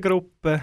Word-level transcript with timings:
Trachtengruppe. 0.00 0.62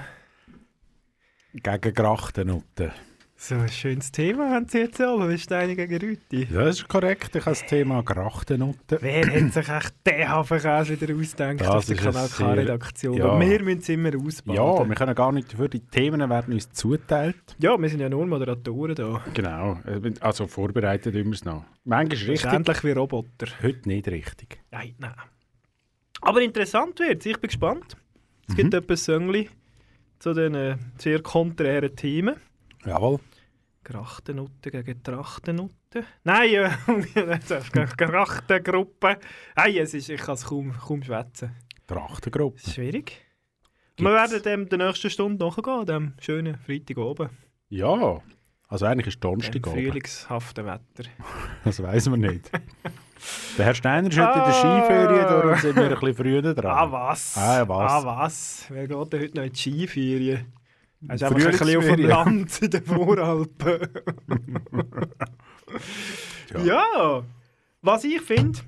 Gegen 1.53 1.93
Grachtennutten. 1.93 2.91
So 3.39 3.53
ein 3.53 3.69
schönes 3.69 4.11
Thema 4.11 4.49
haben 4.49 4.67
Sie 4.67 4.79
jetzt 4.79 4.99
alle. 4.99 5.29
Wie 5.29 5.37
Steine 5.37 5.75
gegen 5.75 5.95
Rüti? 5.97 6.47
Ja, 6.51 6.65
das 6.65 6.77
ist 6.79 6.87
korrekt. 6.87 7.35
Ich 7.35 7.45
habe 7.45 7.51
das 7.55 7.65
Thema 7.67 8.01
Grachtennutten. 8.01 8.97
Wer 8.99 9.27
hat 9.27 9.53
sich 9.53 9.69
echt 9.69 9.93
den 10.07 10.27
Hafenkäse 10.27 10.99
wieder 10.99 11.13
ausgedacht 11.15 11.59
Das 11.59 11.67
auf 11.67 11.85
der 11.85 11.97
Kanal 11.97 12.27
K-Redaktion? 12.29 13.13
ja. 13.15 13.39
Wir 13.39 13.61
müssen 13.63 13.79
es 13.79 13.89
immer 13.89 14.09
ausbaden. 14.15 14.55
Ja, 14.55 14.89
wir 14.89 14.95
können 14.95 15.13
gar 15.15 15.31
nicht 15.31 15.53
dafür. 15.53 15.69
Die 15.69 15.81
Themen 15.81 16.27
werden 16.27 16.53
uns 16.55 16.71
zuteilt. 16.71 17.55
ja, 17.59 17.79
wir 17.79 17.89
sind 17.89 17.99
ja 17.99 18.09
nur 18.09 18.25
Moderatoren 18.25 18.95
da. 18.95 19.23
Genau. 19.35 19.79
Also 20.19 20.47
vorbereitet 20.47 21.13
immer 21.13 21.33
es 21.33 21.45
noch. 21.45 21.63
Manchmal 21.83 22.31
richtig, 22.31 22.51
ähnlich 22.51 22.83
wie 22.83 22.91
Roboter. 22.91 23.47
heute 23.61 23.87
nicht 23.87 24.07
richtig. 24.07 24.59
Nein, 24.71 24.95
nein. 24.97 25.13
Aber 26.21 26.41
interessant 26.41 26.99
wird 26.99 27.23
Ich 27.23 27.39
bin 27.39 27.49
gespannt. 27.49 27.95
Es 28.47 28.55
gibt 28.55 28.73
Mhm. 28.73 28.79
etwas 28.79 29.05
Söngli 29.05 29.49
zu 30.19 30.33
den 30.33 30.55
äh, 30.55 30.77
sehr 30.97 31.21
konträren 31.21 31.95
Themen. 31.95 32.35
Jawohl. 32.85 33.19
Grachtennutten 33.83 34.71
gegen 34.71 35.03
Trachtennutten. 35.03 36.05
Nein, 36.23 36.53
äh, 36.53 36.69
Grachtengruppe. 37.97 39.17
Nein, 39.55 39.75
es 39.77 39.93
ist, 39.93 40.09
ich 40.09 40.19
kann 40.21 40.35
es 40.35 40.45
kaum, 40.45 40.73
kaum 40.73 41.03
schwätzen. 41.03 41.55
Trachtengruppe. 41.87 42.59
Schwierig. 42.69 43.23
Und 43.99 44.05
wir 44.05 44.11
werden 44.13 44.41
dem 44.43 44.69
der 44.69 44.77
nächsten 44.87 45.09
Stunde 45.09 45.43
nachgehen, 45.45 45.85
dem 45.85 46.13
schönen 46.19 46.57
Freitag 46.57 46.97
oben. 46.97 47.29
Ja. 47.69 48.21
Also 48.67 48.85
eigentlich 48.85 49.07
ist 49.07 49.23
Donnerstag 49.23 49.65
oben. 49.65 49.75
frühlingshaften 49.75 50.65
Wetter. 50.65 51.09
Das 51.63 51.81
weiß 51.81 52.09
man 52.09 52.19
nicht. 52.21 52.51
Der 53.57 53.65
Herr 53.65 53.75
Steiner 53.75 54.09
ist 54.09 54.17
heute 54.17 54.39
in 54.39 54.45
der 54.45 54.53
Ah. 54.53 54.53
Skiferie, 54.53 55.21
darum 55.21 55.55
sind 55.57 55.75
wir 55.75 55.83
ein 55.83 55.89
bisschen 55.89 56.15
früher 56.15 56.41
dran. 56.53 56.65
Ah, 56.77 56.91
was? 56.91 57.37
Ah, 57.37 57.67
was? 57.67 57.91
Ah, 57.91 58.05
was? 58.05 58.65
Wer 58.69 58.87
geht 58.87 59.13
denn 59.13 59.21
heute 59.21 59.35
noch 59.37 59.43
in 59.43 59.53
die 59.53 59.59
Skiferien? 59.59 60.53
Er 61.07 61.15
ist 61.15 61.23
einfach 61.23 61.39
ein 61.45 61.51
bisschen 61.51 61.77
auf 61.77 61.85
dem. 61.85 61.99
Land 62.07 62.61
in 62.61 62.71
den 62.71 62.83
Voralpen. 62.83 63.87
ja. 66.63 67.23
was 67.81 68.03
ich 68.03 68.21
finde, 68.21 68.59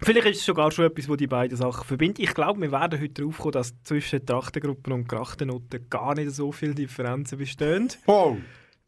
vielleicht 0.00 0.26
ist 0.28 0.38
es 0.40 0.44
sogar 0.46 0.70
schon 0.70 0.86
etwas, 0.86 1.08
wo 1.08 1.16
die 1.16 1.26
beiden 1.26 1.56
Sachen 1.56 1.84
verbindet. 1.84 2.20
Ich 2.20 2.34
glaube, 2.34 2.60
wir 2.60 2.72
werden 2.72 3.00
heute 3.00 3.14
darauf 3.22 3.38
kommen, 3.38 3.52
dass 3.52 3.74
zwischen 3.82 4.24
Trachtengruppen 4.24 4.92
und 4.92 5.08
Grachtennoten 5.08 5.88
gar 5.90 6.14
nicht 6.14 6.30
so 6.30 6.52
viele 6.52 6.74
Differenzen 6.74 7.38
bestehen. 7.38 7.88
Oh. 8.06 8.36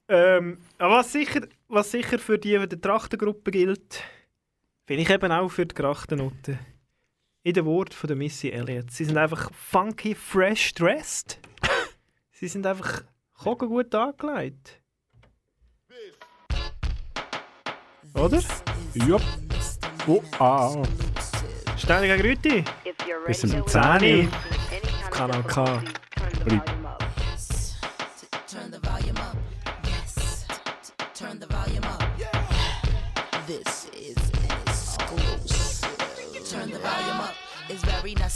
Ähm, 0.09 0.59
aber 0.79 0.99
was 0.99 1.13
sicher, 1.13 1.41
was 1.69 1.91
sicher 1.91 2.19
für 2.19 2.39
die 2.39 2.65
die 2.69 2.81
Trachtengruppe 2.81 3.51
gilt, 3.51 4.03
finde 4.87 5.03
ich 5.03 5.11
eben 5.11 5.33
auch 5.33 5.49
für 5.49 5.67
die 5.67 5.75
Grachtennoten. 5.75 6.59
In 7.43 7.55
den 7.55 7.65
Worten 7.65 7.93
von 7.93 8.09
der 8.09 8.17
Missy 8.17 8.51
Elliott. 8.51 8.91
Sie 8.91 9.05
sind 9.05 9.19
einfach 9.19 9.51
funky, 9.53 10.15
fresh 10.15 10.75
dressed. 10.75 11.39
Sie 12.31 12.49
sind 12.49 12.67
einfach 12.67 13.03
gut 13.45 13.95
angelegt. 13.95 14.81
Oder? 18.15 18.43
Ja. 18.95 19.19
Oh, 20.07 20.23
ah. 20.39 20.83
Steine 21.77 22.07
gegen 22.07 22.23
Rüti. 22.23 22.65
Bis 23.27 23.41
zum 23.41 23.51
10. 23.67 23.69
10. 23.69 24.31
Kanal 25.11 25.43
K. 25.45 25.83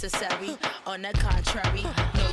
necessary. 0.02 0.56
On 0.86 1.02
the 1.02 1.12
contrary, 1.12 1.84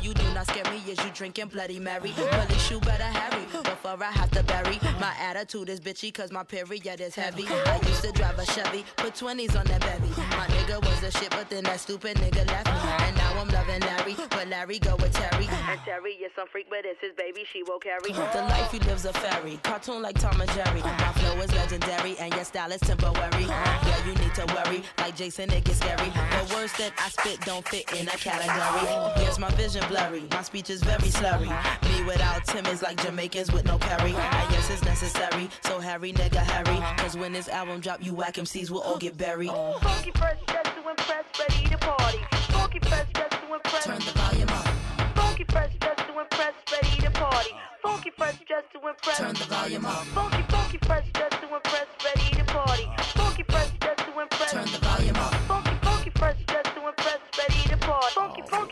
you 0.08 0.14
do 0.14 0.34
not 0.34 0.46
scare 0.46 0.64
me. 0.72 0.78
Is 0.90 0.98
you 1.04 1.10
drinking 1.12 1.48
Bloody 1.48 1.78
Mary? 1.78 2.12
Police, 2.16 2.70
you 2.70 2.80
better 2.80 3.04
hurry 3.04 3.44
before 3.62 4.02
I 4.02 4.10
have 4.10 4.30
to 4.30 4.42
bury. 4.42 4.78
My 4.98 5.12
attitude 5.20 5.68
is 5.68 5.80
bitchy 5.80 6.12
cause 6.12 6.32
my 6.32 6.44
period 6.44 7.00
is 7.00 7.14
heavy. 7.14 7.46
I 7.46 7.78
used 7.86 8.02
to 8.04 8.12
drive 8.12 8.38
a 8.38 8.46
Chevy, 8.46 8.84
put 8.96 9.14
20s 9.14 9.58
on 9.58 9.66
that 9.66 9.80
bevy. 9.80 10.08
My 10.30 10.46
nigga 10.56 10.80
was 10.80 11.02
a 11.02 11.10
shit, 11.10 11.30
but 11.30 11.50
then 11.50 11.64
that 11.64 11.80
stupid 11.80 12.16
nigga 12.16 12.46
left 12.46 12.66
me. 12.66 12.90
And 13.06 13.16
now 13.16 13.40
I'm 13.40 13.48
loving 13.48 13.80
Larry, 13.80 14.16
but 14.30 14.48
Larry 14.48 14.78
go 14.78 14.96
with 14.96 15.12
Terry. 15.12 15.46
And 15.68 15.80
Terry 15.84 16.12
is 16.12 16.32
some 16.34 16.48
freak, 16.48 16.70
but 16.70 16.80
it's 16.84 17.00
his 17.00 17.12
baby, 17.16 17.44
she 17.52 17.62
will 17.62 17.78
carry. 17.78 18.12
The 18.12 18.42
life 18.48 18.72
he 18.72 18.78
lives 18.80 19.04
a 19.04 19.12
fairy, 19.12 19.58
cartoon 19.62 20.00
like 20.00 20.18
Tom 20.18 20.40
and 20.40 20.50
Jerry. 20.52 20.80
My 20.80 21.12
flow 21.12 21.40
is 21.42 21.52
legendary 21.54 22.16
and 22.18 22.32
your 22.34 22.44
style 22.44 22.72
is 22.72 22.80
temporary. 22.80 23.44
Yeah, 23.44 24.06
you 24.06 24.14
need 24.14 24.34
to 24.36 24.46
worry, 24.54 24.82
like 24.98 25.16
Jason, 25.16 25.52
it 25.52 25.64
gets 25.64 25.78
scary. 25.80 26.08
The 26.08 26.54
words 26.54 26.72
that 26.78 26.92
I 26.98 27.10
spit 27.10 27.40
don't 27.42 27.66
fit 27.68 27.92
in 27.92 28.08
a 28.08 28.12
category. 28.12 28.88
Yes, 29.20 29.38
my 29.38 29.50
vision 29.50 29.82
blurry, 29.98 30.22
my 30.30 30.42
speech 30.42 30.70
is 30.70 30.82
very 30.82 31.08
slurry. 31.08 31.48
Me 31.84 32.04
without 32.04 32.44
Tim 32.44 32.66
is 32.66 32.82
like 32.82 33.02
Jamaicans 33.02 33.52
with 33.52 33.64
no 33.64 33.78
curry. 33.78 34.14
And 34.14 34.52
yes, 34.52 34.70
it's 34.70 34.84
necessary, 34.84 35.48
so 35.64 35.78
Harry, 35.80 36.12
nigga, 36.12 36.38
hurry. 36.38 36.78
Cause 36.98 37.16
when 37.16 37.32
this 37.32 37.48
album 37.48 37.80
drop, 37.80 38.04
you 38.04 38.14
whack 38.14 38.34
MCs 38.34 38.70
will 38.70 38.82
all 38.82 38.98
get 38.98 39.16
buried. 39.16 39.50
Funky 39.50 40.12
fresh, 40.12 40.38
just 40.46 40.70
to 40.76 40.88
impress, 40.88 41.24
ready 41.38 41.68
to 41.68 41.78
party. 41.78 42.18
Funky 42.52 42.78
fresh, 42.80 43.06
just 43.14 43.30
to 43.32 43.54
impress. 43.54 43.84
Turn 43.84 43.98
the 43.98 44.12
volume 44.18 44.48
up, 44.48 44.68
Funky 45.16 45.44
fresh, 45.48 45.72
just 45.80 45.98
to 46.06 46.20
impress, 46.20 46.54
ready 46.72 47.02
to 47.02 47.10
party. 47.10 47.50
Funky 47.82 48.10
fresh, 48.16 48.38
just 48.48 48.66
to 48.72 48.88
impress. 48.88 49.18
turn 49.18 49.34
the 49.34 49.44
volume 49.44 49.86
up, 49.86 50.04
Funky, 50.14 50.42
funky 50.48 50.78
fresh, 50.86 51.06
just 51.14 51.40
to 51.40 51.54
impress, 51.54 51.86
ready 52.04 52.36
to 52.36 52.44
party. 52.44 52.86
Funky 53.14 53.44
fresh, 53.48 53.70
just 53.80 53.98
to 53.98 54.20
impress. 54.20 54.52
turn 54.52 54.64
the 54.64 54.78
volume 54.78 55.16
up, 55.16 55.34
Funky, 55.48 55.70
funky 55.82 56.10
fresh, 56.18 56.36
just 56.46 56.74
to 56.74 56.86
impress, 56.86 57.20
ready 57.38 57.68
to 57.68 57.76
party. 57.78 58.14
Funky, 58.14 58.42
funky 58.50 58.67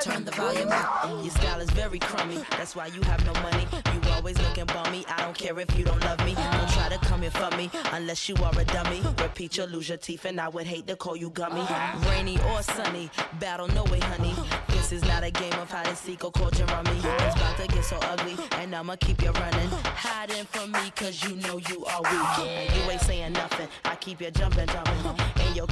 turn 0.00 0.24
the 0.24 0.30
volume 0.32 0.68
up. 0.70 1.08
Your 1.22 1.30
style 1.30 1.60
is 1.60 1.70
very 1.70 1.98
crummy, 1.98 2.38
that's 2.50 2.76
why 2.76 2.86
you 2.86 3.00
have 3.02 3.24
no 3.26 3.32
money. 3.42 3.66
You 3.92 4.00
always 4.12 4.38
looking 4.38 4.66
bummy. 4.66 5.04
I 5.08 5.22
don't 5.22 5.36
care 5.36 5.58
if 5.58 5.78
you 5.78 5.84
don't 5.84 6.00
love 6.02 6.18
me. 6.24 6.34
Don't 6.34 6.70
try 6.70 6.88
to 6.90 6.98
come 6.98 7.22
here 7.22 7.30
for 7.30 7.54
me 7.56 7.70
unless 7.92 8.28
you 8.28 8.36
are 8.36 8.52
a 8.58 8.64
dummy. 8.64 9.02
Repeat, 9.20 9.56
you'll 9.56 9.68
lose 9.68 9.88
your 9.88 9.98
teeth, 9.98 10.24
and 10.24 10.40
I 10.40 10.48
would 10.48 10.66
hate 10.66 10.86
to 10.88 10.96
call 10.96 11.16
you 11.16 11.30
gummy. 11.30 11.66
Rainy 12.08 12.38
or 12.50 12.62
sunny, 12.62 13.10
battle 13.40 13.68
no 13.68 13.84
way, 13.84 14.00
honey. 14.00 14.34
This 14.68 14.92
is 14.92 15.02
not 15.04 15.24
a 15.24 15.30
game 15.30 15.52
of 15.54 15.70
hide 15.70 15.86
and 15.86 15.96
seek 15.96 16.24
or 16.24 16.30
coach 16.30 16.60
and 16.60 16.70
rummy. 16.70 16.96
It's 16.96 17.36
about 17.36 17.56
to 17.58 17.66
get 17.68 17.84
so 17.84 17.96
ugly, 18.02 18.36
and 18.52 18.74
I'ma 18.74 18.96
keep 18.96 19.22
you 19.22 19.30
running. 19.30 19.68
Hiding 19.84 20.44
from 20.46 20.72
me, 20.72 20.90
cause 20.94 21.24
you 21.24 21.36
know 21.36 21.58
you 21.68 21.84
are 21.86 22.02
weak. 22.02 22.74
You 22.74 22.90
ain't 22.90 23.00
saying 23.00 23.32
nothing. 23.32 23.68
I 23.84 23.96
keep 23.96 24.20
you 24.20 24.30
jumping, 24.30 24.66
jumping. 24.68 25.47
Your 25.58 25.66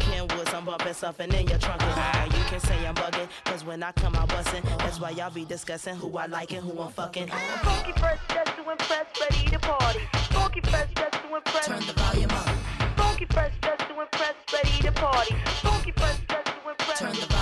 I'm 0.52 0.64
bumping 0.64 0.94
something 0.94 1.32
in 1.32 1.46
your 1.46 1.58
trunk. 1.58 1.80
And 1.80 2.32
you 2.32 2.42
can 2.46 2.58
say 2.58 2.84
I'm 2.84 2.94
bugging, 2.96 3.28
cause 3.44 3.64
when 3.64 3.84
I 3.84 3.92
come 3.92 4.16
out 4.16 4.28
busting, 4.30 4.64
that's 4.78 4.98
why 4.98 5.10
y'all 5.10 5.30
be 5.30 5.44
discussing 5.44 5.94
who 5.94 6.18
I 6.18 6.26
like 6.26 6.52
and 6.52 6.64
who 6.64 6.80
I'm 6.80 6.90
fucking. 6.90 7.28
Funky 7.28 7.92
fresh, 7.92 8.18
just 8.28 8.56
to 8.56 8.68
impress, 8.68 9.06
ready 9.20 9.48
to 9.48 9.58
party. 9.60 10.00
Funky 10.30 10.60
fresh, 10.62 10.88
just 10.96 11.12
to 11.12 11.36
impress. 11.36 11.66
Turn 11.66 11.86
the 11.86 11.92
volume 11.92 12.30
up, 12.32 12.48
Funky 12.96 13.26
fresh, 13.26 13.52
just 13.62 13.78
to 13.78 14.00
impress, 14.00 14.34
ready 14.52 14.82
to 14.82 14.90
party. 14.90 15.36
Funky 15.62 15.92
fresh, 15.92 16.18
just 16.28 16.46
to 16.46 16.68
impress. 16.68 16.98
turn 16.98 17.12
the 17.12 17.35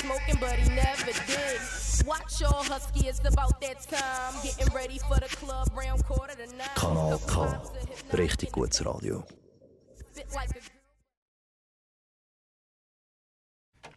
smoking, 0.00 0.38
but 0.40 0.52
he 0.52 0.68
never 0.74 1.12
did. 1.26 1.60
Watch 2.06 2.40
y'all 2.40 2.64
husky, 2.64 3.08
it's 3.08 3.20
about 3.20 3.60
that 3.60 3.78
time. 3.88 4.34
Getting 4.42 4.74
ready 4.74 4.98
for 4.98 5.16
the 5.20 5.28
club 5.36 5.68
round 5.76 6.04
quarter 6.04 6.34
to 6.34 6.46
nine. 6.56 6.74
Kanal 6.74 7.18
K. 7.26 8.16
richtig 8.16 8.52
gutes 8.52 8.84
Radio. 8.84 9.24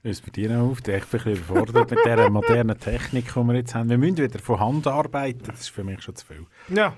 Uns 0.06 0.20
bei 0.22 0.32
dir 0.32 0.50
noch 0.50 0.72
auf, 0.72 0.80
ich 0.80 0.84
bin 0.84 0.96
ein 0.96 1.02
bisschen 1.10 1.32
überfordert 1.32 1.92
mit 1.92 2.00
dieser 2.06 2.30
modernen 2.30 2.78
Technik, 2.78 3.34
die 3.34 3.40
wir 3.40 3.56
jetzt 3.56 3.74
haben. 3.74 3.90
Wir 3.90 3.98
müssen 3.98 4.18
wieder 4.18 4.40
von 4.40 4.60
Hand 4.60 4.86
arbeiten, 4.86 5.44
das 5.46 5.62
ist 5.62 5.70
für 5.70 5.86
mich 5.86 6.02
schon 6.02 6.16
zu 6.16 6.26
viel. 6.26 6.46
Ja. 6.68 6.94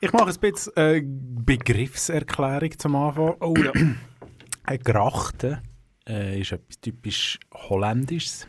Ich 0.00 0.12
mache 0.12 0.30
ein 0.30 0.40
bisschen 0.40 0.76
äh, 0.76 1.02
Begriffserklärung 1.04 2.76
zum 2.78 2.96
Anfang. 2.96 3.36
Oh 3.40 3.54
ja. 3.56 3.70
Eine 4.64 4.78
Grachte 4.78 5.62
äh, 6.08 6.40
ist 6.40 6.52
etwas 6.52 6.80
typisch 6.80 7.38
Holländisches. 7.52 8.46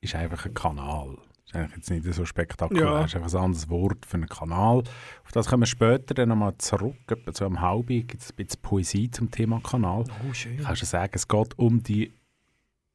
Ist 0.00 0.14
einfach 0.14 0.44
ein 0.46 0.54
Kanal. 0.54 1.18
Ist 1.46 1.54
eigentlich 1.54 1.76
jetzt 1.76 1.90
nicht 1.90 2.14
so 2.14 2.24
spektakulär. 2.24 2.84
Ja. 2.84 3.04
Ist 3.04 3.16
einfach 3.16 3.32
ein 3.32 3.44
anderes 3.44 3.68
Wort 3.68 4.04
für 4.04 4.16
einen 4.16 4.28
Kanal. 4.28 4.78
Auf 5.24 5.32
das 5.32 5.48
kommen 5.48 5.62
wir 5.62 5.66
später 5.66 6.14
dann 6.14 6.28
nochmal 6.28 6.56
zurück. 6.58 6.96
Etwa 7.08 7.32
so 7.32 7.46
am 7.46 7.60
Halbi 7.60 8.02
gibt 8.02 8.22
es 8.22 8.30
ein 8.30 8.36
bisschen 8.36 8.62
Poesie 8.62 9.10
zum 9.10 9.30
Thema 9.30 9.60
Kanal. 9.60 10.04
Oh, 10.28 10.32
schön. 10.32 10.58
Kannst 10.58 10.82
du 10.82 10.86
sagen, 10.86 11.12
es 11.14 11.28
geht 11.28 11.58
um 11.58 11.82
die, 11.82 12.12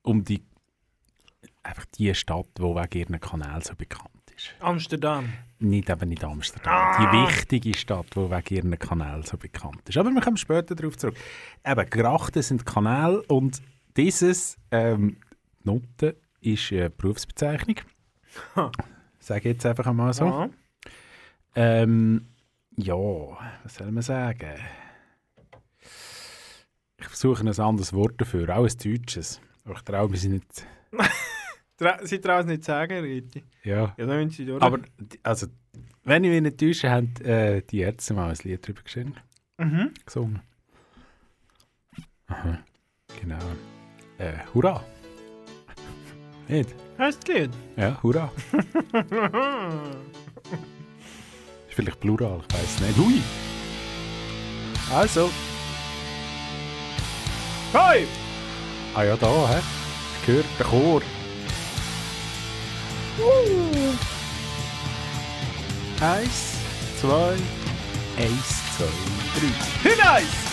um 0.04 0.24
die, 0.24 0.44
einfach 1.64 1.86
die 1.98 2.14
Stadt, 2.14 2.48
die 2.58 2.64
wegen 2.64 2.98
ihren 3.00 3.20
Kanal 3.20 3.64
so 3.64 3.76
bekannt 3.76 4.10
ist. 4.36 4.54
Amsterdam. 4.60 5.32
Nicht 5.60 5.90
eben 5.90 6.10
nicht 6.10 6.24
Amsterdam. 6.24 6.74
Ah. 6.74 7.00
Die 7.00 7.18
wichtige 7.18 7.78
Stadt, 7.78 8.08
die 8.16 8.20
wegen 8.20 8.56
ihren 8.56 8.80
Kanälen 8.80 9.24
so 9.24 9.38
bekannt 9.38 9.88
ist. 9.88 9.98
Aber 9.98 10.10
wir 10.10 10.22
kommen 10.22 10.38
später 10.38 10.76
darauf 10.76 10.98
zurück. 10.98 11.16
Eben, 11.66 11.90
Grachten 11.90 12.42
sind 12.42 12.66
Kanäle 12.66 13.22
und 13.24 13.62
dieses 13.98 14.58
ähm, 14.72 15.18
Note 15.64 16.16
ist 16.42 16.72
eine 16.72 16.90
Berufsbezeichnung. 16.90 17.78
Sage 19.20 19.50
jetzt 19.50 19.66
einfach 19.66 19.86
einmal 19.88 20.14
so. 20.14 20.26
Ja. 20.26 20.50
Ähm, 21.56 22.28
ja, 22.78 22.96
was 22.96 23.76
soll 23.76 23.92
man 23.92 24.02
sagen? 24.02 24.56
Ich 27.00 27.08
versuche 27.08 27.42
ein 27.44 27.48
anderes 27.60 27.94
Wort 27.94 28.20
dafür, 28.22 28.56
auch 28.58 28.66
ein 28.68 28.78
deutsches. 28.84 29.42
Aber 29.66 29.76
ich 29.76 29.82
traue 29.82 30.10
mich 30.10 30.24
nicht. 30.24 30.66
Sie 32.04 32.20
trauen 32.22 32.42
es 32.42 32.46
nicht 32.46 32.64
sagen, 32.64 33.00
Riti. 33.00 33.44
Ja. 33.64 33.94
Ja, 33.98 34.06
dann 34.06 34.30
Sie 34.30 34.46
durch. 34.46 34.62
Aber, 34.62 34.80
also, 35.24 35.48
wenn 36.04 36.24
ich 36.24 36.30
mich 36.32 36.42
nicht 36.42 36.60
täusche, 36.60 36.90
haben 36.90 37.14
äh, 37.24 37.62
die 37.64 37.80
Ärzte 37.80 38.14
mal 38.14 38.30
ein 38.30 38.38
Lied 38.44 38.66
drüber 38.66 38.82
geschrieben, 38.84 39.16
Mhm. 39.58 39.92
gesungen. 40.06 40.42
Aha, 42.28 42.60
genau. 43.20 43.40
Äh, 44.22 44.34
hurra! 44.54 44.84
Nicht? 46.48 46.70
Heißt 47.00 47.28
Lied? 47.28 47.50
Ja, 47.76 47.98
hurra! 48.04 48.32
Ist 51.68 51.76
vielleicht 51.76 52.00
plural, 52.00 52.40
ich 52.48 52.54
weiß 52.54 52.82
nicht. 52.82 52.98
Hui! 53.00 53.20
Also. 54.94 55.32
Hey! 57.74 58.06
Ah 58.94 59.04
ja, 59.04 59.18
da, 59.18 59.50
hä? 59.50 59.60
Ich 60.22 60.28
höre 60.28 60.44
den 60.60 60.68
Chor. 60.68 61.02
Eins, 66.00 66.58
zwei, 67.00 67.34
eins, 68.18 68.62
zwei, 68.78 68.86
drei. 69.40 69.54
Hinweis! 69.90 70.51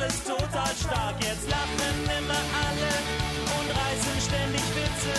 Alles 0.00 0.24
total 0.24 0.74
stark, 0.76 1.14
jetzt 1.20 1.48
lachen 1.48 1.98
immer 2.18 2.42
alle 2.64 2.92
und 3.56 3.68
reißen 3.68 4.16
ständig 4.28 4.64
Witze. 4.76 5.16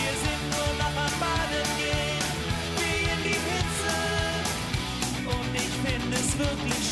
Wir 0.00 0.12
sind 0.24 0.42
nur 0.56 0.72
noch 0.80 0.96
am 1.06 1.14
Baden 1.20 1.68
gehen, 1.76 2.24
wie 2.80 3.00
in 3.12 3.20
die 3.28 3.40
Hitze. 3.50 3.94
Und 5.28 5.54
ich 5.54 5.74
finde 5.84 6.16
es 6.16 6.38
wirklich 6.38 6.83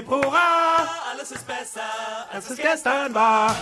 Hip, 0.00 0.08
hurra, 0.08 0.88
alles 1.12 1.30
ist 1.30 1.46
besser, 1.46 1.82
als 2.32 2.48
es 2.48 2.56
gestern 2.56 3.14
war. 3.14 3.54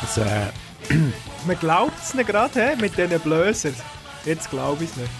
Das, 0.00 0.18
äh, 0.18 0.46
Man 1.46 1.58
glaubt 1.60 1.92
es 2.02 2.12
nicht 2.12 2.26
gerade, 2.26 2.60
hä? 2.60 2.76
Mit 2.80 2.98
diesen 2.98 3.20
Blösern. 3.20 3.76
Jetzt 4.24 4.50
glaube 4.50 4.82
ich 4.82 4.90
es 4.90 4.96
nicht. 4.96 5.10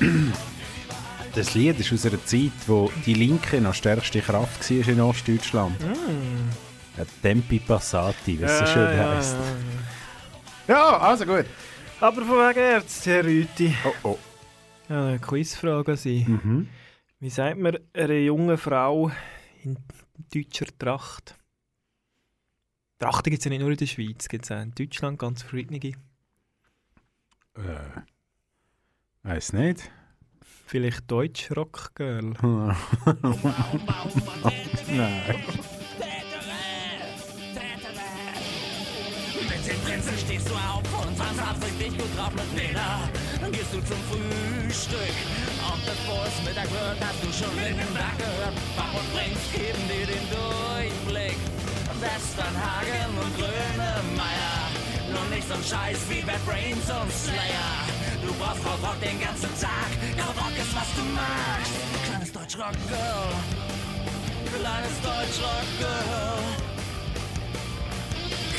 das 1.34 1.54
Lied 1.54 1.80
ist 1.80 1.94
aus 1.94 2.04
einer 2.04 2.22
Zeit, 2.26 2.52
wo 2.66 2.92
die 3.06 3.14
Linke 3.14 3.58
noch 3.62 3.72
stärkste 3.72 4.20
Kraft 4.20 4.70
war 4.70 4.88
in 4.88 5.00
Ostdeutschland. 5.00 5.80
Ja, 6.98 7.04
Tempi 7.22 7.58
Passati, 7.58 8.38
wie 8.38 8.44
es 8.44 8.58
so 8.58 8.66
schön 8.66 8.98
ja, 8.98 9.14
heisst. 9.14 9.32
ja. 9.32 9.79
Ja, 10.70 10.98
also 10.98 11.26
gut. 11.26 11.46
Aber 12.00 12.24
von 12.24 12.38
wegen 12.38 12.60
Ärzte, 12.60 13.10
Herr 13.10 13.24
Rüti. 13.24 13.74
Oh, 13.84 13.92
oh. 14.04 14.18
Ja, 14.88 15.08
eine 15.08 15.18
Quizfrage 15.18 15.96
Sie. 15.96 16.24
Mhm. 16.26 16.68
Wie 17.18 17.30
sagt 17.30 17.58
man 17.58 17.78
einer 17.92 18.14
jungen 18.14 18.56
Frau 18.56 19.10
in 19.64 19.76
deutscher 20.32 20.66
Tracht? 20.78 21.34
Trachten 23.00 23.30
gibt 23.30 23.40
es 23.40 23.44
ja 23.44 23.48
nicht 23.50 23.60
nur 23.60 23.70
in 23.70 23.76
der 23.76 23.86
Schweiz, 23.86 24.28
gibt 24.28 24.44
es 24.44 24.52
auch 24.52 24.62
in 24.62 24.72
Deutschland 24.72 25.18
ganz 25.18 25.42
verschiedene. 25.42 25.80
Äh, 27.56 28.00
weiß 29.24 29.54
nicht. 29.54 29.90
Vielleicht 30.66 31.10
Deutsch 31.10 31.50
Rockgirl. 31.50 32.34
Nein. 34.88 35.34
Prinzen 39.84 40.16
stehst 40.18 40.48
du 40.48 40.54
auf 40.54 40.82
und 41.04 41.16
tanzt 41.18 41.62
richtig 41.64 41.98
gut 41.98 42.10
drauf 42.16 42.32
mit. 42.32 42.74
Dann 43.40 43.52
gehst 43.52 43.72
du 43.72 43.80
zum 43.80 44.00
Frühstück. 44.10 45.16
Und 45.70 45.82
bevor 45.86 46.26
es 46.26 46.36
Mittag 46.44 46.70
wird, 46.70 46.98
hast 47.00 47.20
du 47.22 47.30
schon 47.32 47.56
in 47.58 47.76
den 47.76 47.92
Tag 47.94 48.16
gehört. 48.18 48.54
Bach 48.76 48.92
und 48.94 49.08
Brinks 49.14 49.40
geben 49.52 49.82
dir 49.88 50.06
den 50.06 50.24
Durchblick. 50.30 51.38
Westernhagen 52.00 53.12
und 53.20 53.32
Grönemeyer. 53.36 54.56
Nur 55.12 55.26
nicht 55.34 55.46
so 55.46 55.54
ein 55.54 55.64
Scheiß 55.64 55.98
wie 56.08 56.22
Bad 56.22 56.44
Brains 56.46 56.88
und 56.88 57.12
Slayer. 57.12 57.84
Du 58.24 58.32
brauchst 58.34 58.64
Krautrock 58.64 59.00
den 59.00 59.20
ganzen 59.20 59.52
Tag. 59.60 59.90
Krautrock 60.16 60.56
ist, 60.56 60.74
was 60.74 60.88
du 60.96 61.02
magst. 61.12 61.72
Kleines 62.08 62.32
Deutschrock-Girl. 62.32 63.32
Kleines 64.48 64.96
Deutschrock-Girl. 65.02 66.79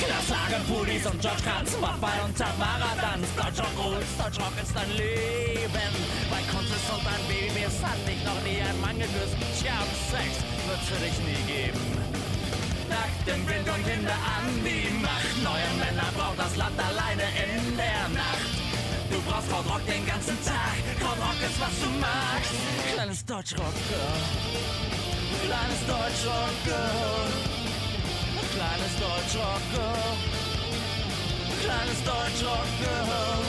Klasslagen, 0.02 0.66
Pudis 0.66 1.06
und 1.06 1.22
George 1.22 1.44
Kranz, 1.46 1.78
Waffei 1.80 2.18
und 2.26 2.36
Tamara 2.36 2.92
Danz. 3.00 3.28
Deutschrock 3.38 3.76
rules, 3.78 4.10
Deutschrock 4.18 4.56
ist 4.58 4.74
dein 4.74 4.90
Leben. 4.98 5.94
Bei 6.34 6.42
Kunst 6.50 6.74
und 6.90 7.06
ein 7.06 7.24
Baby, 7.30 7.70
es 7.70 7.78
hat 7.86 8.02
dich 8.10 8.18
noch 8.26 8.42
nie 8.42 8.58
ein 8.66 8.78
Mann 8.82 8.98
geküsst. 8.98 9.38
Tja, 9.62 9.78
Sex 10.10 10.42
wird's 10.66 10.88
für 10.90 10.98
dich 11.06 11.18
nie 11.22 11.42
geben. 11.46 11.82
Nackt 12.90 13.26
im 13.30 13.46
Wind 13.46 13.68
und 13.70 13.84
Kinder 13.86 14.18
an 14.18 14.50
die 14.66 14.90
Macht. 15.06 15.38
Neue 15.46 15.70
Männer 15.78 16.10
braucht 16.18 16.40
das 16.40 16.56
Land 16.58 16.78
alleine 16.82 17.28
in 17.38 17.78
der 17.78 18.10
Nacht. 18.10 18.58
Du 19.12 19.22
brauchst 19.30 19.50
Krautrock 19.54 19.86
den 19.86 20.06
ganzen 20.08 20.38
Tag. 20.42 20.82
Krautrock 20.98 21.38
ist, 21.46 21.62
was 21.62 21.76
du 21.78 21.90
magst. 22.02 22.58
Kleines 22.94 23.22
Deutschrock-Girl. 23.26 24.22
Kleines 25.46 25.82
Deutschrock-Girl. 25.86 27.61
Deutschrock-Girl. 29.22 30.18
Kleines 31.62 32.04
Deutschrock-Girl. 32.04 33.46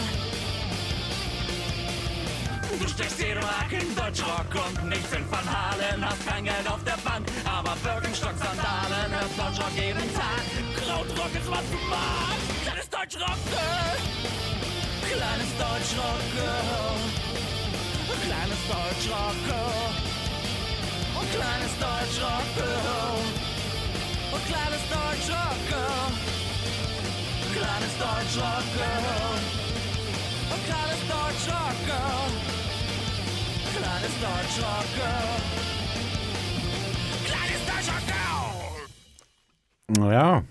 Du 2.79 2.89
steckst 2.89 3.19
jede 3.19 3.41
Mark 3.41 3.73
in 3.73 3.95
Deutschrock 3.95 4.53
und 4.53 4.89
nichts 4.91 5.13
in 5.13 5.25
Van 5.31 5.49
Halen. 5.49 6.05
Hast 6.05 6.27
kein 6.27 6.45
Geld 6.45 6.69
auf 6.69 6.85
der 6.85 6.99
Bank, 7.09 7.27
aber 7.47 7.75
Birkenstock-Sandalen. 7.83 9.13
Hörst 9.13 9.39
Deutschrock 9.39 9.75
jeden 9.75 10.15
Tag. 10.15 10.45
Krautrock 10.77 11.35
ist, 11.35 11.51
was 11.51 11.65
du 11.71 11.79
magst. 11.89 12.49
Kleines 12.65 12.91
Deutschrock-Girl. 12.91 13.97
Kleines 15.09 15.53
Deutschrock-Girl. 15.57 17.01
Kleines 18.27 18.63
Deutschrock-Girl. 18.69 19.89
Kleines 21.33 21.73
Deutschrock-Girl. 21.81 23.52
Und 24.33 24.45
kleines 24.47 24.81
Deutschrock-Girl. 24.89 26.11
Kleines 27.55 27.99
Deutschrock-Girl. 27.99 29.39
Und 30.53 30.63
kleines 30.67 31.01
Deutschrock-Girl. 31.13 32.31
Kleines 33.77 34.15
Deutschrock-Girl. 34.21 35.37
Kleines 37.27 37.63
Deutschrock-Girl. 37.67 40.11
Ja, 40.13 40.43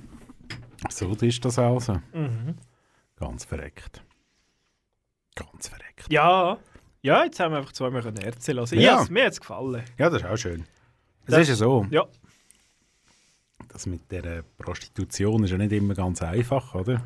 so 0.89 1.11
ist 1.13 1.45
das 1.45 1.57
also. 1.57 2.00
Ganz 3.19 3.45
verreckt. 3.45 4.03
Ganz 5.35 5.67
verreckt. 5.69 6.05
Ja. 6.11 6.57
Ja, 7.03 7.23
jetzt 7.23 7.39
haben 7.39 7.51
wir 7.53 7.57
einfach 7.59 7.71
zweimal 7.73 8.03
können 8.03 8.17
erzählen 8.17 8.57
lassen. 8.57 8.79
Ja. 8.79 9.01
Ja. 9.01 9.05
Mir 9.09 9.25
hat 9.25 9.31
es 9.33 9.39
gefallen. 9.39 9.83
Ja, 9.97 10.09
das 10.11 10.21
ist 10.21 10.27
auch 10.27 10.38
schön. 10.38 10.65
Es 11.25 11.31
Das- 11.31 11.39
ist 11.41 11.50
ja 11.50 11.55
so, 11.55 11.88
Ja. 11.89 12.05
Das 13.72 13.86
mit 13.86 14.12
der 14.12 14.44
Prostitution 14.58 15.44
ist 15.44 15.51
ja 15.51 15.58
nicht 15.58 15.72
immer 15.72 15.94
ganz 15.94 16.22
einfach, 16.22 16.75
oder? 16.75 17.04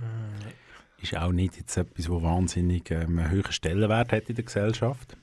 Ist 1.01 1.15
auch 1.15 1.31
nicht 1.31 1.57
jetzt 1.57 1.77
etwas, 1.77 2.09
wo 2.09 2.21
wahnsinnig 2.21 2.89
ähm, 2.91 3.19
einen 3.19 3.31
hohen 3.31 3.51
Stellenwert 3.51 4.11
hat 4.11 4.29
in 4.29 4.35
der 4.35 4.45
Gesellschaft. 4.45 5.15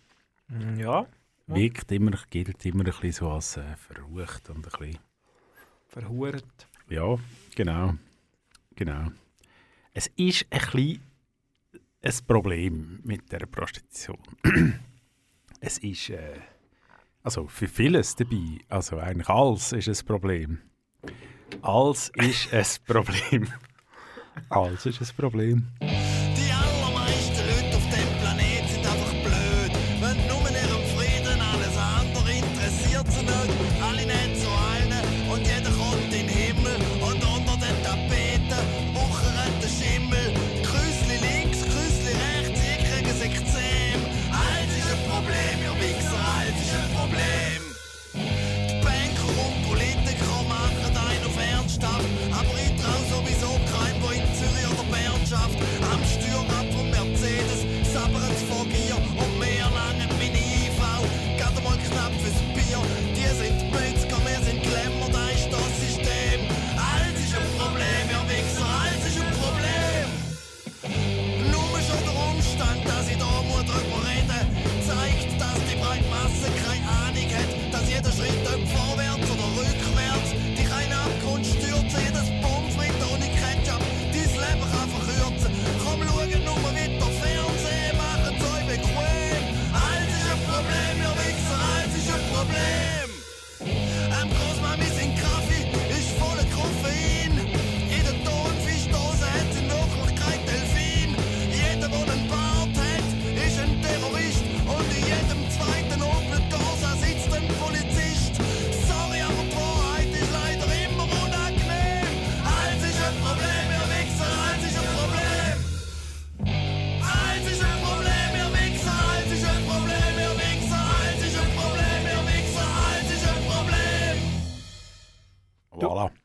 Mm, 0.48 0.78
Ja. 0.78 1.06
Ja. 1.48 1.56
Wirkt 1.56 1.90
immer, 1.90 2.12
gilt 2.30 2.64
immer 2.64 2.84
ein 2.84 2.92
bisschen 2.92 3.12
so 3.12 3.30
als 3.30 3.56
äh, 3.56 3.76
verrucht 3.76 4.48
und 4.50 4.58
ein 4.58 4.62
bisschen 4.62 4.98
Verhurt. 5.88 6.68
Ja, 6.88 7.18
genau. 7.56 7.94
Genau. 8.76 9.08
Es 9.92 10.06
ist 10.16 10.46
ein 10.50 10.60
bisschen 10.60 11.02
ein 12.02 12.14
Problem 12.26 13.00
mit 13.02 13.30
der 13.32 13.46
Prostitution. 13.46 14.18
es 15.60 15.78
ist 15.78 16.10
äh, 16.10 16.40
also 17.24 17.46
für 17.46 17.68
vieles 17.68 18.14
dabei, 18.16 18.58
also 18.68 18.98
eigentlich 18.98 19.28
alles 19.28 19.72
ist 19.72 19.88
ein 19.88 20.06
Problem. 20.06 20.58
Alles 21.60 22.10
ist 22.16 22.52
ein 22.52 22.64
Problem. 22.86 23.48
Alles 24.48 24.86
ist 24.86 25.00
ein 25.00 25.08
Problem. 25.16 25.68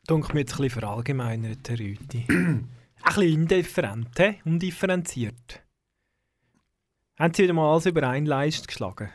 Dunkel 0.07 0.35
mir 0.35 0.39
jetzt 0.39 0.53
ein 0.53 0.63
bisschen 0.63 0.79
verallgemeinert, 0.79 1.67
Herr 1.67 1.79
Rüti. 1.79 2.25
ein 2.29 2.69
bisschen 3.03 3.23
indifferent, 3.23 4.17
he? 4.17 4.35
undifferenziert. 4.45 5.61
Haben 7.19 7.33
Sie 7.33 7.43
wieder 7.43 7.53
mal 7.53 7.71
alles 7.71 7.87
über 7.87 8.07
einen 8.07 8.25
Leist 8.25 8.69
geschlagen? 8.69 9.09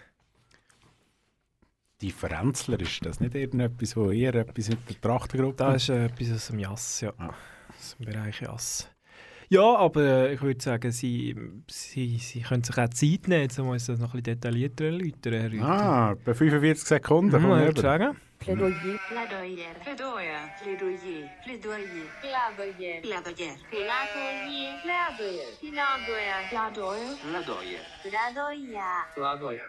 Differenzler, 2.03 2.79
ist 2.81 3.07
das 3.07 3.21
nicht 3.21 3.35
irgendetwas, 3.35 3.97
wo 3.97 4.11
ihr 4.11 4.35
etwas 4.35 4.69
mit 4.69 4.89
der 4.89 5.01
Trachtengruppe... 5.01 5.57
Das 5.57 5.85
ist 5.85 5.89
äh, 5.89 6.07
etwas 6.07 6.33
aus 6.33 6.47
dem 6.49 6.59
Jass, 6.59 7.01
ja. 7.01 7.13
Ah. 7.17 7.33
Aus 7.71 7.97
dem 7.97 8.07
Bereich 8.07 8.41
Jass. 8.43 8.91
Ja, 9.49 9.77
aber 9.77 10.03
äh, 10.03 10.35
ich 10.35 10.43
würde 10.43 10.63
sagen, 10.63 10.91
Sie, 10.91 11.37
Sie, 11.71 12.19
Sie 12.19 12.43
können 12.43 12.65
sich 12.65 12.77
auch 12.77 12.89
Zeit 12.91 13.29
nehmen, 13.29 13.49
um 13.59 13.69
uns 13.69 13.87
das 13.87 13.99
noch 13.99 14.15
ein 14.15 14.23
bisschen 14.23 14.41
detaillierter 14.41 14.85
erläutern, 14.87 15.33
Herr 15.33 15.53
Rüti. 15.53 15.61
Ah, 15.61 16.17
bei 16.23 16.35
45 16.35 16.87
Sekunden. 16.87 17.41
Mhm, 17.41 17.53
ich 17.53 17.65
würde 17.67 17.81
sagen. 17.81 18.17
Plädoyer. 18.45 18.99
Plädoyer. 19.09 19.75
Plädoyer. 19.85 20.51
Plädoyer. 20.63 21.31
Plädoyer. 21.45 22.07
Plädoyer. 22.21 23.01
Plädoyer. 23.03 23.61
Plädoyer. 23.71 23.93
Plädoyer. 25.01 25.51
Plädoyer. 27.23 27.83
Plädoyer. 29.15 29.69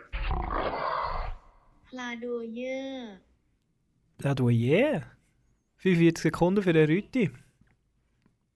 Plädoyer. 1.90 3.18
Plädoyer. 4.18 5.04
45 5.78 6.22
Sekunden 6.22 6.64
für 6.64 6.74
den 6.74 6.88
Rüti. 6.88 7.32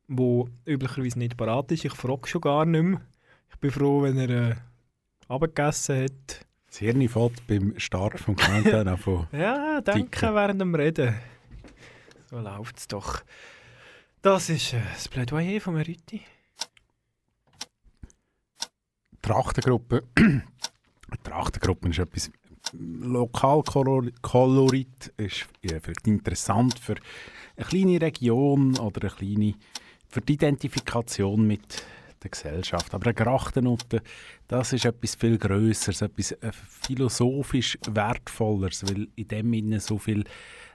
wo 0.07 0.49
üblicherweise 0.65 1.19
nicht 1.19 1.37
parat 1.37 1.71
ist. 1.71 1.85
Ich 1.85 1.93
frage 1.93 2.27
schon 2.27 2.41
gar 2.41 2.65
nicht 2.65 2.81
mehr. 2.83 3.01
Ich 3.51 3.59
bin 3.59 3.71
froh, 3.71 4.03
wenn 4.03 4.17
er 4.17 4.29
äh, 4.29 4.55
abgegessen 5.27 6.03
hat. 6.03 6.46
Das 6.77 6.83
Hirn 6.83 7.09
fällt 7.09 7.47
beim 7.47 7.73
Start 7.79 8.19
vom 8.19 8.35
Countdown 8.35 8.99
von 8.99 9.25
Ja, 9.31 9.81
denken 9.81 10.11
Ticken. 10.11 10.35
während 10.35 10.61
dem 10.61 10.75
Reden. 10.75 11.15
So 12.29 12.37
läuft 12.37 12.77
es 12.77 12.87
doch. 12.87 13.23
Das 14.21 14.51
ist 14.51 14.73
äh, 14.73 14.81
das 14.93 15.07
Plädoyer 15.07 15.59
von 15.59 15.73
Meriti. 15.73 16.21
Trachtengruppe. 19.23 20.03
Trachtengruppe 21.23 21.89
ist 21.89 21.97
etwas 21.97 22.29
Lokalkolorit, 22.73 25.13
ist 25.17 25.47
vielleicht 25.59 26.05
interessant 26.05 26.77
für 26.77 26.97
eine 27.55 27.65
kleine 27.65 27.99
Region 27.99 28.77
oder 28.77 29.01
eine 29.01 29.09
kleine, 29.09 29.55
für 30.07 30.21
die 30.21 30.33
Identifikation 30.33 31.47
mit 31.47 31.83
der 32.27 32.31
Gesellschaft. 32.31 32.93
Aber 32.93 33.05
eine 33.05 33.13
Grachtennote, 33.13 34.01
das 34.47 34.73
ist 34.73 34.85
etwas 34.85 35.15
viel 35.15 35.37
Größeres, 35.37 36.01
etwas 36.01 36.31
äh, 36.33 36.51
philosophisch 36.51 37.77
Wertvolleres, 37.89 38.83
weil 38.87 39.07
in 39.15 39.27
dem 39.27 39.53
Innen 39.53 39.79
so 39.79 39.97
viel 39.97 40.23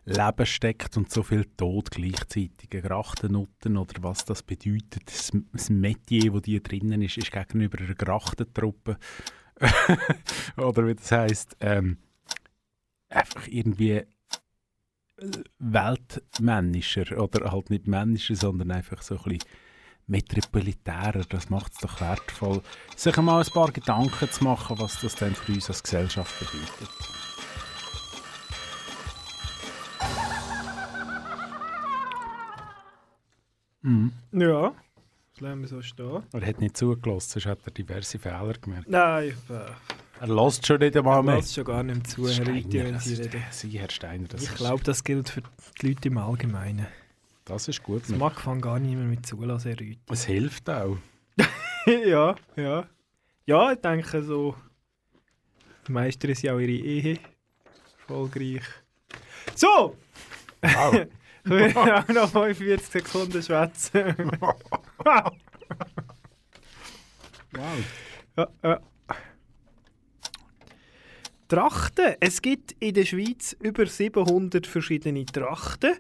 Leben 0.05 0.47
steckt 0.47 0.97
und 0.97 1.13
so 1.13 1.23
viel 1.23 1.45
Tod 1.57 1.91
gleichzeitig. 1.91 2.69
Eine 2.73 2.83
Grachtennutten 2.83 3.77
oder 3.77 4.03
was 4.03 4.25
das 4.25 4.43
bedeutet, 4.43 5.03
das, 5.07 5.31
das 5.53 5.71
Metier, 5.71 6.33
das 6.33 6.43
die 6.43 6.63
drinnen 6.63 7.03
ist, 7.03 7.19
ist 7.19 7.31
gegenüber 7.31 7.79
einer 7.79 7.95
Grachtentruppe 7.95 8.99
oder 10.57 10.87
wie 10.87 10.95
das 10.95 11.13
heisst, 11.13 11.57
ähm, 11.61 11.99
einfach 13.09 13.47
irgendwie 13.47 13.91
äh, 13.91 14.07
weltmännischer 15.59 17.23
oder 17.23 17.53
halt 17.53 17.71
nicht 17.71 17.87
männischer, 17.87 18.35
sondern 18.35 18.73
einfach 18.73 19.03
so 19.03 19.17
ein 19.17 19.23
bisschen 19.23 19.45
metropolitärer. 20.07 21.25
Das 21.29 21.51
macht 21.51 21.73
es 21.73 21.79
doch 21.79 22.01
wertvoll, 22.01 22.63
sich 22.97 23.17
einmal 23.17 23.43
ein 23.43 23.51
paar 23.51 23.71
Gedanken 23.73 24.31
zu 24.31 24.45
machen, 24.45 24.79
was 24.79 25.01
das 25.01 25.15
denn 25.15 25.35
für 25.35 25.53
uns 25.53 25.69
als 25.69 25.83
Gesellschaft 25.83 26.39
bedeutet. 26.39 26.91
Mhm. 33.83 34.13
Ja, 34.33 34.75
das 35.33 35.41
lassen 35.41 35.61
wir 35.61 35.69
so 35.69 35.83
stehen. 35.83 36.23
Er 36.33 36.47
hat 36.47 36.61
nicht 36.61 36.77
zugelassen, 36.77 37.41
sonst 37.41 37.47
hat 37.47 37.59
er 37.65 37.73
diverse 37.73 38.19
Fehler 38.19 38.53
gemerkt. 38.61 38.89
Nein, 38.89 39.29
ich 39.31 39.35
Er 40.21 40.29
lässt 40.29 40.67
schon 40.67 40.79
nicht 40.79 40.97
einmal 40.97 41.21
äh, 41.21 41.23
mehr. 41.23 41.37
lasse 41.37 41.55
schon 41.55 41.65
gar 41.65 41.83
nicht 41.83 41.97
mehr 41.97 42.05
zu, 42.05 42.27
Herr 42.27 42.35
Steiner, 42.35 42.85
wenn 42.85 42.93
das 42.95 43.61
Sie 43.61 43.79
Herr 43.79 43.91
Steiner, 43.91 44.29
Ich 44.37 44.55
glaube, 44.55 44.85
das 44.85 45.03
gilt 45.03 45.29
für 45.31 45.43
die 45.81 45.89
Leute 45.89 46.09
im 46.09 46.19
Allgemeinen. 46.19 46.87
Das 47.45 47.69
ist 47.69 47.83
gut. 47.83 48.03
Das 48.03 48.11
mag 48.11 48.41
fang 48.41 48.61
gar 48.61 48.79
niemand 48.79 49.11
mit 49.11 49.27
zulassen, 49.27 49.73
Rüthi. 49.73 49.99
Es 50.11 50.25
hilft 50.25 50.69
auch. 50.71 50.97
ja, 51.87 52.35
ja. 52.57 52.87
Ja, 53.47 53.73
ich 53.73 53.81
denke 53.81 54.23
so. 54.23 54.55
Meistern 55.89 56.35
sie 56.35 56.51
auch 56.51 56.59
ihre 56.59 56.71
Ehe. 56.73 57.19
Erfolgreich. 57.99 58.63
So! 59.55 59.97
Wow. 60.63 61.07
Ich 61.45 61.51
will 61.51 61.77
auch 61.77 62.07
noch 62.07 62.31
45 62.31 62.87
Sekunden 62.87 63.43
schwätzen. 63.43 64.15
wow. 64.41 65.33
ja, 68.37 68.49
ja. 68.63 68.81
Trachten. 71.49 72.15
Es 72.21 72.41
gibt 72.41 72.77
in 72.79 72.95
der 72.95 73.05
Schweiz 73.05 73.57
über 73.61 73.87
700 73.87 74.69
verschiedene 74.69 75.27
Trachten. 75.27 75.97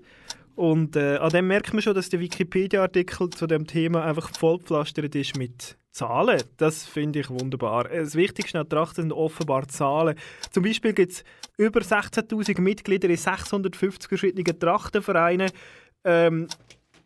Und 0.54 0.96
äh, 0.96 1.16
an 1.16 1.30
dem 1.30 1.46
merkt 1.46 1.72
man 1.72 1.82
schon, 1.82 1.94
dass 1.94 2.08
der 2.08 2.20
Wikipedia-Artikel 2.20 3.30
zu 3.30 3.46
dem 3.46 3.66
Thema 3.66 4.04
einfach 4.04 4.30
vollpflastert 4.36 5.14
ist 5.14 5.36
mit 5.36 5.76
Zahlen. 5.90 6.42
Das 6.56 6.84
finde 6.84 7.20
ich 7.20 7.30
wunderbar. 7.30 7.84
Das 7.84 8.14
Wichtigste 8.14 8.60
an 8.60 8.68
Trachten 8.68 9.04
sind 9.04 9.12
offenbar 9.12 9.68
Zahlen. 9.68 10.16
Zum 10.50 10.62
Beispiel 10.62 10.92
gibt 10.92 11.12
es 11.12 11.24
über 11.56 11.80
16'000 11.80 12.60
Mitglieder 12.60 13.08
in 13.08 13.16
650 13.16 14.08
verschiedenen 14.08 14.58
Trachtenvereinen. 14.58 15.50
Ähm, 16.04 16.48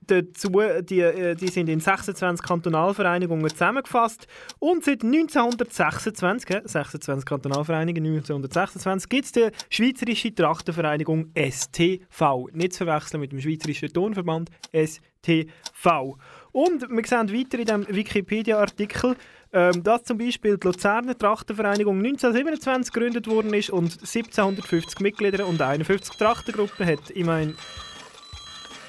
dazu, 0.07 0.51
die, 0.83 1.01
äh, 1.01 1.35
die 1.35 1.49
sind 1.49 1.69
in 1.69 1.81
26 1.81 2.45
Kantonalvereinigungen 2.47 3.51
zusammengefasst. 3.51 4.27
Und 4.59 4.85
seit 4.85 5.03
1926, 5.03 6.51
hä, 6.51 6.61
26 6.64 7.25
Kantonalvereinigungen, 7.25 8.16
1926, 8.16 9.09
gibt 9.09 9.25
es 9.25 9.33
die 9.33 9.49
Schweizerische 9.71 10.35
Trachtenvereinigung 10.35 11.33
STV. 11.35 12.49
Nicht 12.53 12.75
zu 12.75 12.85
verwechseln 12.85 13.21
mit 13.21 13.33
dem 13.33 13.40
Schweizerischen 13.40 13.92
Turnverband 13.92 14.51
STV. 14.73 16.16
Und 16.53 16.88
wir 16.88 17.07
sehen 17.07 17.33
weiter 17.33 17.59
in 17.59 17.64
diesem 17.64 17.87
Wikipedia-Artikel, 17.88 19.16
ähm, 19.53 19.83
dass 19.83 20.05
zum 20.05 20.19
Beispiel 20.19 20.59
die 20.59 20.66
Luzerner 20.66 21.16
Trachtenvereinigung 21.16 21.99
1927 21.99 22.92
gegründet 22.92 23.27
worden 23.27 23.55
ist 23.55 23.71
und 23.71 23.92
1750 23.92 25.01
Mitglieder 25.01 25.47
und 25.47 25.61
51 25.61 26.16
Trachtengruppen 26.16 26.87
hat. 26.87 27.11
Ich 27.14 27.25
meine, 27.25 27.55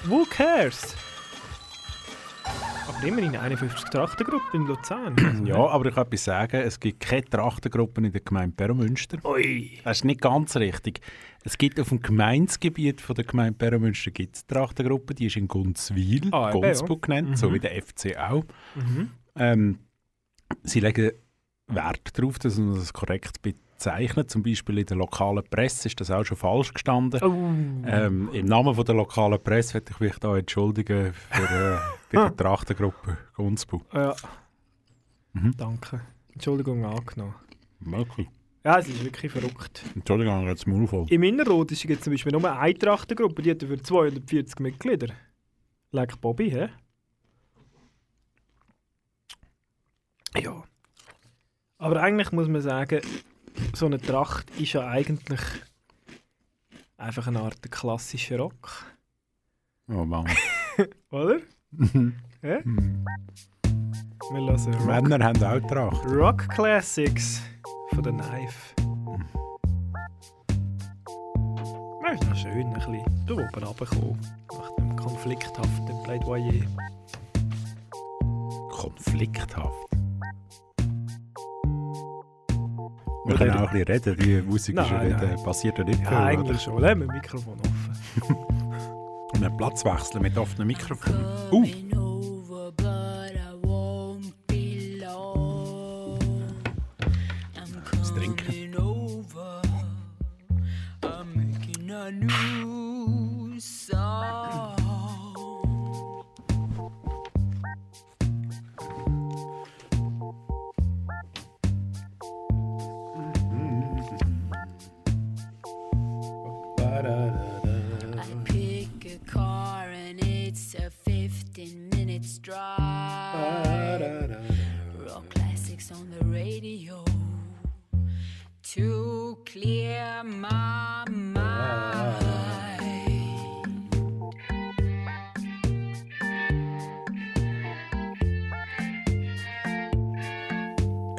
who 0.04 0.26
cares? 0.28 0.96
Aber 2.88 3.06
immerhin 3.06 3.36
51 3.36 3.90
Trachtengruppen 3.90 4.60
in 4.62 4.66
Luzern. 4.66 5.14
Ja, 5.46 5.56
aber 5.56 5.86
ich 5.86 5.94
kann 5.94 6.06
etwas 6.06 6.24
sagen, 6.24 6.56
es 6.62 6.80
gibt 6.80 7.00
keine 7.00 7.24
Trachtengruppen 7.24 8.04
in 8.04 8.12
der 8.12 8.20
Gemeinde 8.22 8.56
Peromünster. 8.56 9.18
Ui. 9.24 9.78
Das 9.84 9.98
ist 9.98 10.04
nicht 10.04 10.20
ganz 10.20 10.56
richtig. 10.56 11.00
Es 11.44 11.56
gibt 11.58 11.78
auf 11.78 11.90
dem 11.90 12.00
Gemeindegebiet 12.00 13.00
von 13.00 13.14
der 13.14 13.24
Gemeinde 13.24 13.56
Peromünster 13.58 14.10
es 14.32 14.46
Trachtengruppe, 14.46 15.14
die 15.14 15.26
ist 15.26 15.36
in 15.36 15.48
Gunzwil, 15.48 16.28
Ah, 16.32 16.50
eben, 16.50 16.60
Gunzbu 16.62 16.94
ja. 16.94 16.98
genannt, 17.00 17.38
so 17.38 17.50
Mhm. 17.50 17.54
wie 17.54 17.60
der 17.60 17.82
FC 17.82 18.16
auch. 18.16 18.44
Mhm. 18.74 19.10
Ähm, 19.36 19.78
sie 20.62 20.80
legen 20.80 21.12
Wert 21.68 22.18
darauf, 22.18 22.38
dass 22.38 22.58
man 22.58 22.74
das 22.74 22.92
korrekt 22.92 23.42
bezeichnet. 23.78 24.30
Zum 24.30 24.42
Beispiel 24.42 24.78
in 24.78 24.86
der 24.86 24.96
lokalen 24.96 25.42
Presse 25.44 25.88
ist 25.88 26.00
das 26.00 26.10
auch 26.10 26.24
schon 26.24 26.36
falsch 26.36 26.74
gestanden. 26.74 27.22
Oh. 27.22 27.88
Ähm, 27.88 28.28
Im 28.32 28.46
Namen 28.46 28.74
von 28.74 28.84
der 28.84 28.94
lokalen 28.94 29.42
Presse 29.42 29.78
möchte 29.78 29.92
ich 29.92 30.00
mich 30.00 30.18
da 30.18 30.36
entschuldigen 30.36 31.12
für 31.12 31.42
äh, 31.42 31.78
bei 32.12 32.18
der 32.18 32.36
Trachtengruppe 32.36 33.16
Gunzbu. 33.34 33.80
Ja. 33.92 34.14
Mhm. 35.32 35.54
Danke. 35.56 36.00
Entschuldigung 36.32 36.84
angenommen. 36.84 37.34
Wirklich. 37.80 38.28
Ja, 38.64 38.80
es 38.80 38.88
ist 38.88 39.02
wirklich 39.04 39.30
verrückt. 39.30 39.82
Entschuldigung, 39.94 40.46
jetzt 40.48 40.66
Maul 40.66 40.86
voll. 40.86 41.06
Im 41.08 41.22
Innerrhodesch 41.22 41.82
gibt 41.82 42.00
es 42.00 42.04
zum 42.04 42.12
Beispiel 42.12 42.32
nur 42.32 42.52
eine 42.52 42.74
Trachtengruppe, 42.74 43.42
die 43.42 43.52
hat 43.52 43.62
dafür 43.62 43.82
240 43.82 44.58
Mitglieder. 44.58 45.08
Leck 45.92 46.20
Bobby, 46.20 46.50
hä? 46.50 46.68
Ja. 50.42 50.64
Aber 51.78 52.02
eigentlich 52.02 52.32
muss 52.32 52.48
man 52.48 52.60
sagen, 52.60 53.00
so 53.74 53.86
eine 53.86 54.00
Tracht 54.00 54.50
ist 54.58 54.72
ja 54.72 54.86
eigentlich 54.88 55.40
einfach 56.96 57.26
eine 57.26 57.40
Art 57.40 57.70
klassischer 57.70 58.38
Rock. 58.38 58.86
Oh 59.88 60.04
Mann. 60.04 60.26
Oder? 61.10 61.40
Hä? 62.42 62.62
Wir 64.30 64.40
lassen 64.40 64.74
Rock, 64.74 65.08
Männer 65.08 65.24
haben 65.24 65.42
auch 65.42 65.66
Tracht. 65.68 66.04
Rock 66.06 66.48
Classics 66.48 67.42
von 67.90 68.02
der 68.02 68.12
Knife. 68.12 68.74
Ja, 72.02 72.14
ist 72.14 72.24
noch 72.24 72.36
schön, 72.36 72.66
ein 72.66 72.72
bisschen 72.74 73.26
da 73.26 73.34
oben 73.34 73.64
runterkommen. 73.64 74.18
Nach 74.52 74.76
dem 74.76 74.96
konflikthaften 74.96 76.02
Plädoyer. 76.04 76.64
Konflikthaft. 78.70 79.88
Wir 83.28 83.36
können 83.36 83.50
auch 83.52 83.70
ein 83.72 83.84
bisschen 83.84 84.14
reden. 84.14 84.16
Die 84.24 84.42
Musik 84.42 84.76
ist 84.78 84.90
ja 84.90 84.96
Nein, 84.98 85.08
nicht, 85.08 85.22
nein. 85.22 85.38
äh, 85.38 85.44
passiert 85.44 85.78
ja 85.78 85.84
nicht 85.84 86.00
Ja, 86.02 86.08
viel. 86.08 86.16
eigentlich 86.18 86.60
schon. 86.62 86.80
Lassen 86.80 87.00
wir 87.00 87.06
das 87.06 87.14
Mikrofon 87.16 87.54
offen. 87.60 88.36
Oder? 89.34 89.46
Einen 89.46 89.56
Platz 89.56 89.84
wechseln 89.84 90.22
mit 90.22 90.36
offenem 90.38 90.66
Mikrofon. 90.68 91.14
Uh, 91.52 91.64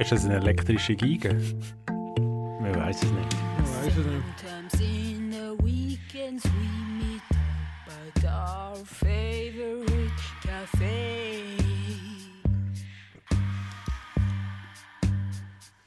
Ist 0.10 0.24
das 0.24 0.26
eine 0.26 0.38
elektrische 0.38 0.96
Geige? 0.96 1.40
Man 1.88 2.74
weiß 2.74 3.04
es 3.04 3.12
nicht. 3.12 3.38
Sometimes 3.94 4.74
in 4.82 5.32
the 5.32 5.56
weekends 5.64 6.44
we 6.46 6.68
meet 6.98 7.22
by 7.86 8.28
our 8.28 8.76
favorite 8.78 10.20
cafe. 10.42 11.44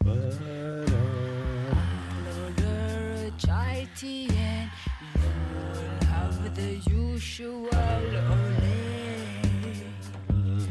I'll 0.04 0.14
order 2.44 3.26
a 3.26 3.30
chai 3.44 3.88
tea 3.96 4.28
and 4.28 4.70
you'll 5.16 6.08
have 6.10 6.54
the 6.54 6.80
usual 6.88 7.66
ole. 7.72 8.62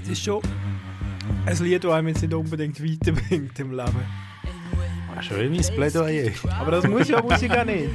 Es 0.04 0.10
ist 0.10 0.24
schon 0.24 0.42
ein 1.46 1.58
Lied, 1.58 1.84
das 1.84 1.92
einem 1.92 2.08
jetzt 2.10 2.22
nicht 2.22 2.34
unbedingt 2.34 2.82
weiterbringt 2.82 3.60
im 3.60 3.72
Leben. 3.72 4.06
Ah, 5.16 5.22
schon 5.22 5.40
wie 5.40 5.50
mein 5.50 5.76
Plädoyer. 5.76 6.32
Aber 6.60 6.72
das 6.72 6.88
muss 6.88 7.08
ja 7.08 7.22
Musik 7.22 7.52
auch 7.52 7.66
nicht. 7.66 7.90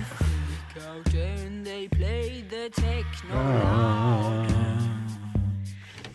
Ah. 3.32 4.46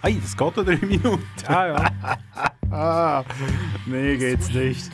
Hey, 0.02 0.20
das 0.22 0.36
geht 0.36 0.58
noch 0.58 0.66
drei 0.66 0.78
Minuten. 0.78 1.24
Ah 1.48 1.68
ja. 1.68 1.92
Ah, 2.74 3.26
nee, 3.86 4.16
geht's 4.16 4.50
nicht. 4.54 4.90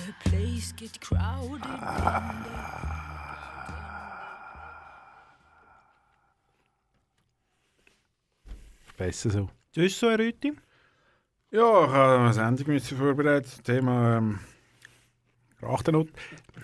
Besser 8.97 9.29
so. 9.29 9.49
Das 9.75 9.85
ist 9.85 9.99
so 9.99 10.07
eine 10.07 10.17
Rüte. 10.17 10.53
Ja, 11.57 11.85
ich 11.85 11.89
habe 11.91 12.19
eine 12.19 12.33
Sendung 12.33 12.67
müssen 12.67 12.97
vorbereitet. 12.99 13.63
Thema 13.63 14.17
ähm, 14.17 14.39
Grachtennot. 15.59 16.07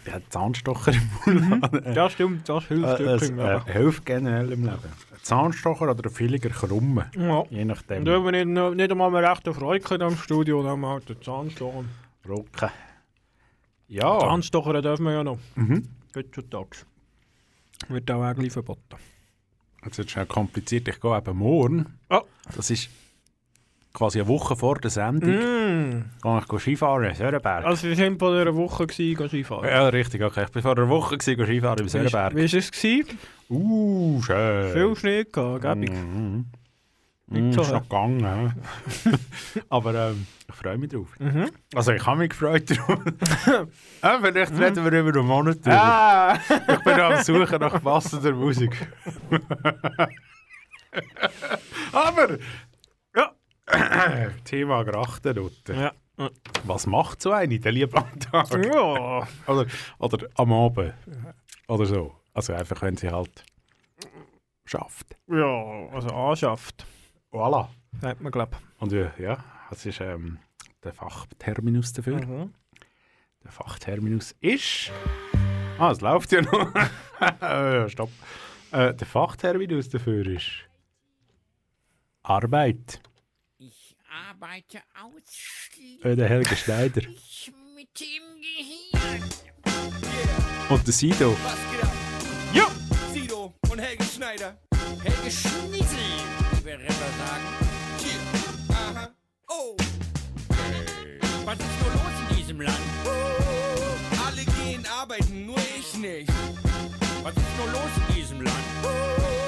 Der 0.06 0.13
hat 0.13 0.23
Zahnstocher 0.29 0.91
im 1.25 1.49
Mund. 1.49 1.86
Ja, 1.95 2.12
stimmt, 2.12 2.47
das 2.47 2.65
hilft 2.65 2.99
Äh, 2.99 3.03
es 3.06 3.29
äh, 3.32 3.60
hilft 3.71 4.06
generell 4.06 4.51
im 4.51 4.65
Leben. 4.65 4.77
Ein 4.84 5.19
Zahnstocher 5.23 5.89
oder 5.89 6.08
ein 6.08 6.15
Villiger 6.15 6.49
Krummen. 6.51 7.06
ja. 7.17 7.43
Je 7.49 7.65
nachdem. 7.65 7.99
Und 7.99 8.06
wenn 8.06 8.23
wir 8.23 8.45
nicht, 8.45 8.75
nicht 8.75 8.91
einmal 8.91 9.10
mehr 9.10 9.32
recht 9.32 9.47
Freude 9.47 9.89
haben 9.89 10.13
im 10.13 10.17
Studio, 10.17 10.62
dann 10.62 10.73
haben 10.73 10.82
wir 10.82 10.89
halt 10.89 11.10
den 11.10 11.19
Zahnstocher. 11.23 11.86
Rocken. 12.29 12.69
Ja. 13.88 14.19
Zahnstocher 14.19 14.79
dürfen 14.79 15.06
wir 15.06 15.13
ja 15.13 15.23
noch. 15.23 15.39
Mhm. 15.56 15.88
Heutzutage. 16.15 16.86
Wird 17.88 18.12
auch 18.12 18.21
eigentlich 18.21 18.53
verboten. 18.53 18.97
Jetzt 19.84 19.97
ist 19.97 20.06
es 20.06 20.12
schnell 20.12 20.27
kompliziert. 20.27 20.88
Ich 20.88 21.01
gehe 21.01 21.17
eben 21.17 21.36
morgen. 21.36 21.97
Oh. 22.12 22.21
Das 22.56 22.69
ist 22.69 22.89
quasi 23.93 24.19
eine 24.19 24.27
Woche 24.27 24.56
vor 24.56 24.75
der 24.79 24.89
Sendung. 24.89 25.29
Mm. 25.29 26.06
Gehe 26.21 26.41
ich 26.56 26.62
Skifahren 26.62 27.03
in 27.06 27.15
Sörenberg. 27.15 27.65
Also 27.65 27.88
wir 27.88 27.97
waren 27.97 28.17
vor 28.19 28.34
einer 28.34 28.56
Woche 28.56 28.88
gewesen, 28.88 29.29
Skifahren. 29.29 29.69
ja, 29.69 29.88
richtig. 29.89 30.23
Okay. 30.23 30.45
Ich 30.49 30.56
war 30.56 30.62
vor 30.62 30.71
einer 30.77 30.89
Woche 30.89 31.17
gewesen, 31.17 31.45
Skifahren 31.45 31.79
im 31.79 31.88
Sörenberg. 31.89 32.34
Wie 32.36 32.39
war 32.39 32.60
es? 32.60 32.71
Gewesen? 32.71 33.17
Uh, 33.49 34.21
schön. 34.21 34.73
Viel 34.73 34.95
Schnee 34.95 35.23
gehabt, 35.32 35.62
gäbig. 35.62 35.91
Mhm. 35.91 36.45
Nicht 37.27 37.43
Mm, 37.45 37.51
so 37.53 37.62
ist 37.62 37.71
noch 37.71 37.84
gegangen. 37.84 38.53
Aber 39.69 39.95
ähm, 39.95 40.27
ich 40.49 40.56
freue 40.56 40.77
mich 40.77 40.89
drauf. 40.89 41.08
Mhm. 41.19 41.49
Also 41.73 41.93
ich 41.93 42.06
habe 42.06 42.19
mich 42.19 42.29
gefreut 42.32 42.69
drauf. 42.69 42.99
ja, 44.03 44.19
vielleicht 44.21 44.51
reden 44.60 44.84
wir 44.84 44.99
über 44.99 45.19
einen 45.19 45.27
Monat 45.27 45.58
drüber. 45.65 45.82
Ah! 45.82 46.38
Ich 46.49 46.84
bin 46.84 46.99
am 46.99 47.23
Suchen 47.23 47.60
nach 47.62 47.82
passender 47.82 48.34
Musik. 48.34 48.75
Aber 51.91 52.38
Thema 54.43 54.83
Grachtennutten. 54.83 55.79
ja. 55.79 55.91
Was 56.65 56.86
macht 56.86 57.21
so 57.23 57.31
eine 57.31 57.59
der 57.59 57.71
liebe 57.71 57.97
am 57.97 58.19
Tag? 58.19 58.51
ja. 58.63 59.27
Oder, 59.47 59.65
oder 59.97 60.27
am 60.36 60.53
Abend? 60.53 60.93
Oder 61.67 61.86
so. 61.86 62.15
Also 62.33 62.53
einfach, 62.53 62.81
wenn 62.83 62.95
sie 62.97 63.09
halt 63.09 63.43
schafft. 64.65 65.15
Ja, 65.27 65.88
also 65.91 66.09
Anschafft, 66.09 66.86
Voilà. 67.31 67.67
sagt 67.99 68.21
man, 68.21 68.31
glaube 68.31 68.57
Und 68.79 68.93
äh, 68.93 69.09
ja, 69.17 69.43
das 69.69 69.86
ist 69.86 70.01
ähm, 70.01 70.38
der 70.83 70.93
Fachterminus 70.93 71.93
dafür. 71.93 72.23
Mhm. 72.25 72.53
Der 73.43 73.51
Fachterminus 73.51 74.36
ist. 74.39 74.91
Ah, 75.79 75.91
es 75.91 76.01
läuft 76.01 76.31
ja 76.31 76.41
noch. 76.41 77.89
Stopp. 77.89 78.09
Äh, 78.71 78.93
der 78.93 79.07
Fachterminus 79.07 79.89
dafür 79.89 80.25
ist. 80.27 80.51
Arbeit. 82.23 83.01
Arbeite 84.30 84.80
ausschließlich 84.93 86.06
Äh, 86.06 86.15
der 86.15 86.30
Helge 86.30 86.56
Schneider. 86.56 87.02
mit 87.76 87.99
dem 87.99 88.23
Gehirn. 88.41 89.30
Und 90.69 90.86
der 90.88 90.93
Sido. 90.93 91.36
Was 91.43 91.58
geht 91.71 91.84
ab? 91.84 91.93
Ja! 92.54 92.67
Sido 93.12 93.54
und 93.71 93.80
Helge 93.80 94.04
Schneider. 94.04 94.58
Helge 95.04 95.32
Schnitzel, 95.32 95.97
wie 96.60 96.65
wir 96.65 96.80
Rapper 96.80 97.12
sagen. 97.26 97.47
Hier. 97.99 98.76
Aha. 98.76 99.10
Oh. 99.47 99.76
Was 101.45 101.58
ist 101.60 101.82
nur 101.82 101.91
los 101.93 102.30
in 102.30 102.36
diesem 102.38 102.62
Land? 102.62 102.80
Alle 104.26 104.45
gehen 104.45 104.86
arbeiten, 104.86 105.45
nur 105.47 105.58
ich 105.80 105.93
nicht. 105.97 106.32
Was 107.23 107.34
ist 107.36 107.58
nur 107.58 107.67
los 107.71 107.91
in 108.10 108.15
diesem 108.15 108.41
Land? 108.41 108.63
Alle 108.84 109.42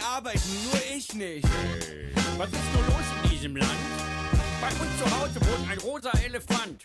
gehen 0.00 0.06
arbeiten, 0.06 0.40
nur 0.64 0.96
ich 0.96 1.14
nicht. 1.14 1.48
Was 2.36 2.48
ist 2.48 2.72
nur 2.74 2.82
los 2.86 3.06
in 3.22 3.30
diesem 3.30 3.56
Land? 3.56 3.70
Bei 4.60 4.68
uns 4.68 4.98
zu 4.98 5.04
Hause 5.04 5.40
wohnt 5.40 5.70
ein 5.70 5.78
rosa 5.78 6.10
Elefant. 6.24 6.84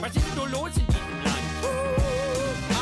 Was 0.00 0.14
ist 0.14 0.36
nur 0.36 0.48
los 0.48 0.70
in 0.76 0.86
diesem 0.86 1.24
Land? 1.24 1.36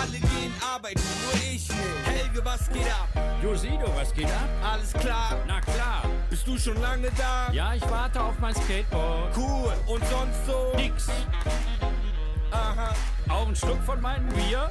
Alle 0.01 0.19
gehen 0.19 0.53
arbeiten, 0.75 1.03
nur 1.23 1.35
ich 1.35 1.69
nicht. 1.69 2.07
Helge, 2.07 2.45
was 2.45 2.69
geht 2.71 2.87
ab? 2.87 3.09
Josido, 3.43 3.95
was 3.95 4.13
geht 4.13 4.27
ab? 4.27 4.49
Alles 4.63 4.93
klar. 4.93 5.37
Na 5.47 5.61
klar. 5.61 6.05
Bist 6.31 6.47
du 6.47 6.59
schon 6.59 6.81
lange 6.81 7.11
da? 7.17 7.53
Ja, 7.53 7.75
ich 7.75 7.83
warte 7.83 8.21
auf 8.21 8.39
mein 8.41 8.55
Skateboard. 8.55 9.37
Cool. 9.37 9.73
Und 9.87 10.03
sonst 10.07 10.47
so? 10.47 10.73
Nix. 10.77 11.09
Aha. 12.51 12.95
Auch 13.29 13.49
ein 13.49 13.57
Schluck 13.57 13.83
von 13.85 14.01
meinem 14.01 14.29
Bier? 14.29 14.69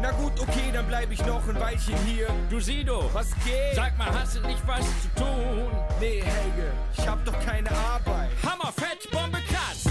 Na 0.00 0.10
gut, 0.12 0.32
okay, 0.40 0.70
dann 0.72 0.86
bleib 0.88 1.10
ich 1.12 1.24
noch 1.24 1.46
ein 1.48 1.58
Weilchen 1.60 1.96
hier. 2.06 2.26
Du 2.50 2.58
Sido, 2.60 3.08
Was 3.12 3.28
geht? 3.44 3.74
sag 3.76 3.96
mal, 3.96 4.08
hast 4.12 4.36
du 4.36 4.40
nicht 4.40 4.66
was 4.66 4.80
zu 5.02 5.08
tun? 5.16 5.70
Nee, 6.00 6.22
Helge, 6.22 6.72
ich 6.96 7.06
hab 7.06 7.24
doch 7.24 7.38
keine 7.44 7.70
Arbeit. 7.70 8.30
Hammerfett, 8.44 9.08
Bombe, 9.12 9.38
krass. 9.48 9.84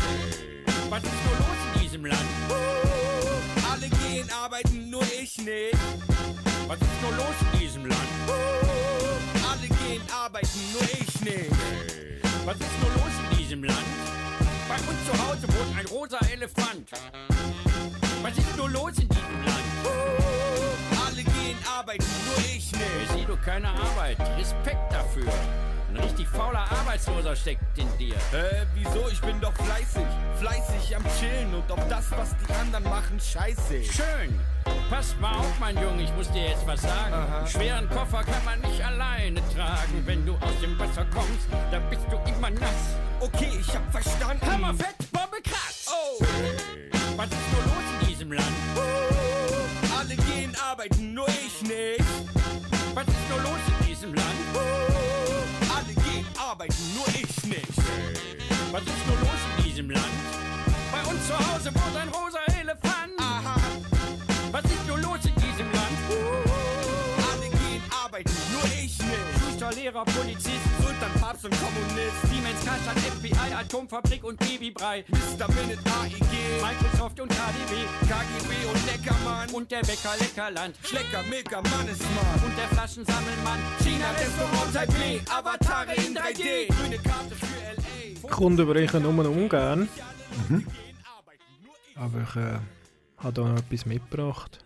Was 0.90 1.04
ist 1.04 1.12
nur 1.26 1.38
los 1.38 1.76
in 1.76 1.82
diesem 1.82 2.06
Land? 2.06 2.20
Alle 3.72 3.88
gehen 3.88 4.28
arbeiten, 4.44 4.90
nur 4.90 5.04
ich 5.04 5.38
nicht. 5.38 5.78
Was 6.68 6.78
ist 6.78 7.02
nur 7.02 7.12
los 7.12 7.36
in 7.54 7.60
diesem 7.60 7.86
Land? 7.86 8.10
Alle 9.50 9.68
gehen 9.68 10.02
arbeiten, 10.14 10.60
nur 10.74 10.84
ich 10.84 11.22
nicht. 11.22 11.52
Was 12.46 12.56
ist 12.56 12.82
nur 12.82 12.92
los 12.96 13.14
in 13.32 13.38
diesem 13.38 13.64
Land? 13.64 13.78
Bei 14.68 14.76
uns 14.76 15.06
zu 15.06 15.14
Hause 15.26 15.48
wohnt 15.48 15.78
ein 15.80 15.86
rosa 15.86 16.18
Elefant. 16.34 16.90
Was 18.22 18.38
ist 18.38 18.56
nur 18.58 18.70
los 18.70 18.92
in 19.00 19.10
diesem 19.10 19.46
Land? 19.46 19.58
Alle 21.06 21.24
gehen 21.24 21.58
arbeiten, 21.78 22.06
nur 22.28 22.38
ich 22.46 22.72
nicht. 22.72 22.76
Ich 23.04 23.12
sehe 23.12 23.26
du 23.26 23.36
keine 23.38 23.70
Arbeit. 23.70 24.18
Respekt 24.38 24.92
dafür. 24.92 25.32
Ein 25.90 25.98
richtig 25.98 26.28
fauler 26.28 26.66
Arbeitsloser 26.72 27.36
steckt 27.36 27.78
in 27.78 27.88
dir. 27.98 28.16
Hä, 28.32 28.66
wieso? 28.76 29.10
Ich 29.10 29.20
bin 29.22 29.42
doch 29.42 29.54
fleißig. 29.54 30.06
Fleißig 30.40 30.96
am 30.96 31.04
Chillen 31.20 31.54
und 31.54 31.70
auf 31.72 31.86
das, 31.90 32.12
was 32.12 32.30
die 32.38 32.54
anderen 32.54 32.84
machen, 32.86 33.20
scheiße. 33.20 33.84
Schön. 33.84 34.40
Pass 34.90 35.16
mal 35.20 35.34
auf, 35.38 35.60
mein 35.60 35.76
Junge, 35.82 36.04
ich 36.04 36.14
muss 36.16 36.32
dir 36.32 36.50
jetzt 36.50 36.66
was 36.66 36.82
sagen. 36.82 37.14
Aha. 37.14 37.40
Einen 37.40 37.48
schweren 37.48 37.90
Koffer 37.90 38.24
kann 38.24 38.46
man 38.46 38.62
nicht 38.62 38.82
alleine 38.84 39.42
tragen. 39.54 40.04
Wenn 40.06 40.26
du 40.26 40.34
aus 40.36 40.60
dem 40.62 40.78
Wasser 40.80 41.06
kommst, 41.14 41.48
dann 41.72 41.90
bist 41.90 42.06
du 42.10 42.18
immer 42.30 42.52
nass. 42.52 42.96
Okay, 43.20 43.52
ich 43.60 43.76
hab 43.76 43.92
verstanden. 43.92 44.46
Hammerfett, 44.50 45.12
Bombe, 45.12 45.42
krass. 45.44 45.88
Oh, 45.90 46.24
Was 47.18 47.28
ist 47.28 47.52
nur 47.52 47.64
los 47.64 47.81
Land? 48.34 48.48
alle 49.98 50.16
gehen 50.16 50.56
arbeiten, 50.70 51.14
nur 51.14 51.28
ich 51.30 51.62
nicht. 51.62 52.04
Was 52.94 53.08
ist 53.08 53.30
nur 53.30 53.40
los 53.40 53.60
in 53.68 53.88
diesem 53.88 54.14
Land? 54.14 54.28
Alle 55.76 55.94
gehen 55.94 56.26
arbeiten, 56.38 56.76
nur 56.96 57.08
ich 57.10 57.44
nicht. 57.46 57.78
Was 58.72 58.82
ist 58.82 59.08
nur 59.08 59.18
los 59.20 59.42
in 59.58 59.64
diesem 59.64 59.90
Land? 59.90 60.06
Bei 60.92 61.02
uns 61.10 61.28
zu 61.28 61.34
Hause 61.38 61.72
wohnt 61.74 61.96
ein 61.96 62.10
rosa 62.10 62.40
Elefant. 62.60 63.14
Aha, 63.20 63.56
Was 64.52 64.64
ist 64.66 64.88
nur 64.88 64.98
los 65.00 65.20
in 65.26 65.36
diesem 65.36 65.72
Land? 65.72 65.98
alle 67.32 67.50
gehen 67.50 67.84
arbeiten, 68.04 68.32
nur 68.52 68.64
ich 68.66 68.98
nicht. 68.98 69.32
Schuster, 69.40 69.72
Lehrer, 69.72 70.04
Polizist, 70.06 70.66
Sultan, 70.82 71.12
Papst 71.22 71.46
und 71.46 71.56
Kommunist. 71.60 72.31
FBI, 73.22 73.54
Atomfabrik 73.54 74.24
und 74.24 74.40
Babybrei. 74.40 75.06
Mr. 75.10 75.48
Minute, 75.50 75.80
AEG, 76.02 76.62
Microsoft 76.62 77.20
und 77.20 77.30
KDW 77.30 77.76
KGB 78.10 78.52
und 78.74 78.86
Neckermann. 78.88 79.50
und 79.52 79.70
der 79.72 79.82
Bäcker 79.82 80.16
Leckerland 80.20 80.76
Schlecker, 80.84 81.22
Milker, 81.30 81.62
Mannesmann. 81.62 82.44
und 82.44 82.58
der 82.58 82.68
Flaschensammelmann. 82.70 83.60
China, 83.84 84.10
Restaurant, 84.12 84.74
Taipei, 84.74 85.22
Avatare 85.30 85.94
in 85.96 86.16
3D. 86.16 86.68
Grüne 86.74 86.98
Karte 86.98 87.36
für 87.36 88.26
L.A. 88.26 88.28
Kunden 88.28 88.66
brechen 88.68 89.04
nur 89.04 89.30
ungern. 89.30 89.88
Aber 91.96 92.22
ich 92.28 92.36
äh, 92.36 92.60
habe 93.18 93.34
da 93.34 93.42
noch 93.44 93.60
etwas 93.60 93.86
mitgebracht. 93.86 94.58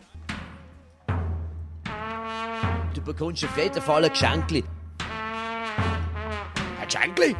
Du 2.94 3.02
bekommst 3.02 3.44
auf 3.44 3.56
jeden 3.58 3.82
Fall 3.82 4.04
ein 4.04 4.10
Geschenkli. 4.10 4.64
Ein 6.80 6.86
Geschenkli? 6.86 7.36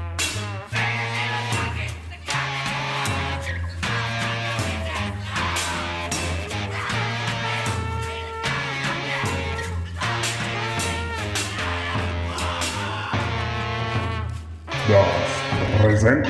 Das 14.88 15.80
Präsent. 15.80 16.28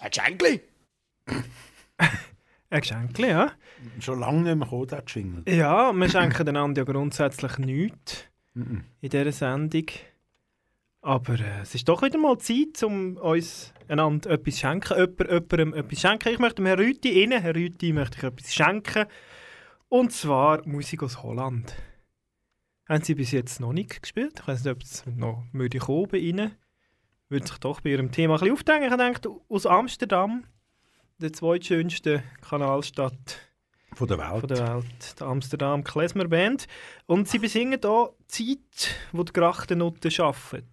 Ein 0.00 0.10
Geschenkli? 0.10 0.60
Ein 2.70 2.80
Geschenkli, 2.80 3.28
ja. 3.28 3.52
Schon 4.00 4.18
lange 4.18 4.42
nicht 4.42 4.56
mehr 4.56 4.66
gekommen, 4.66 4.88
der 4.88 5.04
Jingle. 5.06 5.44
Ja, 5.46 5.92
wir 5.92 6.08
schenken 6.08 6.48
einander 6.48 6.80
ja 6.80 6.92
grundsätzlich 6.92 7.58
nichts 7.58 8.24
in 8.54 8.84
dieser 9.00 9.30
Sendung. 9.30 9.86
Aber 11.02 11.34
äh, 11.34 11.60
es 11.62 11.76
ist 11.76 11.88
doch 11.88 12.02
wieder 12.02 12.18
mal 12.18 12.38
Zeit, 12.38 12.82
um 12.82 13.16
uns 13.16 13.72
einander 13.86 14.30
etwas 14.30 14.58
schenken. 14.58 14.98
Jemand, 14.98 15.20
jemandem 15.20 15.74
etwas 15.74 16.00
schenken. 16.00 16.28
Ich 16.30 16.40
möchte 16.40 16.56
dem 16.56 16.66
Herrn 16.66 16.80
Rüti, 16.80 17.22
Ihnen, 17.22 17.40
Herr 17.40 17.54
Rüti, 17.54 17.92
möchte 17.92 18.16
ich 18.18 18.24
etwas 18.24 18.52
schenken. 18.52 19.04
Und 19.88 20.10
zwar 20.10 20.66
Musik 20.66 21.04
aus 21.04 21.22
Holland. 21.22 21.76
Haben 22.88 23.02
Sie 23.02 23.14
bis 23.14 23.30
jetzt 23.30 23.60
noch 23.60 23.72
nicht 23.72 24.02
gespielt? 24.02 24.40
Ich 24.40 24.48
weiß 24.48 24.64
nicht, 24.64 24.72
ob 24.72 24.82
es 24.82 25.04
noch 25.06 25.44
müde 25.52 25.78
bei 25.78 26.18
Ihnen. 26.18 26.54
Würde 27.30 27.46
sich 27.46 27.58
doch 27.58 27.80
bei 27.80 27.90
Ihrem 27.90 28.12
Thema 28.12 28.34
ein 28.34 28.40
bisschen 28.40 28.52
aufdenken. 28.52 28.90
Ich 28.90 28.96
denke, 28.96 29.40
aus 29.48 29.64
Amsterdam, 29.64 30.44
der 31.18 31.32
zweitschönsten 31.32 32.22
Kanalstadt 32.42 33.38
Von 33.94 34.08
der 34.08 34.18
Welt. 34.18 34.40
von 34.40 34.48
der 34.48 34.74
Welt, 34.76 35.14
die 35.18 35.24
Amsterdam 35.24 35.82
Klezmer 35.82 36.28
Band. 36.28 36.66
Und 37.06 37.26
sie 37.26 37.38
besingen 37.38 37.80
hier 37.82 38.10
die 38.20 38.26
Zeit, 38.58 38.94
wo 39.12 39.22
die 39.22 39.32
Grachtennutten 39.32 40.12
arbeiten. 40.20 40.68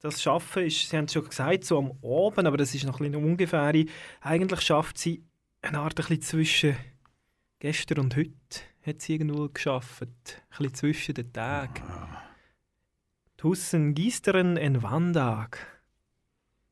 Das 0.00 0.20
Schaffen 0.20 0.64
ist, 0.64 0.88
Sie 0.88 0.96
haben 0.96 1.04
es 1.04 1.12
schon 1.12 1.28
gesagt, 1.28 1.64
so 1.64 1.78
am 1.78 1.92
Abend, 2.02 2.48
aber 2.48 2.56
das 2.56 2.74
ist 2.74 2.84
noch 2.84 2.98
ein 3.00 3.12
bisschen 3.12 3.24
ungefähr. 3.24 3.72
Eigentlich 4.22 4.60
schafft 4.62 4.98
sie 4.98 5.22
eine 5.62 5.78
Art 5.78 5.92
ein 5.92 5.96
bisschen 5.96 6.22
zwischen 6.22 6.76
gestern 7.60 7.98
und 7.98 8.16
heute. 8.16 8.32
Hat 8.90 9.02
sie 9.02 9.12
irgendwo 9.12 9.48
geschafft. 9.48 10.02
Ein 10.02 10.10
bisschen 10.58 10.74
zwischen 10.74 11.14
den 11.14 11.32
Tagen. 11.32 11.80
Tussen 13.36 13.94
Gisteren 13.94 14.56
en 14.56 14.82
Wandag. 14.82 15.58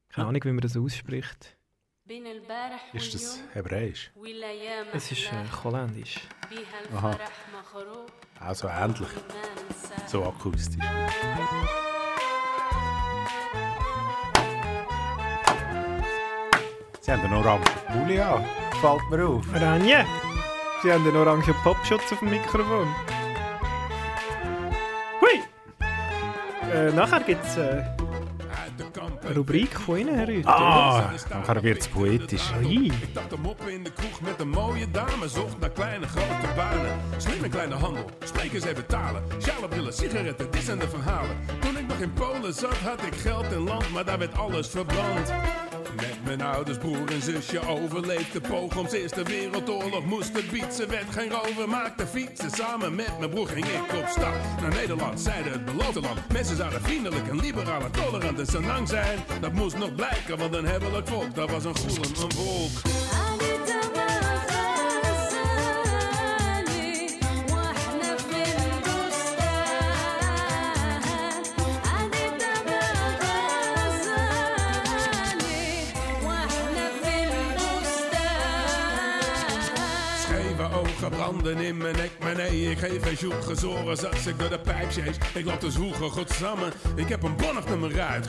Keine 0.09 0.27
Ahnung, 0.27 0.43
wie 0.43 0.51
man 0.51 0.61
das 0.61 0.77
ausspricht. 0.77 1.57
Ist 2.93 3.15
das 3.15 3.41
hebräisch? 3.53 4.11
Es 4.93 5.13
ist 5.13 5.27
äh, 5.27 5.45
holländisch. 5.63 6.19
Aha. 6.93 7.17
Also 8.41 8.67
ähnlich. 8.67 9.09
So 10.09 10.25
akustisch. 10.25 10.85
Sie 17.01 17.13
haben 17.13 17.23
einen 17.23 17.35
orangen 17.35 17.65
Pulli 17.87 18.19
an. 18.19 18.45
Fällt 18.81 19.09
mir 19.09 19.25
auf. 19.25 19.55
Ranje, 19.55 20.05
Sie 20.81 20.93
haben 20.93 21.05
einen 21.05 21.17
orangen 21.17 21.55
Popschutz 21.65 22.13
auf 22.13 22.21
dem 22.21 22.31
Mikrofon. 22.31 22.87
Hui! 25.21 25.43
Äh, 26.73 26.93
nachher 26.93 27.21
gibt 27.21 27.45
es 27.45 27.57
äh, 27.57 27.83
eine 29.25 29.35
Rubrik 29.35 29.77
von 29.77 29.99
Ihnen, 29.99 30.15
Herr 30.15 30.29
Rüthi. 30.29 30.47
Ah, 30.47 31.11
nachher 31.31 31.63
wird 31.65 31.81
es 31.81 31.89
poetisch. 31.89 32.53
Ui. 32.63 32.87
Ik 32.87 33.15
dacht 33.15 33.31
hem 33.31 33.45
op 33.47 33.61
in 33.67 33.83
de 33.85 33.91
kroeg 33.93 34.21
met 34.21 34.41
een 34.41 34.49
mooie 34.49 34.91
dame. 34.91 35.29
Zocht 35.29 35.59
naar 35.59 35.71
kleine 35.71 36.07
grote 36.07 36.49
banen. 36.57 37.01
Slim 37.17 37.45
en 37.45 37.51
kleine 37.51 37.75
handel, 37.75 38.05
sprekers 38.25 38.65
en 38.65 38.75
betalen. 38.75 39.23
Sjalenbrillen, 39.43 39.93
sigaretten, 39.93 40.51
dit 40.51 40.63
zijn 40.63 40.79
de 40.79 40.89
verhalen. 40.89 41.37
Toen 41.61 41.77
ik 41.77 41.89
nog 41.89 41.99
in 41.99 42.13
Polen 42.13 42.55
zat, 42.55 42.79
had 42.79 43.03
ik 43.03 43.15
geld 43.15 43.53
in 43.53 43.65
land, 43.65 43.93
maar 43.93 44.05
daar 44.05 44.19
werd 44.19 44.39
alles 44.39 44.69
verbrand. 44.69 45.33
Mijn 46.29 46.43
ouders, 46.43 46.79
broer 46.79 47.13
en 47.13 47.23
zusje 47.23 47.67
overleefde 47.67 48.41
pogroms 48.41 48.93
Eerste 48.93 49.23
Wereldoorlog. 49.23 50.05
Moesten 50.05 50.43
bietsen, 50.53 50.89
werd 50.89 51.11
geen 51.11 51.31
rover, 51.31 51.69
maakte 51.69 52.07
fietsen. 52.07 52.51
Samen 52.51 52.95
met 52.95 53.19
mijn 53.19 53.31
broer 53.31 53.49
ging 53.49 53.67
ik 53.67 53.93
op 53.93 54.07
stap 54.09 54.35
naar 54.61 54.75
Nederland. 54.75 55.21
Zeiden 55.21 55.53
het 55.53 55.65
beloofde 55.65 56.01
land. 56.01 56.33
Mensen 56.33 56.57
zouden 56.57 56.83
vriendelijk 56.83 57.29
en 57.29 57.41
liberaal 57.41 57.81
en 57.81 57.91
tolerant 57.91 58.39
en 58.39 58.47
senang 58.47 58.89
zijn. 58.89 59.19
Dat 59.41 59.53
moest 59.53 59.79
nog 59.79 59.95
blijken, 59.95 60.39
want 60.39 60.55
een 60.55 60.67
hebbelijk 60.67 61.09
volk, 61.09 61.35
dat 61.35 61.51
was 61.51 61.65
een 61.65 61.77
goelen, 61.77 62.11
een 62.23 62.33
volk. 62.33 62.98
trouble. 81.11 81.18
Branden 81.29 81.59
in 81.59 81.77
mijn 81.77 81.97
nek, 81.97 82.11
maar 82.21 82.35
nee, 82.35 82.71
ik 82.71 82.79
geef 82.79 83.03
geen 83.03 83.17
zoek 83.17 83.43
gezoren. 83.43 83.97
Zat 83.97 84.27
ik 84.27 84.39
door 84.39 84.49
de 84.49 84.59
pijpjes, 84.59 85.17
ik 85.35 85.45
loop 85.45 85.61
te 85.61 85.71
zwoegen, 85.71 86.11
godsamme. 86.11 86.73
Ik 86.95 87.09
heb 87.09 87.23
een 87.23 87.37
bonnig 87.37 87.69
naar 87.69 87.79
mijn 87.79 87.93
ruit. 87.93 88.29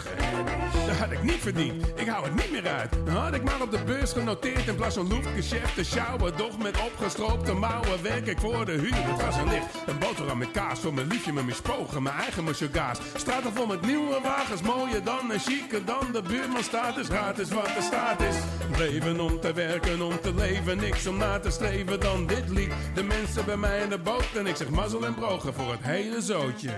Dat 0.88 0.96
had 0.96 1.12
ik 1.12 1.24
niet 1.24 1.40
verdiend, 1.40 1.86
ik 1.96 2.08
hou 2.08 2.24
het 2.24 2.36
niet 2.36 2.52
meer 2.52 2.68
uit. 2.68 2.92
Dan 3.06 3.16
had 3.16 3.34
ik 3.34 3.44
maar 3.44 3.62
op 3.62 3.72
de 3.72 3.84
beurs 3.86 4.12
genoteerd 4.12 4.68
in 4.68 4.76
plaats 4.76 4.96
van 4.96 5.08
loefgeschäft 5.08 5.76
te 5.76 5.84
sjouwen. 5.84 6.38
Doch 6.38 6.58
met 6.58 6.82
opgestroopte 6.82 7.54
mouwen 7.54 8.04
werk 8.04 8.28
ik 8.28 8.40
voor 8.40 8.66
de 8.66 8.72
huur. 8.72 8.96
Het 8.96 9.22
was 9.22 9.36
een 9.38 9.50
licht, 9.50 9.66
een 9.86 10.00
boterham 10.00 10.38
met 10.38 10.52
kaas 10.52 10.80
voor 10.80 10.94
mijn 10.94 11.08
liefje 11.08 11.34
met 11.34 11.44
mijn 11.44 11.56
spogen, 11.56 12.04
mijn 12.04 12.16
eigen 12.16 12.44
monsieur 12.44 12.70
Straten 13.16 13.54
vol 13.54 13.66
met 13.66 13.82
nieuwe 13.82 14.20
wagens, 14.24 14.62
mooier 14.62 15.04
dan 15.04 15.32
en 15.32 15.40
chiquer 15.40 15.86
dan 15.86 16.12
de 16.12 16.22
buurman 16.22 16.64
staat. 16.64 16.96
Dus 16.96 17.08
raad 17.08 17.40
is 17.40 17.50
wat 17.50 17.66
de 17.66 17.82
staat 17.82 18.22
is. 18.22 18.36
Leven 18.78 19.20
om 19.20 19.40
te 19.40 19.54
werken, 19.54 20.02
om 20.02 20.20
te 20.22 20.34
leven, 20.34 20.78
niks 20.78 21.08
om 21.08 21.18
na 21.18 21.40
te 21.40 21.50
streven 21.50 22.00
dan 22.00 22.28
dit 22.28 22.50
lied. 22.50 22.74
De 22.94 23.04
mensen 23.04 23.46
bij 23.46 23.58
mij 23.58 23.82
in 23.82 23.90
de 23.90 23.98
boot 23.98 24.36
en 24.36 24.48
ik 24.48 24.56
zeg 24.56 24.70
mazzel 24.70 25.06
en 25.06 25.14
brogen 25.14 25.54
voor 25.54 25.72
het 25.72 25.84
hele 25.84 26.22
zootje. 26.22 26.72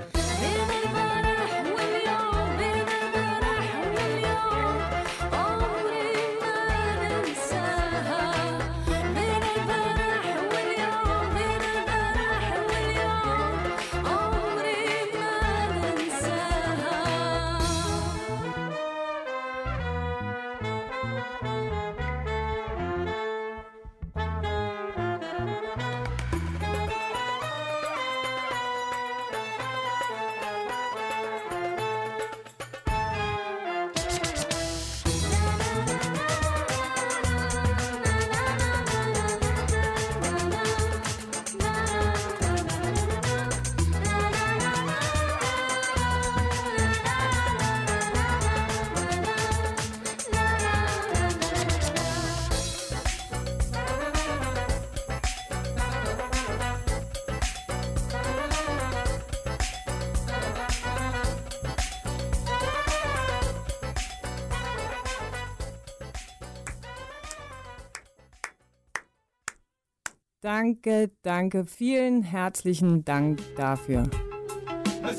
Danke, 70.41 71.11
danke, 71.21 71.65
vielen 71.65 72.23
herzlichen 72.23 73.05
Dank 73.05 73.39
dafür. 73.55 74.09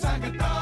Danke. 0.02 0.62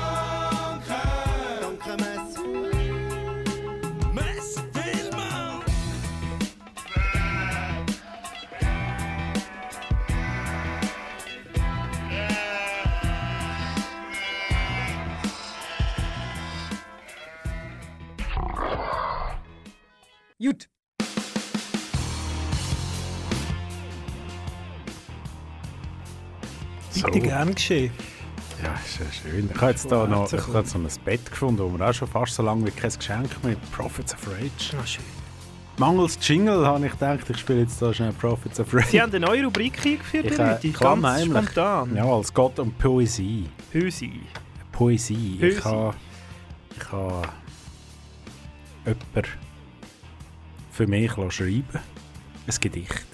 Gern 27.45 27.55
geschehen. 27.55 27.93
Ja, 28.63 28.75
ist 28.85 28.99
ja 29.01 29.07
schön. 29.31 29.49
Ich 29.53 29.61
habe 29.61 29.71
jetzt 29.71 29.91
da 29.91 30.07
noch 30.07 30.31
ich 30.31 30.47
habe 30.49 30.67
so 30.67 30.79
ein 30.79 30.87
Bett 31.05 31.31
gefunden, 31.31 31.63
wo 31.63 31.79
wir 31.79 31.89
auch 31.89 31.95
schon 31.95 32.09
fast 32.09 32.35
so 32.35 32.43
lange 32.43 32.67
wie 32.67 32.71
kein 32.71 32.91
Geschenk 32.91 33.31
mit 33.43 33.59
Prophets 33.73 34.13
of 34.15 34.27
Rage. 34.29 34.77
Ah, 34.79 34.87
schön. 34.87 35.05
Mangels 35.79 36.19
Jingle 36.21 36.67
habe 36.67 36.85
ich 36.85 36.93
gedacht, 36.93 37.31
ich 37.31 37.39
spiele 37.39 37.61
jetzt 37.61 37.81
da 37.81 37.95
schnell 37.95 38.13
Prophets 38.13 38.61
of 38.61 38.75
Rage. 38.75 38.89
Sie 38.89 39.01
haben 39.01 39.15
eine 39.15 39.25
neue 39.25 39.45
Rubrik 39.45 39.79
eingeführt, 39.85 40.27
Ich, 40.27 40.33
äh, 40.33 40.37
ganz 40.37 40.77
klammheimlich. 40.77 41.45
spontan. 41.51 41.97
Ja, 41.97 42.05
als 42.05 42.35
Gott 42.35 42.59
und 42.59 42.77
Poesie. 42.79 43.47
Poesie. 43.73 44.21
Poesie. 44.73 45.39
Poesie. 45.39 45.57
Ich 45.57 45.65
habe 45.65 45.95
ich 46.77 46.93
habe 46.93 47.29
jemanden 48.85 49.31
für 50.73 50.87
mich 50.87 51.13
schreiben 51.13 51.65
ein 52.47 52.55
Gedicht 52.61 53.07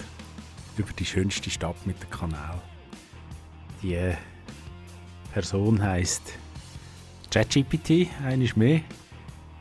über 0.77 0.91
die 0.91 1.05
schönste 1.05 1.49
Stadt 1.49 1.85
mit 1.85 2.01
dem 2.01 2.09
Kanal. 2.09 2.61
Die 3.83 4.13
Person 5.33 5.83
heisst 5.83 6.33
ChatGPT, 7.29 8.07
eines 8.25 8.55
mehr. 8.55 8.81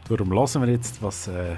Darum 0.08 0.32
hören 0.32 0.62
wir 0.62 0.72
jetzt, 0.72 1.02
was. 1.02 1.28
Äh, 1.28 1.56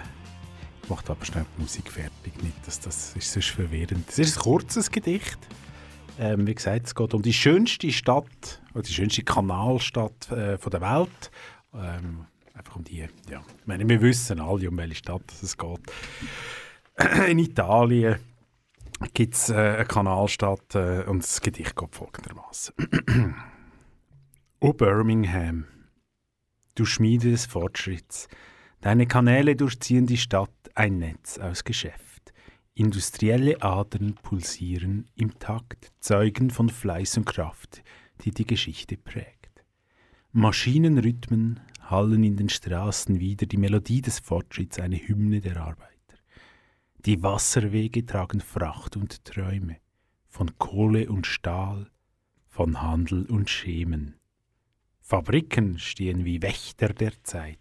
ich 0.83 0.89
mache 0.89 1.05
aber 1.09 1.25
schnell 1.25 1.45
die 1.57 1.63
Musik 1.63 1.93
fertig, 1.93 2.43
nicht, 2.43 2.67
dass 2.67 2.81
das 2.81 3.15
ist 3.15 3.33
sonst 3.33 3.51
verwirrend. 3.51 4.09
Es 4.09 4.19
ist 4.19 4.39
ein 4.39 4.43
kurzes 4.43 4.91
Gedicht. 4.91 5.39
Ähm, 6.19 6.47
wie 6.47 6.55
gesagt, 6.55 6.87
es 6.87 6.95
geht 6.95 7.15
um 7.15 7.23
die 7.23 7.33
schönste 7.33 7.93
Stadt, 7.93 8.61
oder 8.75 8.83
die 8.83 8.93
schönste 8.93 9.23
Kanalstadt 9.23 10.33
äh, 10.33 10.59
von 10.59 10.71
der 10.71 10.81
Welt. 10.81 11.31
Ähm, 11.75 12.27
einfach 12.55 12.75
um 12.75 12.83
die, 12.83 13.07
ja. 13.31 13.43
Ich 13.61 13.67
meine, 13.67 13.89
wir 13.89 14.01
wissen 14.01 14.41
alle, 14.41 14.69
um 14.69 14.77
welche 14.79 14.97
Stadt 14.97 15.23
es 15.43 15.57
geht. 15.57 15.81
In 17.29 17.39
Italien 17.39 18.17
gibt 19.15 19.35
es 19.35 19.49
äh, 19.51 19.55
eine 19.55 19.85
Kanalstadt 19.85 20.75
äh, 20.75 21.05
und 21.05 21.23
das 21.23 21.41
Gedicht 21.41 21.77
geht 21.77 21.95
folgendermaßen. 21.95 22.75
o 24.61 24.73
Birmingham, 24.75 25.67
du 26.75 26.85
Schmiede 26.85 27.31
des 27.31 27.47
Fortschritts, 27.47 28.29
deine 28.81 29.07
Kanäle 29.07 29.57
durchziehen 29.57 30.07
die 30.07 30.17
Stadt 30.17 30.51
ein 30.75 30.99
Netz 30.99 31.39
aus 31.39 31.65
Geschäft. 31.65 32.33
Industrielle 32.75 33.61
Adern 33.61 34.15
pulsieren 34.15 35.07
im 35.17 35.37
Takt, 35.39 35.93
Zeugen 35.99 36.51
von 36.51 36.69
Fleiß 36.69 37.17
und 37.17 37.25
Kraft, 37.25 37.83
die 38.23 38.31
die 38.31 38.47
Geschichte 38.47 38.97
prägt. 38.97 39.65
Maschinenrhythmen 40.31 41.61
hallen 41.81 42.23
in 42.23 42.37
den 42.37 42.49
Straßen 42.49 43.19
wieder 43.19 43.47
die 43.47 43.57
Melodie 43.57 44.03
des 44.03 44.21
Fortschritts, 44.21 44.79
eine 44.79 44.97
Hymne 44.97 45.41
der 45.41 45.57
Arbeiter. 45.57 45.98
Die 47.05 47.23
Wasserwege 47.23 48.05
tragen 48.05 48.41
Fracht 48.41 48.97
und 48.97 49.25
Träume 49.25 49.77
von 50.27 50.59
Kohle 50.59 51.09
und 51.09 51.27
Stahl, 51.27 51.91
von 52.49 52.83
Handel 52.83 53.25
und 53.27 53.49
Schemen. 53.49 54.17
Fabriken 55.01 55.79
stehen 55.79 56.25
wie 56.25 56.43
Wächter 56.43 56.89
der 56.89 57.13
Zeit, 57.23 57.59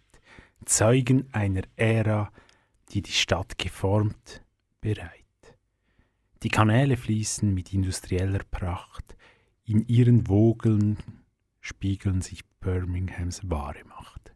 Zeugen 0.64 1.32
einer 1.32 1.62
Ära, 1.76 2.32
die 2.90 3.00
die 3.00 3.12
Stadt 3.12 3.58
geformt, 3.58 4.42
bereit. 4.80 5.24
Die 6.42 6.48
Kanäle 6.48 6.96
fließen 6.96 7.54
mit 7.54 7.72
industrieller 7.72 8.42
Pracht, 8.50 9.16
in 9.64 9.86
ihren 9.86 10.28
Wogeln 10.28 10.98
spiegeln 11.60 12.22
sich 12.22 12.44
Birminghams 12.60 13.40
wahre 13.48 13.84
Macht. 13.84 14.27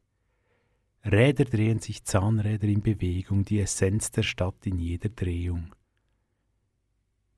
Räder 1.04 1.44
drehen 1.44 1.80
sich 1.80 2.04
Zahnräder 2.04 2.68
in 2.68 2.80
Bewegung, 2.80 3.44
die 3.44 3.60
Essenz 3.60 4.12
der 4.12 4.22
Stadt 4.22 4.64
in 4.64 4.78
jeder 4.78 5.08
Drehung. 5.08 5.74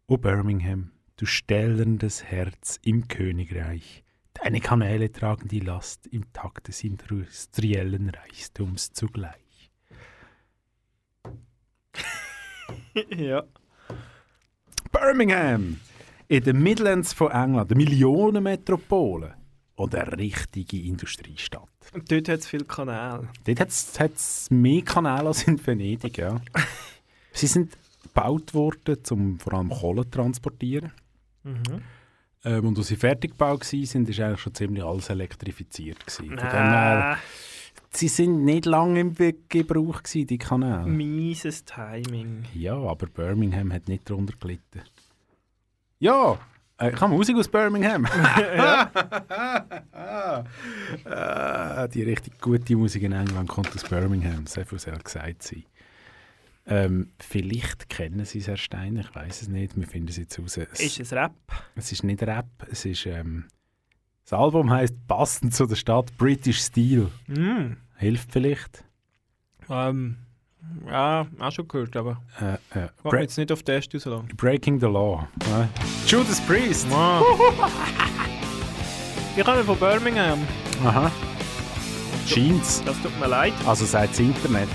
O 0.07 0.19
Birmingham, 0.19 0.91
du 1.17 1.25
stählerndes 1.25 2.25
Herz 2.25 2.79
im 2.83 3.09
Königreich, 3.09 4.05
deine 4.35 4.61
Kanäle 4.61 5.11
tragen 5.11 5.49
die 5.49 5.61
Last 5.61 6.07
im 6.09 6.31
Takt 6.35 6.69
des 6.69 6.85
industriellen 6.85 8.11
Reichtums 8.11 8.93
zugleich. 8.93 9.71
ja. 13.09 13.45
Birmingham, 14.93 15.81
in 16.29 16.45
den 16.45 16.63
Midlands 16.63 17.15
von 17.15 17.31
England, 17.33 17.71
eine 17.71 17.79
Millionenmetropole 17.83 19.35
und 19.77 19.95
eine 19.95 20.19
richtige 20.19 20.83
Industriestadt. 20.83 21.74
Und 21.93 22.11
dort 22.11 22.29
hat 22.29 22.41
es 22.41 22.47
viele 22.49 22.65
Kanäle. 22.65 23.29
Dort 23.45 23.61
hat 23.61 23.69
es 24.15 24.51
mehr 24.51 24.83
Kanäle 24.83 25.27
als 25.29 25.45
in 25.45 25.65
Venedig, 25.65 26.19
ja. 26.19 26.41
Sie 27.33 27.47
sind 27.47 27.77
gebaut 28.03 28.55
worden, 28.55 28.99
um 29.11 29.39
vor 29.41 29.55
allem 29.55 29.71
Kohle 29.71 30.05
zu 30.05 30.11
transportieren. 30.11 30.93
Mhm. 31.43 31.83
Ähm, 32.45 32.67
und 32.69 32.79
als 32.79 32.89
sie 32.89 32.97
fertig 32.97 33.33
gebaut 33.33 33.61
waren, 33.73 33.85
sind, 33.87 34.09
ist 34.09 34.21
eigentlich 34.21 34.41
schon 34.41 34.55
ziemlich 34.55 34.85
alles 34.85 35.09
elektrifiziert. 35.11 35.99
Gewesen. 36.07 36.29
Von 36.29 36.37
dem 36.37 36.47
Ah. 36.47 36.51
her, 37.15 37.19
sie 37.91 38.09
sind 38.09 38.45
nicht 38.45 38.67
lange 38.67 39.01
im 39.01 39.15
Gebrauch, 39.49 40.03
gewesen, 40.03 40.27
die 40.27 40.39
Kanäle. 40.39 40.87
Mieses 40.87 41.65
Timing. 41.65 42.45
Ja, 42.55 42.77
aber 42.77 43.07
Birmingham 43.07 43.73
hat 43.73 43.89
nicht 43.89 44.09
darunter 44.09 44.35
gelitten. 44.39 44.83
Ja, 45.99 46.39
äh, 46.79 46.93
ich 46.93 47.01
habe 47.01 47.13
Musik 47.13 47.37
aus 47.37 47.49
Birmingham. 47.49 48.07
Ah, 51.05 51.87
die 51.95 52.03
richtig 52.03 52.41
gute 52.41 52.77
Musik 52.77 53.03
in 53.03 53.13
England 53.13 53.49
kommt 53.49 53.75
aus 53.75 53.85
Birmingham, 53.85 54.47
so 54.47 54.65
viel 54.65 54.79
soll 54.79 54.99
gesagt 54.99 55.43
sein. 55.43 55.65
Ähm, 56.67 57.11
vielleicht 57.19 57.89
kennen 57.89 58.25
Sie 58.25 58.39
es, 58.39 58.49
Herr 58.49 58.57
Steiner, 58.57 59.01
ich 59.01 59.15
weiß 59.15 59.43
es 59.43 59.49
nicht, 59.49 59.77
wir 59.77 59.87
finden 59.87 60.09
es 60.09 60.17
jetzt 60.17 60.39
raus. 60.39 60.57
Es, 60.57 60.81
Ist 60.81 61.01
es 61.01 61.13
Rap? 61.13 61.35
es 61.75 61.93
ist 61.93 62.05
nicht 62.05 62.23
Rap, 62.23 62.47
es 62.71 62.85
ist... 62.85 63.07
Ähm, 63.07 63.47
das 64.25 64.33
Album 64.33 64.71
heißt 64.71 65.07
passend 65.07 65.55
zu 65.55 65.67
der 65.67 65.77
Stadt 65.77 66.17
British 66.17 66.61
Steel. 66.61 67.11
Mm. 67.27 67.77
Hilft 67.97 68.33
vielleicht? 68.33 68.85
Ähm, 69.69 70.17
ja, 70.91 71.27
auch 71.39 71.53
schon 71.53 71.67
gehört, 71.69 71.97
aber 71.97 72.21
Äh, 72.41 72.79
äh, 72.79 72.89
Warte 73.03 73.19
jetzt 73.19 73.39
nicht 73.39 73.51
auf 73.53 73.63
den 73.63 73.77
ersten 73.77 73.99
so 73.99 74.11
lang. 74.11 74.29
Breaking 74.37 74.79
the 74.81 74.87
Law. 74.87 75.27
Äh, 75.41 75.67
Judas 76.09 76.41
Priest. 76.43 76.87
Ich 79.37 79.45
komme 79.45 79.65
von 79.65 79.77
Birmingham. 79.77 80.39
Aha. 80.85 81.11
Scheint's. 82.25 82.81
Das 82.87 82.97
tut 83.03 83.19
mir 83.19 83.27
leid. 83.27 83.53
Also 83.67 83.85
sagt 83.85 84.11
das 84.13 84.21
Internet. 84.21 84.69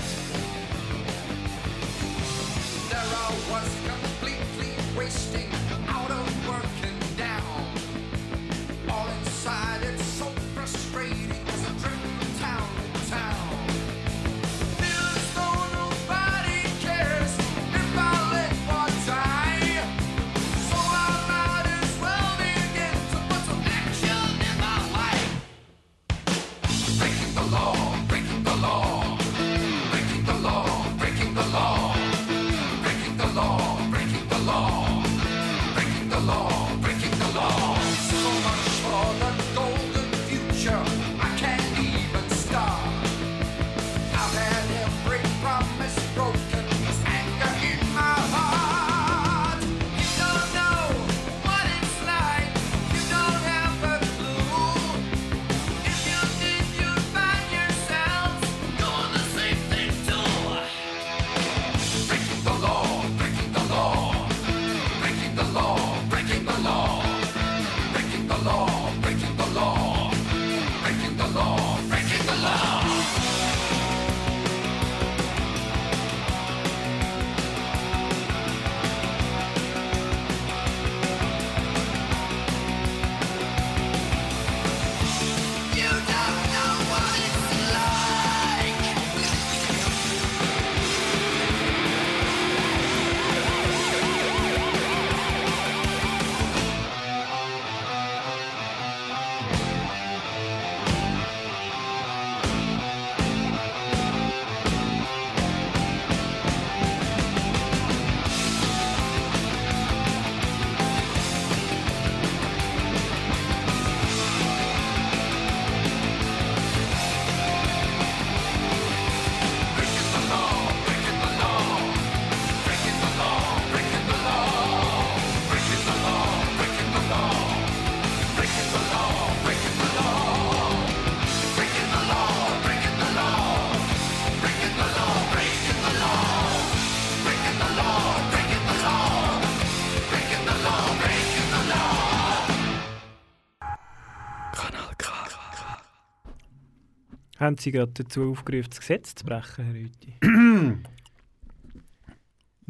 Haben 147.40 147.56
Sie 147.56 147.72
gerade 147.72 147.90
dazu 147.92 148.30
aufgerufen, 148.30 148.68
das 148.68 148.80
Gesetz 148.80 149.14
zu 149.14 149.24
brechen, 149.24 149.64
Herr 149.64 149.74
Rüti? 149.74 150.14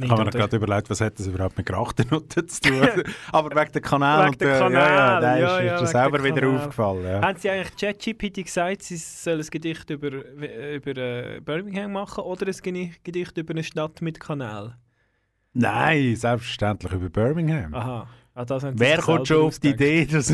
Ich 0.02 0.10
habe 0.10 0.24
mir 0.24 0.30
gerade 0.30 0.56
überlegt, 0.56 0.88
was 0.88 1.02
hat 1.02 1.18
das 1.18 1.26
überhaupt 1.26 1.58
mit 1.58 1.66
Grachtennutten 1.66 2.48
zu 2.48 2.60
tun? 2.62 2.88
Aber 3.32 3.54
wegen 3.54 3.72
der 3.72 3.82
Kanal 3.82 4.28
Wegen 4.28 4.38
der 4.38 4.58
Kanal, 4.58 4.72
ja, 4.72 4.96
ja, 4.96 5.20
der 5.20 5.36
ja, 5.36 5.58
ist, 5.58 5.64
ja, 5.66 5.80
ist 5.82 5.90
selber 5.90 6.18
der 6.18 6.34
wieder 6.34 6.48
aufgefallen. 6.48 7.04
Ja. 7.04 7.20
Haben 7.20 7.38
Sie 7.38 7.50
eigentlich 7.50 7.76
ChatGPT 7.76 8.44
gesagt, 8.44 8.82
Sie 8.84 8.96
sollen 8.96 9.40
ein 9.40 9.46
Gedicht 9.46 9.90
über, 9.90 10.08
über 10.08 10.96
äh, 10.96 11.40
Birmingham 11.44 11.92
machen 11.92 12.24
oder 12.24 12.46
ein 12.46 12.94
Gedicht 13.04 13.36
über 13.36 13.50
eine 13.50 13.62
Stadt 13.62 14.00
mit 14.00 14.18
Kanal? 14.18 14.78
Nein, 15.52 16.16
selbstverständlich 16.16 16.92
über 16.92 17.10
Birmingham. 17.10 17.74
Aha. 17.74 18.08
Ah, 18.34 18.46
Wer 18.72 18.98
kommt 19.02 19.28
schon 19.28 19.48
auf 19.48 19.58
die. 19.58 19.68
Idee, 19.68 20.06
dass... 20.06 20.32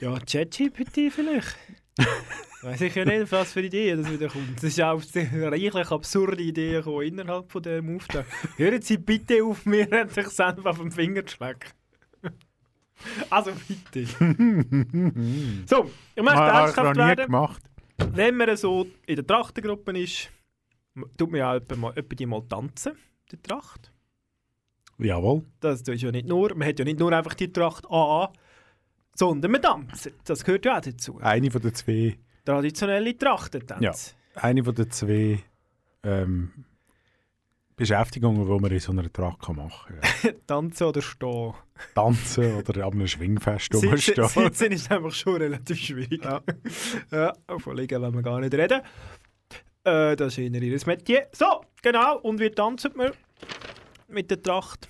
Ja, 0.00 0.18
ChatGPT 0.18 1.12
vielleicht. 1.12 1.56
Weiß 2.62 2.80
ich 2.80 2.94
ja 2.94 3.04
nicht, 3.04 3.30
was 3.30 3.52
für 3.52 3.62
Ideen 3.62 4.02
das 4.02 4.12
wieder 4.12 4.28
kommt. 4.28 4.58
Es 4.58 4.64
ist 4.64 4.80
auch 4.80 5.00
sehr 5.00 5.50
reichlich 5.50 5.90
absurde 5.90 6.42
Ideen 6.42 6.82
gekommen 6.82 7.02
innerhalb 7.02 7.52
von 7.52 7.62
diesem 7.62 7.96
Auftrag. 7.96 8.26
Hören 8.56 8.82
Sie 8.82 8.98
bitte 8.98 9.44
auf, 9.44 9.64
mir 9.64 10.08
sich 10.08 10.28
selber 10.28 10.70
auf 10.70 10.78
den 10.78 10.90
Finger 10.90 11.24
zu 11.24 11.36
schlecken. 11.36 11.70
Also 13.30 13.52
bitte. 13.68 14.06
so, 15.66 15.90
ich 16.16 16.22
möchte 16.22 16.40
ernsthaft 16.40 16.96
noch 16.96 17.04
nie 17.04 17.08
werden. 17.08 17.26
gemacht. 17.26 17.62
Wenn 18.12 18.36
man 18.36 18.56
so 18.56 18.86
in 19.06 19.16
der 19.16 19.26
Trachtengruppe 19.26 19.96
ist, 19.98 20.30
tut 21.16 21.30
man 21.30 21.38
ja 21.38 21.56
etwa 21.56 21.76
mal, 21.76 21.92
etwa 21.96 22.14
die 22.16 22.26
mal 22.26 22.42
tanzen, 22.48 22.92
die 23.30 23.36
Tracht. 23.36 23.92
Jawohl. 24.98 25.44
Das 25.60 25.82
ist 25.82 26.02
ja 26.02 26.10
nicht 26.10 26.26
nur, 26.26 26.54
man 26.56 26.66
hat 26.66 26.78
ja 26.80 26.84
nicht 26.84 26.98
nur 26.98 27.12
einfach 27.12 27.34
die 27.34 27.52
Tracht 27.52 27.86
AA, 27.88 28.32
sondern 29.14 29.52
man 29.52 29.62
tanzt. 29.62 30.10
Das 30.24 30.44
gehört 30.44 30.64
ja 30.64 30.78
auch 30.78 30.80
dazu. 30.80 31.18
Eine 31.20 31.50
von 31.50 31.62
den 31.62 31.74
zwei... 31.74 32.18
Traditionelle 32.48 33.14
Trachtentanz. 33.14 34.14
Ja, 34.34 34.40
eine 34.42 34.64
von 34.64 34.74
den 34.74 34.90
zwei 34.90 35.38
ähm, 36.02 36.64
Beschäftigungen, 37.76 38.42
die 38.42 38.58
man 38.58 38.70
in 38.70 38.80
so 38.80 38.92
einer 38.92 39.12
Tracht 39.12 39.42
kann 39.42 39.56
machen 39.56 40.00
kann. 40.00 40.10
Ja. 40.22 40.30
Tanzen 40.46 40.84
oder 40.84 41.02
stehen. 41.02 41.52
Tanzen 41.94 42.54
oder 42.54 42.86
an 42.86 42.92
einem 42.92 43.06
Schwingfest 43.06 43.74
rumstehen. 43.74 44.26
sitzen 44.26 44.72
ist 44.72 44.90
einfach 44.90 45.12
schon 45.12 45.36
relativ 45.36 45.78
schwierig. 45.78 46.24
Ja, 46.24 46.40
ja 47.12 47.34
von 47.58 47.76
liegen 47.76 48.00
wollen 48.00 48.14
wir 48.14 48.22
gar 48.22 48.40
nicht 48.40 48.54
reden. 48.54 48.80
Äh, 49.84 50.16
das 50.16 50.32
ist 50.32 50.38
eher 50.38 50.62
ihr 50.62 50.80
Metier. 50.86 51.28
So, 51.32 51.60
genau. 51.82 52.18
Und 52.20 52.40
wie 52.40 52.50
tanzt 52.50 52.96
man 52.96 53.12
mit 54.08 54.30
der 54.30 54.40
Tracht? 54.40 54.88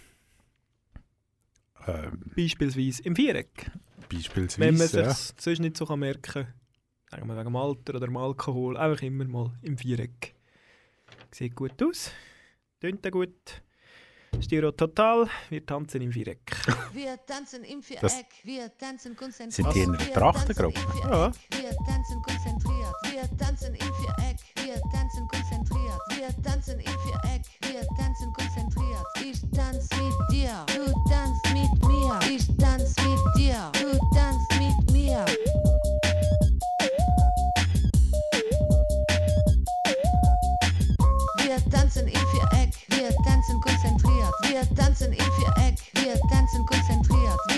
Ähm, 1.88 2.20
Beispielsweise 2.36 3.02
im 3.02 3.16
Viereck. 3.16 3.68
beispielsweise. 4.09 4.61
Wenn 4.61 4.76
man 4.76 4.86
sich 4.86 5.00
ja. 5.00 5.12
sonst 5.12 5.59
nicht 5.59 5.76
so 5.76 5.96
merken 5.96 6.22
kann. 6.22 6.54
Sagen 7.11 7.26
wir 7.26 7.34
wegen 7.36 7.44
dem 7.44 7.56
Alter 7.56 7.94
oder 7.94 8.06
dem 8.06 8.16
Alkohol. 8.16 8.76
Einfach 8.76 9.02
immer 9.02 9.24
mal 9.24 9.50
im 9.62 9.78
Viereck. 9.78 10.34
Sieht 11.30 11.54
gut 11.56 11.82
aus. 11.82 12.11
Tönt 12.80 13.11
gut. 13.11 13.62
Styro 14.40 14.72
total. 14.72 15.26
Wir 15.48 15.64
tanzen 15.64 16.02
im 16.02 16.12
Viereck. 16.12 16.54
Wir 16.92 17.16
tanzen 17.26 17.64
im 17.64 17.82
Viereck, 17.82 18.02
Das- 18.02 18.24
wir 18.44 18.76
tanzen 18.76 19.16
konzentriert. 19.16 19.52
Sind 19.54 19.74
die 19.74 19.80
in 19.80 19.92
Wir 19.98 20.12
Trachtengruppe? 20.12 20.78
Ja. 21.02 21.32
Wir 21.56 21.70
tanzen 21.86 22.22
konzentriert. 22.22 22.94
Wir 23.11 23.36
tanzen 23.38 23.74
im 23.74 23.80
Viereck, 23.80 24.38
wir 24.64 24.80
tanzen 24.92 25.28
konzentriert. 25.28 26.00
Wir 26.11 26.42
tanzen 26.42 26.78
im 26.80 26.86
Viereck, 26.86 27.42
wir 27.62 27.86
tanzen 27.96 28.32
konzentriert. 28.32 29.06
Ich 29.24 29.40
tanz 29.56 29.88
mit 29.96 30.30
dir, 30.30 30.66
du 30.76 30.92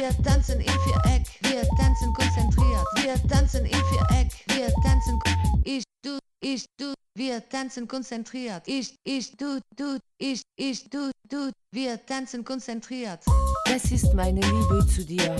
Wir 0.01 0.16
tanzen 0.22 0.59
im 0.61 0.80
Viereck, 0.80 1.26
wir 1.42 1.61
tanzen 1.76 2.11
konzentriert. 2.14 2.86
Wir 3.03 3.28
tanzen 3.28 3.66
im 3.66 3.84
Viereck, 3.84 4.28
wir 4.46 4.72
tanzen. 4.82 5.18
Ich, 5.62 5.84
du, 6.03 6.18
ich, 6.40 6.64
du, 6.78 6.94
wir 7.14 7.46
tanzen 7.51 7.86
konzentriert. 7.86 8.62
Ich, 8.64 8.94
ich, 9.05 9.36
du, 9.36 9.61
du, 9.76 9.98
ich, 10.16 10.40
ich, 10.57 10.88
du, 10.88 11.11
du, 11.28 11.51
wir 11.72 12.07
tanzen 12.07 12.42
konzentriert. 12.42 13.20
Das 13.66 13.92
ist 13.92 14.14
meine 14.14 14.40
Liebe 14.40 14.86
zu 14.86 15.05
dir. 15.05 15.36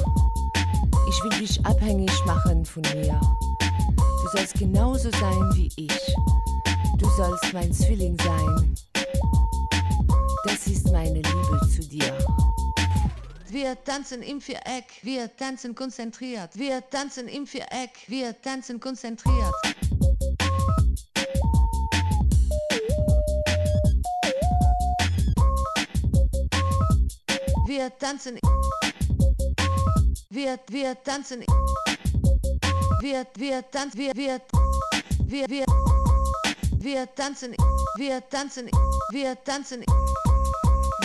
Ich 1.08 1.24
will 1.24 1.38
dich 1.38 1.64
abhängig 1.64 2.12
machen 2.26 2.62
von 2.66 2.82
mir. 2.82 3.18
Du 3.98 4.28
sollst 4.36 4.58
genauso 4.58 5.11
sein 5.12 5.50
wie 5.54 5.70
ich. 5.76 6.14
Du 6.98 7.08
sollst 7.16 7.50
mein 7.54 7.72
Zwilling 7.72 8.14
sein. 8.22 8.74
Das 10.44 10.66
ist 10.66 10.92
meine 10.92 11.22
Liebe 11.22 11.61
zu 11.74 11.80
dir. 11.88 12.14
Wir 13.51 13.82
tanzen 13.82 14.22
im 14.22 14.40
Viereck, 14.40 14.84
wir 15.03 15.36
tanzen 15.36 15.74
konzentriert. 15.74 16.51
Wir 16.55 16.88
tanzen 16.88 17.26
im 17.26 17.48
Viereck, 17.48 17.90
wir 18.07 18.40
tanzen 18.40 18.78
konzentriert. 18.78 19.53
Wir 27.66 27.90
tanzen. 27.98 28.38
Wir, 30.28 30.61
wir 30.68 31.03
tanzen. 31.03 31.44
Wir, 33.01 33.26
wir 33.34 33.68
tanzen. 33.68 33.98
Wir, 33.98 34.14
wir, 34.14 34.40
wir, 35.24 35.48
wir, 35.48 35.64
wir 36.78 37.14
tanzen. 37.16 37.57
Wir 37.96 38.28
tanzen. 38.28 38.68
Wir 38.68 38.70
tanzen. 38.70 38.70
Wir 39.11 39.44
tanzen 39.44 39.84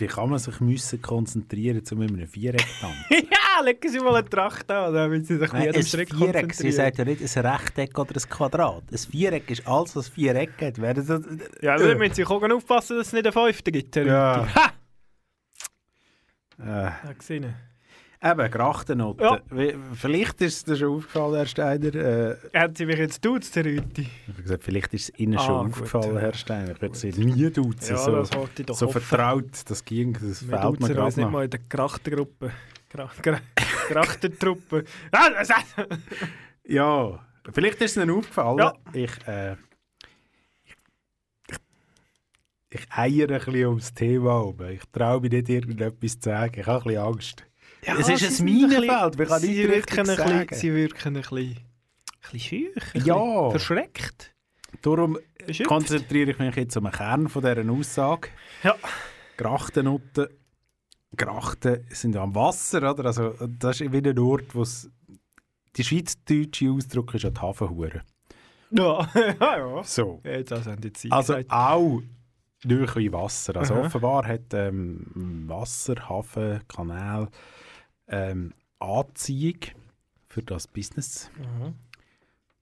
Wie 0.00 0.06
kann 0.06 0.30
man 0.30 0.38
sich 0.38 0.60
müssen 0.60 1.00
konzentrieren, 1.02 1.82
um 1.92 2.02
in 2.02 2.14
einem 2.14 2.26
Viereck 2.26 2.66
tanzen? 2.80 3.04
ja, 3.10 3.62
legen 3.64 3.88
Sie 3.88 3.98
mal 4.00 4.16
eine 4.16 4.28
Tracht 4.28 4.70
an, 4.70 4.94
damit 4.94 5.26
Sie 5.26 5.36
sich 5.36 5.52
Nein, 5.52 5.74
ein 5.74 5.82
Viereck, 5.82 6.54
sie 6.54 6.72
sagt 6.72 6.98
ja 6.98 7.04
nicht 7.04 7.36
ein 7.36 7.46
Rechteck 7.46 7.98
oder 7.98 8.16
ein 8.16 8.28
Quadrat. 8.30 8.82
Ein 8.90 8.98
Viereck 8.98 9.50
ist 9.50 9.66
alles, 9.66 9.94
was 9.96 10.08
Viereck 10.08 10.52
hat. 10.60 10.80
Wäre 10.80 10.94
das, 10.94 11.22
Ja, 11.60 11.72
also 11.72 11.94
müssen 11.94 12.14
Sie 12.14 12.24
auch 12.24 12.42
aufpassen, 12.42 12.96
dass 12.98 13.08
es 13.08 13.12
nicht 13.12 13.26
einen 13.26 13.32
Fünften 13.32 13.72
gibt. 13.72 13.96
Ja. 13.96 14.48
Ha! 14.54 14.72
Äh, 16.58 16.66
Ja, 16.66 17.12
gesehen. 17.16 17.54
Eben, 18.22 18.50
Grachtennoten. 18.50 19.24
Ja. 19.24 19.40
Vielleicht 19.94 20.40
ist 20.42 20.56
es 20.58 20.64
dir 20.64 20.76
schon 20.76 20.96
aufgefallen, 20.98 21.34
Herr 21.36 21.46
Steiner. 21.46 21.94
Äh, 21.94 22.36
Haben 22.54 22.74
Sie 22.74 22.86
mich 22.86 22.98
jetzt 22.98 23.24
duzt, 23.24 23.56
Herr 23.56 23.64
habe 24.28 24.42
gesagt, 24.42 24.62
vielleicht 24.64 24.94
ist 24.94 25.10
es 25.10 25.18
Ihnen 25.18 25.38
Ah, 25.38 25.42
schon 25.42 25.64
gut, 25.66 25.72
aufgefallen. 25.74 26.18
Herr 26.18 26.34
Steiner. 26.34 26.72
Ich 26.72 26.82
würde 26.82 26.96
Sie 26.96 27.10
nie 27.12 27.50
duzen. 27.50 27.90
Ja, 27.96 27.96
so, 27.98 28.12
das 28.16 28.30
ich 28.60 28.66
doch 28.66 28.76
so 28.76 28.86
hoffen. 28.86 29.00
vertraut, 29.00 29.50
das 29.68 29.84
ging, 29.84 30.12
das 30.14 30.48
Wir 30.48 30.58
fehlt 30.58 30.80
mir 30.80 30.88
gerade 30.88 31.20
nicht 31.20 31.30
mal 31.30 31.44
in 31.44 31.50
der 31.50 31.60
Krachtengruppe. 31.68 32.50
Gra 32.90 33.10
Gra 33.22 33.38
Krachtentruppe. 33.88 34.84
Ah, 35.12 35.28
Ja, 36.64 37.24
vielleicht 37.52 37.80
ist 37.80 37.96
es 37.96 38.02
Ihnen 38.02 38.10
aufgefallen. 38.10 38.58
Ja. 38.58 38.74
Ich, 38.92 39.10
äh, 39.26 39.56
ich, 42.72 42.86
eiere 42.90 43.34
ein 43.34 43.44
bisschen 43.44 43.66
ums 43.66 43.94
Thema 43.94 44.40
oben. 44.44 44.70
Ich 44.72 44.82
traue 44.92 45.20
mich 45.20 45.30
nicht, 45.32 45.48
irgendetwas 45.48 46.20
zu 46.20 46.28
sagen. 46.30 46.60
Ich 46.60 46.66
habe 46.66 46.78
ein 46.78 46.84
bisschen 46.84 47.02
Angst. 47.02 47.46
Ja, 47.84 47.96
es 47.98 48.06
sie 48.06 48.12
ist 48.14 48.40
ein 48.40 48.44
Minenfeld, 48.44 49.16
kann 49.28 49.40
sie 49.40 49.48
nicht 49.48 49.58
wirken 49.58 49.72
richtig 49.72 49.98
ein 49.98 50.04
bisschen, 50.06 50.16
sagen. 50.28 50.54
Sie 50.54 50.74
wirken 50.74 51.08
ein 51.08 51.22
bisschen, 51.22 51.38
ein 51.38 51.56
bisschen 52.32 52.40
schüch, 52.40 52.94
ein 52.94 53.04
Ja. 53.04 53.14
bisschen 53.14 53.50
verschreckt. 53.50 54.34
Darum 54.82 55.18
Beschützt. 55.46 55.68
konzentriere 55.68 56.30
ich 56.30 56.38
mich 56.38 56.54
jetzt 56.56 56.76
den 56.76 56.90
Kern 56.90 57.28
von 57.28 57.42
dieser 57.42 57.70
Aussage. 57.70 58.28
Ja. 58.62 58.74
Grachtennutten. 59.36 60.28
Grachten 61.16 61.86
sind 61.90 62.14
ja 62.14 62.22
am 62.22 62.34
Wasser, 62.34 62.88
oder? 62.92 63.06
Also, 63.06 63.34
das 63.58 63.80
ist 63.80 63.92
wie 63.92 63.98
ein 63.98 64.18
Ort, 64.18 64.54
wo 64.54 64.62
es... 64.62 64.88
Die 65.76 65.82
schweizerdeutsche 65.84 66.70
Ausdruck 66.70 67.14
ist 67.14 67.22
ja 67.24 67.30
die 67.30 67.40
Hafenhure. 67.40 68.02
Ja, 68.70 69.08
ja, 69.40 69.58
ja. 69.58 69.82
So. 69.82 70.20
Ja, 70.24 70.42
das 70.42 70.66
haben 70.66 70.82
jetzt 70.84 71.00
Sie 71.00 71.10
Also 71.10 71.34
gesagt. 71.34 71.50
auch 71.50 72.00
durch 72.62 73.12
Wasser. 73.12 73.56
Also 73.56 73.74
Aha. 73.74 73.86
offenbar 73.86 74.26
hat 74.26 74.52
ähm, 74.52 75.44
Wasser, 75.48 76.08
Hafen, 76.08 76.60
Kanal 76.68 77.28
ähm, 78.10 78.52
Anziehung 78.78 79.58
für 80.28 80.42
das 80.42 80.66
Business. 80.66 81.30
Mhm. 81.38 81.74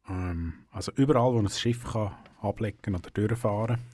Ähm, 0.09 0.53
also 0.71 0.93
überall, 0.93 1.33
wo 1.33 1.39
ein 1.39 1.49
Schiff 1.49 1.85
kann 1.85 2.15
ablegen 2.41 2.95
oder 2.95 3.11
durchfahren 3.11 3.77
kann. 3.77 3.85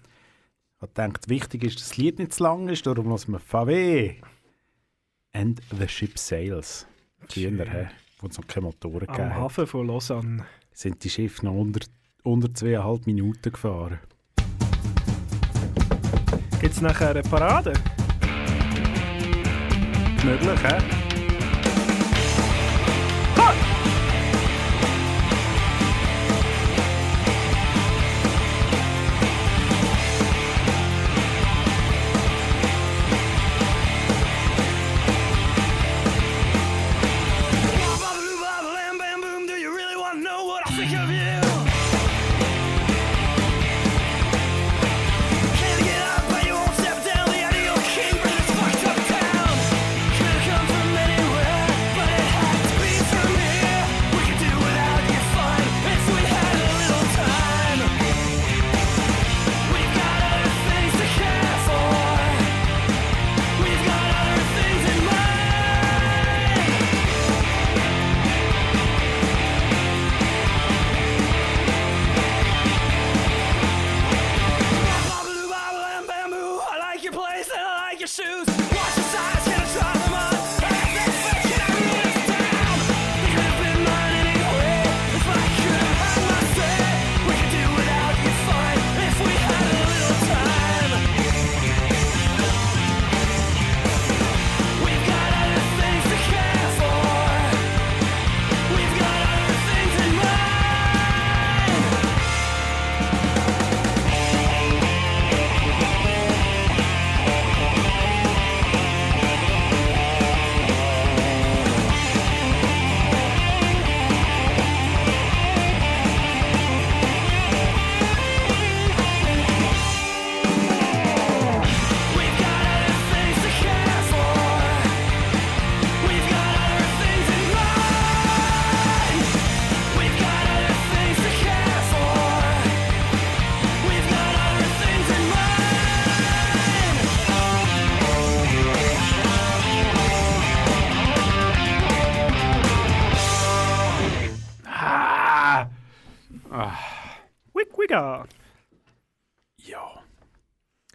Ich 0.83 0.95
gedacht, 0.95 1.29
wichtig 1.29 1.65
ist, 1.65 1.81
dass 1.81 1.89
das 1.89 1.97
Lied 1.97 2.19
nicht 2.19 2.35
zu 2.35 2.43
lang 2.43 2.69
ist, 2.69 2.87
darum 2.87 3.07
muss 3.07 3.27
man 3.27 3.41
VW 3.41 4.17
and 5.33 5.61
the 5.79 5.89
ship 5.89 6.19
sails. 6.19 6.87
Früher, 7.29 7.71
hä, 7.71 7.89
wo 8.21 8.27
es 8.27 8.37
noch 8.37 8.47
keine 8.47 8.67
Motoren 8.67 9.09
Am 9.09 9.15
gegeben 9.15 9.35
Hafen 9.35 9.67
von 9.67 9.87
Lausanne. 9.87 10.45
sind 10.73 11.03
die 11.03 11.11
Schiffe 11.11 11.47
noch 11.47 11.55
unter, 11.55 11.87
unter 12.23 12.53
zweieinhalb 12.53 13.07
Minuten 13.07 13.53
gefahren. 13.53 13.99
Gibt 16.61 16.75
es 16.75 16.81
nachher 16.81 17.11
eine 17.11 17.23
Parade? 17.23 17.73
Möglich, 20.23 20.63
hä? 20.63 21.04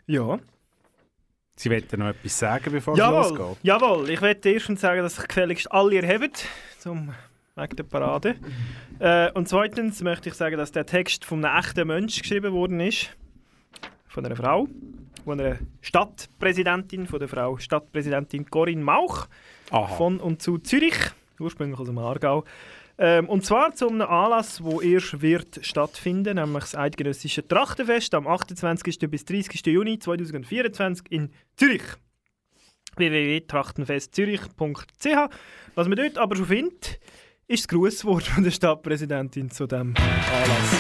Ja. 0.09 0.39
Sie 1.55 1.69
wollten 1.69 1.99
noch 1.99 2.07
etwas 2.07 2.39
sagen, 2.39 2.71
bevor 2.71 2.93
es 2.93 2.99
Jawohl, 2.99 3.37
losgeht? 3.37 3.57
jawohl. 3.63 4.09
Ich 4.09 4.21
möchte 4.21 4.49
erstens 4.49 4.81
sagen, 4.81 5.03
dass 5.03 5.17
sich 5.17 5.27
gefälligst 5.27 5.71
alle 5.71 6.01
erheben, 6.01 6.31
zum 6.79 7.13
wegen 7.55 7.75
der 7.75 7.83
Parade. 7.83 8.35
Äh, 8.97 9.31
und 9.33 9.47
zweitens 9.47 10.01
möchte 10.01 10.29
ich 10.29 10.35
sagen, 10.35 10.57
dass 10.57 10.71
der 10.71 10.87
Text 10.87 11.25
von 11.25 11.45
einem 11.45 11.59
echten 11.59 11.87
Mensch 11.87 12.21
geschrieben 12.21 12.53
worden 12.53 12.79
ist. 12.79 13.15
Von 14.07 14.25
einer 14.25 14.35
Frau, 14.35 14.67
von 15.23 15.39
einer 15.39 15.59
Stadtpräsidentin, 15.81 17.05
von 17.05 17.19
der 17.19 17.27
Frau 17.27 17.57
Stadtpräsidentin 17.57 18.49
Corinne 18.49 18.83
Mauch 18.83 19.27
von 19.95 20.19
und 20.19 20.41
zu 20.41 20.57
Zürich, 20.57 20.95
ursprünglich 21.39 21.79
aus 21.79 21.85
dem 21.85 21.99
Aargau. 21.99 22.45
Ähm, 23.01 23.29
und 23.29 23.45
zwar 23.45 23.73
zu 23.73 23.87
einem 23.87 24.01
Anlass, 24.01 24.61
wo 24.61 24.81
erst 24.81 25.21
wird 25.21 25.59
stattfinden, 25.61 26.35
nämlich 26.35 26.65
das 26.65 26.75
Eidgenössische 26.75 27.47
Trachtenfest 27.47 28.13
am 28.13 28.27
28. 28.27 29.09
bis 29.09 29.23
30. 29.23 29.65
Juni 29.67 29.99
2024 29.99 31.05
in 31.09 31.31
Zürich 31.55 31.83
www.trachtenfestzürich.ch. 32.97 35.29
Was 35.75 35.87
man 35.87 35.97
dort 35.97 36.17
aber 36.17 36.35
schon 36.35 36.47
findet, 36.47 36.99
ist 37.47 37.63
das 37.63 37.69
Grußwort 37.69 38.23
von 38.23 38.43
der 38.43 38.51
Stadtpräsidentin 38.51 39.49
zu 39.49 39.65
diesem 39.65 39.95
Anlass. 39.95 40.75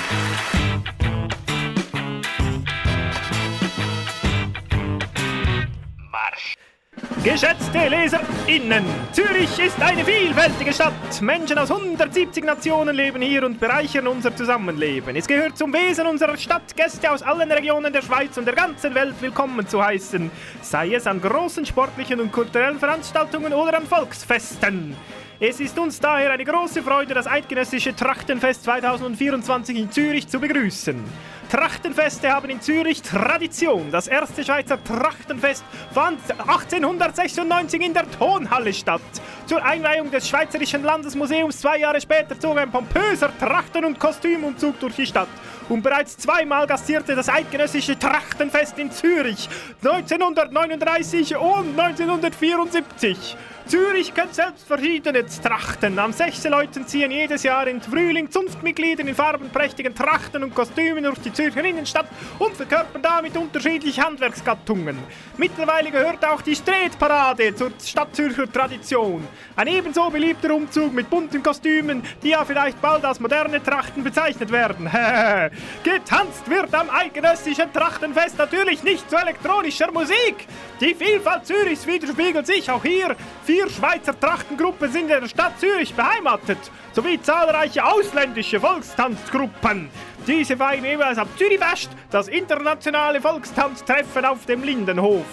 Geschätzte 7.23 7.89
LeserInnen, 7.89 8.85
Zürich 9.11 9.59
ist 9.59 9.81
eine 9.81 10.05
vielfältige 10.05 10.71
Stadt. 10.71 10.93
Menschen 11.21 11.57
aus 11.57 11.69
170 11.69 12.45
Nationen 12.45 12.95
leben 12.95 13.21
hier 13.21 13.45
und 13.45 13.59
bereichern 13.59 14.07
unser 14.07 14.33
Zusammenleben. 14.33 15.17
Es 15.17 15.27
gehört 15.27 15.57
zum 15.57 15.73
Wesen 15.73 16.07
unserer 16.07 16.37
Stadt, 16.37 16.77
Gäste 16.77 17.11
aus 17.11 17.21
allen 17.21 17.51
Regionen 17.51 17.91
der 17.91 18.03
Schweiz 18.03 18.37
und 18.37 18.45
der 18.45 18.55
ganzen 18.55 18.95
Welt 18.95 19.15
willkommen 19.19 19.67
zu 19.67 19.83
heißen. 19.83 20.31
Sei 20.61 20.93
es 20.93 21.07
an 21.07 21.19
großen 21.19 21.65
sportlichen 21.65 22.21
und 22.21 22.31
kulturellen 22.31 22.79
Veranstaltungen 22.79 23.51
oder 23.51 23.75
an 23.77 23.85
Volksfesten. 23.85 24.95
Es 25.41 25.59
ist 25.59 25.77
uns 25.77 25.99
daher 25.99 26.31
eine 26.31 26.45
große 26.45 26.81
Freude, 26.81 27.13
das 27.13 27.27
Eidgenössische 27.27 27.93
Trachtenfest 27.93 28.63
2024 28.63 29.77
in 29.77 29.91
Zürich 29.91 30.27
zu 30.29 30.39
begrüßen. 30.39 31.03
Trachtenfeste 31.49 32.31
haben 32.31 32.49
in 32.51 32.61
Zürich 32.61 33.01
Tradition. 33.01 33.89
Das 33.91 34.07
erste 34.07 34.43
Schweizer 34.43 34.77
Trachtenfest 34.83 35.63
fand 35.91 36.19
1896 36.37 37.81
in 37.81 37.93
der 37.93 38.09
Tonhalle 38.11 38.71
statt. 38.71 39.01
Zur 39.47 39.65
Einweihung 39.65 40.11
des 40.11 40.29
Schweizerischen 40.29 40.83
Landesmuseums 40.83 41.59
zwei 41.59 41.79
Jahre 41.79 41.99
später 41.99 42.39
zog 42.39 42.59
ein 42.59 42.69
pompöser 42.69 43.31
Trachten- 43.39 43.83
und 43.83 43.99
Kostümumzug 43.99 44.79
durch 44.79 44.95
die 44.95 45.07
Stadt. 45.07 45.27
Und 45.69 45.81
bereits 45.81 46.17
zweimal 46.17 46.67
gastierte 46.67 47.15
das 47.15 47.29
Eidgenössische 47.29 47.97
Trachtenfest 47.97 48.77
in 48.77 48.91
Zürich 48.91 49.49
1939 49.83 51.35
und 51.35 51.79
1974. 51.79 53.35
Zürich 53.69 54.15
kennt 54.15 54.33
selbst 54.33 54.65
verschiedene 54.65 55.23
Trachten. 55.27 55.99
Am 55.99 56.11
Sechseleuten 56.11 56.87
ziehen 56.87 57.11
jedes 57.11 57.43
Jahr 57.43 57.67
im 57.67 57.79
Frühling 57.79 58.31
Zunftmitglieder 58.31 59.05
in 59.05 59.13
farbenprächtigen 59.13 59.93
Trachten 59.93 60.43
und 60.43 60.55
Kostümen 60.55 61.03
durch 61.03 61.19
die 61.19 61.31
Zürcher 61.31 61.63
Innenstadt 61.63 62.07
und 62.39 62.55
verkörpern 62.55 63.03
damit 63.03 63.37
unterschiedliche 63.37 64.01
Handwerksgattungen. 64.01 64.97
Mittlerweile 65.37 65.91
gehört 65.91 66.25
auch 66.25 66.41
die 66.41 66.55
Streetparade 66.55 67.53
zur 67.53 67.69
Stadtzürcher 67.79 68.51
Tradition. 68.51 69.27
Ein 69.55 69.67
ebenso 69.67 70.09
beliebter 70.09 70.51
Umzug 70.51 70.91
mit 70.91 71.07
bunten 71.07 71.43
Kostümen, 71.43 72.01
die 72.23 72.29
ja 72.29 72.43
vielleicht 72.45 72.81
bald 72.81 73.05
als 73.05 73.19
moderne 73.19 73.61
Trachten 73.61 74.03
bezeichnet 74.03 74.51
werden. 74.51 74.89
Getanzt 75.83 76.49
wird 76.49 76.73
am 76.73 76.89
eidgenössischen 76.89 77.71
Trachtenfest 77.71 78.35
natürlich 78.35 78.81
nicht 78.81 79.07
zu 79.07 79.15
elektronischer 79.15 79.91
Musik. 79.91 80.47
Die 80.81 80.95
Vielfalt 80.95 81.45
Zürichs 81.45 81.85
widerspiegelt 81.85 82.47
sich 82.47 82.71
auch 82.71 82.83
hier. 82.83 83.15
Vier 83.59 83.69
Schweizer 83.69 84.17
Trachtengruppen 84.17 84.89
sind 84.89 85.09
in 85.09 85.19
der 85.19 85.27
Stadt 85.27 85.59
Zürich 85.59 85.93
beheimatet, 85.93 86.59
sowie 86.93 87.21
zahlreiche 87.21 87.83
ausländische 87.83 88.57
Volkstanzgruppen. 88.57 89.89
Diese 90.25 90.55
feiern 90.55 90.85
jeweils 90.85 91.17
am 91.17 91.27
Zürichfest 91.37 91.89
das 92.09 92.29
internationale 92.29 93.19
Volkstanztreffen 93.19 94.23
auf 94.23 94.45
dem 94.45 94.63
Lindenhof. 94.63 95.25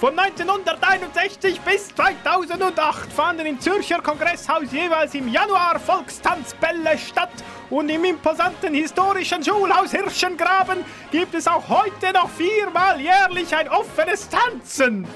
Von 0.00 0.18
1961 0.18 1.60
bis 1.60 1.94
2008 1.94 3.12
fanden 3.12 3.44
im 3.44 3.60
Zürcher 3.60 4.00
Kongresshaus 4.00 4.72
jeweils 4.72 5.14
im 5.14 5.28
Januar 5.28 5.78
Volkstanzbälle 5.78 6.96
statt 6.96 7.44
und 7.68 7.90
im 7.90 8.06
imposanten 8.06 8.72
historischen 8.72 9.44
Schulhaus 9.44 9.90
Hirschengraben 9.90 10.82
gibt 11.10 11.34
es 11.34 11.46
auch 11.46 11.68
heute 11.68 12.14
noch 12.14 12.30
viermal 12.30 12.98
jährlich 12.98 13.54
ein 13.54 13.68
offenes 13.68 14.30
Tanzen. 14.30 15.06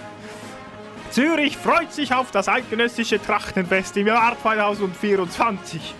Zürich 1.11 1.56
freut 1.56 1.92
sich 1.92 2.14
auf 2.14 2.30
das 2.30 2.48
eidgenössische 2.48 3.20
Trachtenfest 3.20 3.96
im 3.96 4.06
Jahr 4.06 4.40
2024. 4.40 5.94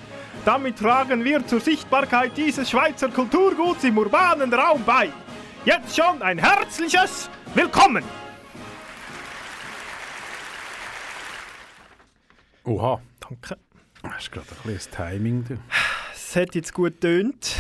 Damit 0.44 0.78
tragen 0.78 1.24
wir 1.24 1.44
zur 1.46 1.61
Sichtbarkeit 1.61 2.36
dieses 2.36 2.70
Schweizer 2.70 3.08
Kulturguts 3.08 3.82
im 3.82 3.98
urbanen 3.98 4.54
Raum 4.54 4.84
bei. 4.84 5.11
Jetzt 5.64 5.96
schon 5.96 6.22
ein 6.22 6.38
herzliches 6.38 7.28
Willkommen! 7.54 8.04
Oha. 12.64 13.00
Danke. 13.18 13.58
Hast 14.04 14.28
du 14.28 14.30
gerade 14.30 14.46
ein 14.48 14.56
bisschen 14.62 14.74
das 14.74 14.90
Timing. 14.90 15.44
Du. 15.44 15.58
Es 16.14 16.36
hat 16.36 16.54
jetzt 16.54 16.72
gut 16.72 17.00
tönt, 17.00 17.56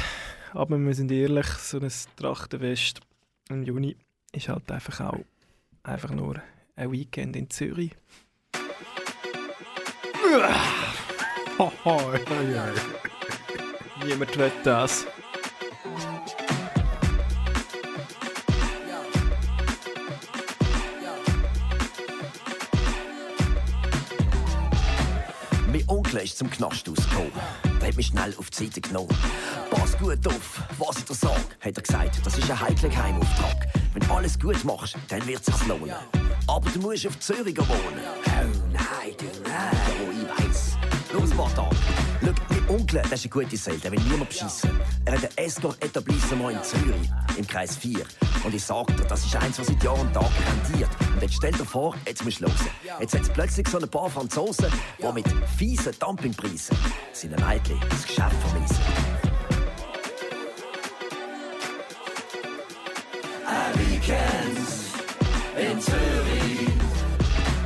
aber 0.52 0.78
wir 0.78 0.94
sind 0.94 1.10
ehrlich, 1.10 1.46
so 1.46 1.80
ein 1.80 1.92
Trachtenfest 2.16 3.00
im 3.48 3.64
Juni 3.64 3.96
ist 4.32 4.48
halt 4.48 4.70
einfach 4.70 5.00
auch 5.00 5.18
einfach 5.82 6.10
nur 6.10 6.40
ein 6.80 6.92
Weekend 6.92 7.36
in 7.36 7.50
Zürich. 7.50 7.90
Haha, 11.58 11.70
ja, 11.84 12.42
ja. 12.42 12.72
Niemand 14.04 14.38
will 14.38 14.50
das. 14.64 15.06
Mein 25.70 25.84
Onkel 25.86 26.20
ist 26.20 26.38
zum 26.38 26.50
Knast 26.50 26.88
ausgekommen. 26.88 27.30
Der 27.80 27.88
hat 27.88 27.96
mich 27.96 28.06
schnell 28.06 28.34
auf 28.38 28.48
die 28.48 28.64
Seite 28.64 28.80
genommen. 28.80 29.14
Pass 29.70 29.98
gut 29.98 30.26
auf, 30.26 30.62
was 30.78 30.98
ich 30.98 31.04
dir 31.04 31.14
sag, 31.14 31.36
hat 31.60 31.76
er 31.76 31.82
gesagt. 31.82 32.24
Das 32.24 32.38
ist 32.38 32.50
ein 32.50 32.58
heikler 32.58 32.88
Geheimauftrag. 32.88 33.79
Wenn 33.92 34.06
du 34.06 34.14
alles 34.14 34.38
gut 34.38 34.62
machst, 34.64 34.96
dann 35.08 35.26
wird 35.26 35.44
sich's 35.44 35.66
lohnen. 35.66 35.94
Aber 36.46 36.70
du 36.70 36.78
musst 36.80 37.06
auf 37.06 37.18
Zürich 37.18 37.56
wohnen. 37.58 38.00
Oh 38.26 38.30
nein, 38.72 39.14
du 39.18 39.24
nein. 39.48 39.76
Oh, 40.00 40.10
ich 40.12 40.46
weiss. 40.46 40.76
Nur 41.12 41.22
ein 41.22 41.30
paar. 41.30 41.50
Schau, 41.54 42.32
mein 42.50 42.68
Onkel, 42.68 43.02
das 43.02 43.12
ist 43.12 43.32
eine 43.32 43.44
gute 43.44 43.56
Seele, 43.56 43.78
der 43.78 43.90
will 43.90 44.00
niemand 44.00 44.28
beschissen. 44.28 44.70
Er 45.04 45.14
hat 45.14 45.24
ein 45.24 45.44
Escort-Etablissement 45.44 46.56
in 46.56 46.62
Zürich, 46.62 47.10
im 47.36 47.46
Kreis 47.46 47.76
4. 47.76 48.04
Und 48.44 48.54
ich 48.54 48.62
sag 48.62 48.86
dir, 48.96 49.04
das 49.04 49.24
ist 49.24 49.34
eins, 49.36 49.58
was 49.58 49.66
seit 49.66 49.82
Jahren 49.82 50.00
und 50.00 50.12
Tagen 50.12 50.28
rentiert. 50.68 50.90
Und 51.12 51.22
jetzt 51.22 51.34
stell 51.34 51.52
dir 51.52 51.64
vor, 51.64 51.96
jetzt 52.06 52.24
musst 52.24 52.40
du 52.40 52.46
hören. 52.46 53.00
Jetzt 53.00 53.14
hat 53.14 53.22
es 53.22 53.28
plötzlich 53.28 53.68
so 53.68 53.78
ein 53.78 53.88
paar 53.88 54.08
Franzosen, 54.08 54.66
die 54.98 55.12
mit 55.12 55.26
fiesen 55.56 55.92
Dumpingpreisen 55.98 56.76
seinen 57.12 57.44
Mädchen 57.44 57.80
das 57.90 58.06
Geschäft 58.06 58.36
vermiesen. 58.48 59.19
Ein 64.00 64.06
Weekend 64.06 64.58
in 65.58 65.80
Zürich. 65.80 66.68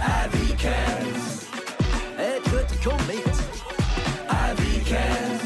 Ein 0.01 0.33
Weekend. 0.33 1.17
Hey, 2.17 2.41
Brüder, 2.43 2.67
komm 2.83 3.07
mit. 3.07 3.25
Ein 4.29 4.59
Weekend 4.59 5.43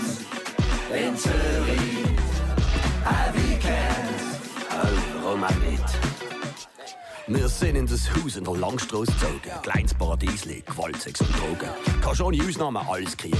in 0.91 1.17
Zürich. 1.19 2.07
Ein 3.05 3.35
Weekend. 3.35 4.21
Oh, 4.71 5.23
warum 5.23 5.45
auch 5.45 5.51
nicht? 5.51 5.85
Wir 7.27 7.49
sind 7.51 7.77
in 7.77 7.87
das 7.87 8.09
Haus 8.15 8.37
in 8.37 8.45
der 8.45 8.55
Langstrasse 8.55 9.13
gezogen. 9.13 9.51
Ein 9.55 9.63
kleines 9.63 9.93
Paradiesli, 9.93 10.63
Gewalt, 10.63 11.03
Sex 11.03 11.21
und 11.21 11.33
Drogen. 11.39 11.69
Kannst 12.01 12.23
ohne 12.23 12.43
Ausnahme 12.43 12.81
alles 12.89 13.15
kriegen. 13.15 13.37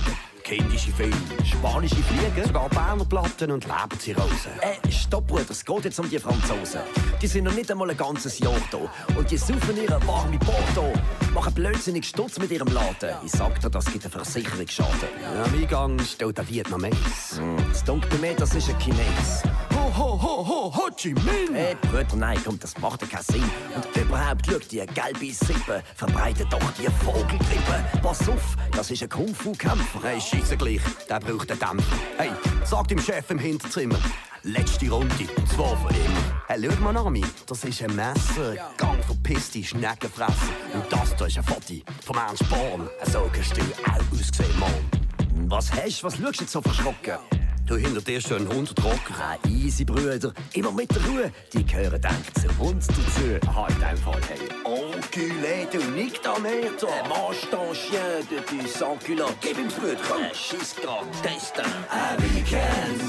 Kindische 0.49 0.91
Filme, 0.93 1.15
spanische 1.45 1.97
Fliegen, 1.97 2.47
sogar 2.47 2.71
Berner 2.71 3.05
Platten 3.05 3.51
und 3.51 3.67
Leberzirrhose. 3.67 4.49
Äh, 4.63 4.91
stopp, 4.91 5.27
Bruder, 5.27 5.45
es 5.51 5.63
geht 5.63 5.85
jetzt 5.85 6.01
um 6.01 6.09
die 6.09 6.19
Franzosen. 6.19 6.81
Die 7.21 7.27
sind 7.27 7.45
noch 7.45 7.53
nicht 7.53 7.71
einmal 7.71 7.91
ein 7.91 7.97
ganzes 7.99 8.39
Jahr 8.39 8.55
da. 8.71 8.79
Und 9.15 9.31
die 9.31 9.37
saufen 9.37 9.77
ihre 9.77 10.01
warme 10.07 10.39
Porto. 10.39 10.91
Machen 11.35 11.53
blödsinnig 11.53 12.09
Sturz 12.09 12.39
mit 12.39 12.51
ihrem 12.51 12.69
Laden. 12.69 13.15
Ich 13.27 13.33
sag 13.33 13.61
dir, 13.61 13.69
das 13.69 13.93
gibt 13.93 14.07
einen 14.07 14.13
Versicherungsschaden. 14.13 15.09
Am 15.45 15.53
Eingang 15.53 15.99
steht 15.99 16.41
ein 16.41 16.49
Vietnames. 16.49 17.39
Es 17.71 17.85
dunkelt 17.85 18.19
mir, 18.19 18.35
das 18.35 18.55
ist 18.55 18.71
ein 18.71 18.79
Chines. 18.79 19.43
Ho, 19.99 20.17
ho, 20.17 20.45
ho, 20.45 20.71
ho, 20.71 20.89
Chi 20.97 21.13
Minh! 21.13 21.53
Hey, 21.55 21.75
Brüder, 21.75 22.15
nein, 22.15 22.39
komm, 22.45 22.57
das 22.61 22.73
Sinn. 23.27 23.43
Und 23.75 23.97
überhaupt, 23.97 24.47
schau, 24.47 24.59
die 24.59 24.87
gelbe 24.87 25.33
Sippe 25.33 25.83
verbreitet 25.97 26.47
doch 26.53 26.71
die 26.79 26.87
Vogelgrippe. 27.05 27.85
Pass 28.01 28.29
auf, 28.29 28.57
das 28.71 28.93
ist 28.93 29.03
ein 29.03 29.09
Kung-Fu-Kämpfer. 29.09 30.01
Hey, 30.05 30.21
scheisse 30.21 30.57
gleich, 30.57 30.81
der 31.09 31.19
braucht 31.19 31.51
einen 31.51 31.59
Dämpfer. 31.59 31.97
Hey, 32.17 32.31
sag 32.65 32.87
dem 32.87 33.01
Chef 33.01 33.29
im 33.31 33.41
Hinterzimmer. 33.41 33.99
Letzte 34.45 34.89
Runde, 34.89 35.27
und 35.37 35.49
zwar 35.49 35.77
von 35.77 35.91
ihm. 35.91 36.13
Hey, 36.47 36.71
schau 36.71 36.81
mal 36.81 36.93
nach 36.93 37.11
mir, 37.11 37.27
das 37.47 37.65
ist 37.65 37.83
ein 37.83 37.97
Messer. 37.97 38.55
Gang 38.77 39.05
verpiss 39.05 39.51
dich, 39.51 39.71
Schneckenfresser. 39.71 40.53
Und 40.75 40.85
das 40.93 41.17
da 41.17 41.27
ist 41.27 41.39
ein 41.39 41.43
Foto 41.43 41.75
vom 42.05 42.17
Ernst 42.19 42.49
Born. 42.49 42.89
So 43.11 43.29
kannst 43.33 43.57
du 43.57 43.63
auch 43.63 44.13
aussehen, 44.13 44.61
Mann. 44.61 45.49
Was 45.49 45.73
hast 45.73 46.03
du? 46.03 46.07
Was 46.07 46.17
schaust 46.17 46.39
du 46.39 46.45
jetzt 46.45 46.53
so 46.53 46.63
verschrocken? 46.63 47.19
Du 47.69 47.77
hinter 47.77 48.01
dir 48.01 48.19
schon 48.19 48.51
100 48.51 48.83
Rocker. 48.83 49.15
Ah, 49.21 49.37
easy, 49.47 49.85
Brüder. 49.85 50.33
Immer 50.55 50.73
mit 50.73 50.91
der 50.91 51.05
Ruhe. 51.05 51.31
Die 51.53 51.67
gehören 51.67 52.01
denken 52.01 52.33
zu 52.41 52.63
uns 52.63 52.87
dazu. 52.87 53.55
Halt 53.55 53.83
einfach, 53.83 54.19
hey. 54.27 54.49
Enculé, 54.65 55.67
du 55.71 55.79
nicht 55.91 56.25
da 56.25 56.39
mehr, 56.39 56.75
toi. 56.81 56.89
Mange 57.11 57.37
ton 57.51 57.75
chien 57.75 58.27
du 58.31 58.67
sans 58.67 58.99
culotte. 59.05 59.35
Gib 59.43 59.59
ihm 59.59 59.69
Brüder, 59.69 60.01
komm. 60.09 60.23
Schiss 60.33 60.77
grad, 60.77 61.05
testen. 61.23 61.67
Ein 61.91 62.19
Weekend 62.23 63.03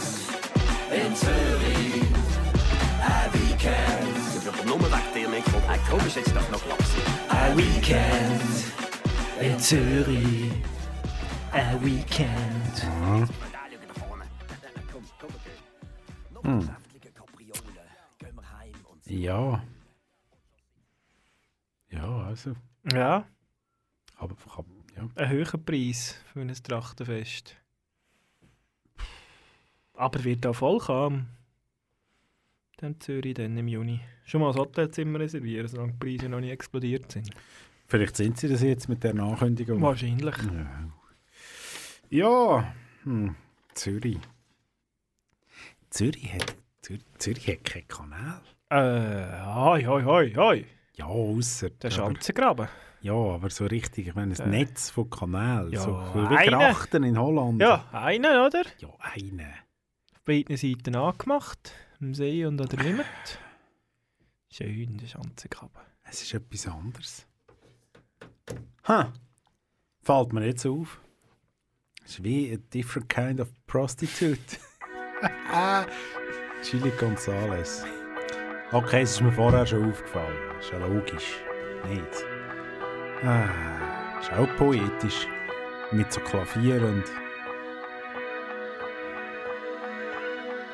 in 0.92 1.16
Zürich. 1.16 2.04
Ein 3.00 3.34
Weekend. 3.34 4.18
Ich 4.36 4.44
bin 4.44 4.54
aber 4.54 4.66
nur 4.66 4.80
wegen 4.82 5.14
dir 5.14 5.30
nicht 5.30 5.46
gekommen. 5.46 5.70
Ein 5.70 5.80
komisch 5.90 6.16
jetzt 6.18 6.36
doch 6.36 6.50
noch 6.52 6.68
Lapsi. 6.68 7.00
Ein 7.30 7.58
Weekend 7.58 8.42
in 9.40 9.58
Zürich. 9.58 10.52
Ein 11.54 11.86
Weekend. 11.86 13.49
Hm. 16.50 16.70
Ja. 19.06 19.64
Ja, 21.90 22.24
also. 22.24 22.56
Ja. 22.92 23.28
Aber, 24.16 24.36
aber 24.56 24.68
ja. 24.96 25.08
Ein 25.16 25.30
höherer 25.30 25.58
Preis 25.58 26.20
für 26.34 26.42
ein 26.42 26.54
Trachtenfest. 26.54 27.56
Aber 29.94 30.24
wird 30.24 30.46
da 30.46 30.54
voll 30.54 30.80
kommen. 30.80 31.30
Dann 32.78 33.00
Zürich 33.00 33.34
dann 33.36 33.58
im 33.58 33.68
Juni. 33.68 34.00
Schon 34.24 34.42
mal 34.42 34.52
ein 34.52 34.58
Hotelzimmer 34.58 35.20
reservieren, 35.20 35.68
solange 35.68 35.94
die 35.94 35.98
Preise 35.98 36.30
noch 36.30 36.40
nicht 36.40 36.52
explodiert 36.52 37.12
sind. 37.12 37.30
Vielleicht 37.88 38.16
sind 38.16 38.38
sie 38.38 38.48
das 38.48 38.62
jetzt 38.62 38.88
mit 38.88 39.04
der 39.04 39.16
Ankündigung. 39.16 39.82
Wahrscheinlich. 39.82 40.36
Ja. 40.38 40.90
Ja, 42.10 42.74
hm. 43.04 43.36
Zürich. 43.74 44.20
Zürich 45.90 46.34
hat, 46.34 46.56
Zürich, 46.82 47.04
Zürich 47.18 47.48
hat 47.48 47.64
keinen 47.64 47.88
Kanal. 47.88 48.42
Äh, 48.70 49.46
hoi, 49.46 49.84
hoi, 49.84 50.04
hoi, 50.04 50.34
hoi. 50.36 50.66
Ja, 50.96 51.06
ausser. 51.06 51.70
Der 51.72 51.90
Schanzengraben. 51.92 52.68
Ja, 53.02 53.14
aber 53.14 53.50
so 53.50 53.66
richtig, 53.66 54.08
ich 54.08 54.16
meine, 54.16 54.34
ein 54.36 54.54
Äh. 54.54 54.66
Netz 54.66 54.90
von 54.90 55.10
Kanälen. 55.10 55.72
Ja, 55.72 55.80
so 55.82 55.92
wie. 56.14 56.46
Grachten 56.50 57.04
in 57.04 57.18
Holland. 57.18 57.62
Ja, 57.62 57.88
einen, 57.92 58.26
oder? 58.46 58.64
Ja, 58.80 58.90
einen. 59.00 59.54
Auf 60.14 60.24
beiden 60.26 60.58
Seiten 60.58 60.96
angemacht. 60.96 61.72
Am 62.02 62.14
See 62.14 62.46
und 62.46 62.62
an 62.62 62.68
der 62.68 62.80
Limit. 62.80 63.06
Schön, 64.52 64.98
der 64.98 65.08
Schanzengraben. 65.08 65.82
Es 66.04 66.22
ist 66.22 66.34
etwas 66.34 66.68
anderes. 66.68 67.26
Ha! 68.88 69.14
Fällt 70.02 70.34
mir 70.34 70.46
jetzt 70.46 70.66
auf. 70.66 71.00
Es 72.04 72.12
ist 72.14 72.24
wie 72.24 72.54
a 72.54 72.58
different 72.74 73.10
kind 73.10 73.40
of 73.40 73.48
prostitute. 73.68 74.58
Chili 76.64 76.92
Gonzales. 76.92 77.86
Okay, 78.72 79.02
es 79.02 79.12
ist 79.12 79.22
mir 79.22 79.32
vorher 79.32 79.66
schon 79.66 79.90
aufgefallen. 79.90 80.38
Ist 80.60 80.72
ja 80.72 80.78
logisch. 80.78 81.42
Nicht? 81.88 82.26
Ah, 83.24 84.20
ist 84.20 84.32
auch 84.34 84.56
poetisch. 84.58 85.28
Mit 85.92 86.12
so 86.14 86.22
Klavier 86.22 86.82
und. 86.84 87.04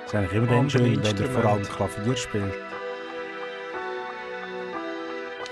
Es 0.05 0.07
ist 0.07 0.15
eigentlich 0.15 0.33
immer 0.33 0.47
dann 0.47 0.69
schön, 0.69 1.03
wenn 1.03 1.17
er 1.17 1.29
vor 1.29 1.45
allem. 1.45 1.63
Klavier 1.63 2.15
spielt. 2.15 2.53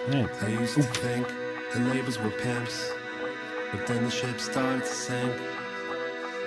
Nicht? 0.09 0.29
I 0.41 0.61
used 0.61 0.75
to 0.75 0.81
think 0.99 1.27
the 1.73 1.79
neighbors 1.79 2.19
were 2.19 2.29
pimps, 2.31 2.93
but 3.71 3.85
then 3.87 4.03
the 4.03 4.11
ship 4.11 4.37
started 4.39 4.81
to 4.81 4.93
sink. 4.93 5.33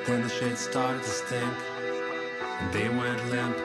Then 0.05 0.23
the 0.23 0.29
shit 0.29 0.59
started 0.59 1.03
to 1.03 1.09
stink, 1.09 1.57
they 2.73 2.89
went 2.89 3.25
limp. 3.31 3.57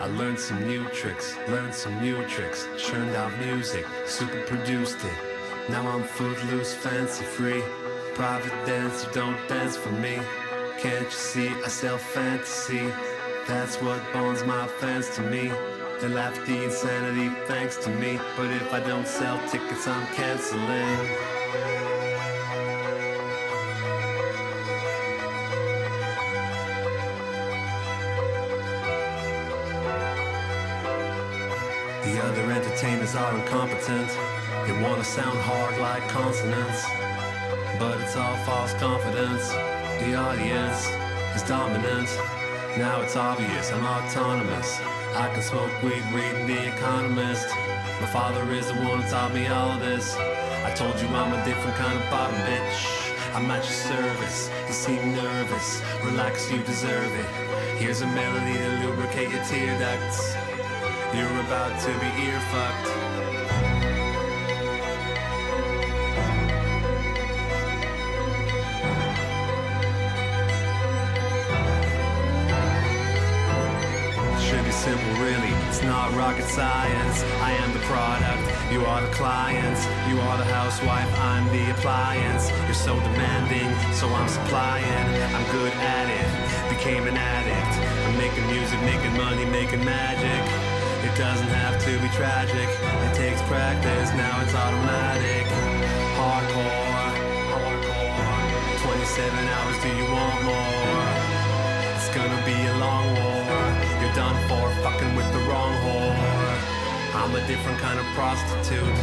I 0.00 0.06
learned 0.06 0.38
some 0.38 0.64
new 0.66 0.84
tricks, 0.90 1.36
learned 1.48 1.74
some 1.74 2.00
new 2.00 2.24
tricks, 2.26 2.68
churned 2.78 3.14
out 3.16 3.36
music, 3.38 3.84
super 4.06 4.42
produced 4.42 4.98
it. 5.04 5.70
Now 5.70 5.86
I'm 5.88 6.04
footloose, 6.04 6.74
fancy 6.74 7.24
free. 7.24 7.62
Private 8.14 8.66
dancer, 8.66 9.10
don't 9.12 9.36
dance 9.48 9.76
for 9.76 9.92
me. 9.92 10.18
Can't 10.78 11.04
you 11.04 11.10
see 11.10 11.48
I 11.48 11.68
sell 11.68 11.98
fantasy? 11.98 12.92
That's 13.46 13.76
what 13.82 14.00
bonds 14.12 14.44
my 14.44 14.66
fans 14.66 15.10
to 15.16 15.22
me. 15.22 15.50
They 16.00 16.08
laugh 16.08 16.38
at 16.38 16.46
the 16.46 16.64
insanity 16.64 17.34
thanks 17.46 17.76
to 17.78 17.90
me. 17.90 18.20
But 18.36 18.52
if 18.52 18.72
I 18.72 18.80
don't 18.80 19.06
sell 19.06 19.38
tickets, 19.48 19.88
I'm 19.88 20.06
canceling. 20.14 22.17
Incompetent. 33.88 34.66
They 34.66 34.82
wanna 34.82 35.04
sound 35.04 35.38
hard 35.38 35.78
like 35.78 36.06
consonants. 36.08 36.84
But 37.78 38.00
it's 38.00 38.16
all 38.16 38.36
false 38.38 38.74
confidence. 38.74 39.50
The 40.00 40.14
audience 40.14 40.88
is 41.34 41.42
dominant. 41.48 42.08
Now 42.76 43.00
it's 43.00 43.16
obvious 43.16 43.72
I'm 43.72 43.84
autonomous. 43.84 44.80
I 45.14 45.30
can 45.32 45.42
smoke 45.42 45.82
weed 45.82 46.04
reading 46.12 46.46
The 46.46 46.68
Economist. 46.68 47.48
My 48.00 48.06
father 48.06 48.50
is 48.52 48.66
the 48.68 48.74
one 48.74 49.00
who 49.00 49.10
taught 49.10 49.32
me 49.32 49.46
all 49.46 49.72
of 49.72 49.80
this. 49.80 50.16
I 50.16 50.72
told 50.74 51.00
you 51.00 51.08
I'm 51.08 51.32
a 51.32 51.44
different 51.44 51.76
kind 51.76 51.98
of 51.98 52.10
bottom 52.10 52.36
bitch. 52.46 53.34
I'm 53.34 53.50
at 53.50 53.64
your 53.64 53.72
service. 53.72 54.50
You 54.66 54.72
seem 54.72 55.14
nervous. 55.14 55.82
Relax, 56.04 56.50
you 56.50 56.58
deserve 56.62 57.12
it. 57.14 57.26
Here's 57.78 58.02
a 58.02 58.06
melody 58.06 58.58
to 58.58 58.86
lubricate 58.86 59.30
your 59.30 59.44
tear 59.44 59.78
ducts. 59.78 60.34
You're 61.14 61.40
about 61.40 61.80
to 61.80 61.88
be 62.00 62.24
ear 62.26 62.40
fucked. 62.50 62.97
Not 76.10 76.18
rocket 76.18 76.44
science. 76.46 77.22
I 77.42 77.52
am 77.52 77.72
the 77.72 77.80
product. 77.80 78.42
You 78.72 78.84
are 78.84 79.00
the 79.02 79.12
clients. 79.12 79.84
You 80.08 80.20
are 80.20 80.36
the 80.38 80.44
housewife. 80.44 81.10
I'm 81.20 81.46
the 81.52 81.70
appliance. 81.70 82.50
You're 82.66 82.74
so 82.74 82.94
demanding, 83.00 83.68
so 83.94 84.08
I'm 84.08 84.28
supplying. 84.28 85.06
I'm 85.34 85.46
good 85.52 85.72
at 85.72 86.06
it. 86.08 86.28
Became 86.76 87.06
an 87.06 87.16
addict. 87.16 87.74
I'm 88.06 88.16
making 88.16 88.46
music, 88.46 88.80
making 88.82 89.16
money, 89.16 89.44
making 89.46 89.84
magic. 89.84 90.42
It 91.04 91.14
doesn't 91.16 91.48
have 91.48 91.76
to 91.84 91.92
be 92.02 92.08
tragic. 92.16 92.68
It 93.06 93.14
takes 93.14 93.40
practice. 93.42 94.10
Now 94.14 94.42
it's 94.42 94.54
automatic. 94.54 95.46
Hardcore. 96.16 97.12
Hardcore. 97.52 98.82
27 98.84 99.48
hours. 99.48 99.76
Do 99.82 99.88
you 99.88 100.06
want 100.16 100.40
more? 100.44 101.04
It's 101.96 102.08
gonna 102.14 102.42
be 102.44 102.58
a 102.66 102.76
long 102.78 103.06
war. 103.14 103.37
You're 104.18 104.26
done 104.26 104.48
for 104.48 104.68
fucking 104.82 105.14
with 105.14 105.32
the 105.32 105.38
wrong 105.48 105.72
whore. 105.84 107.14
I'm 107.14 107.36
a 107.36 107.46
different 107.46 107.78
kind 107.78 108.00
of 108.00 108.06
prostitute. 108.16 108.98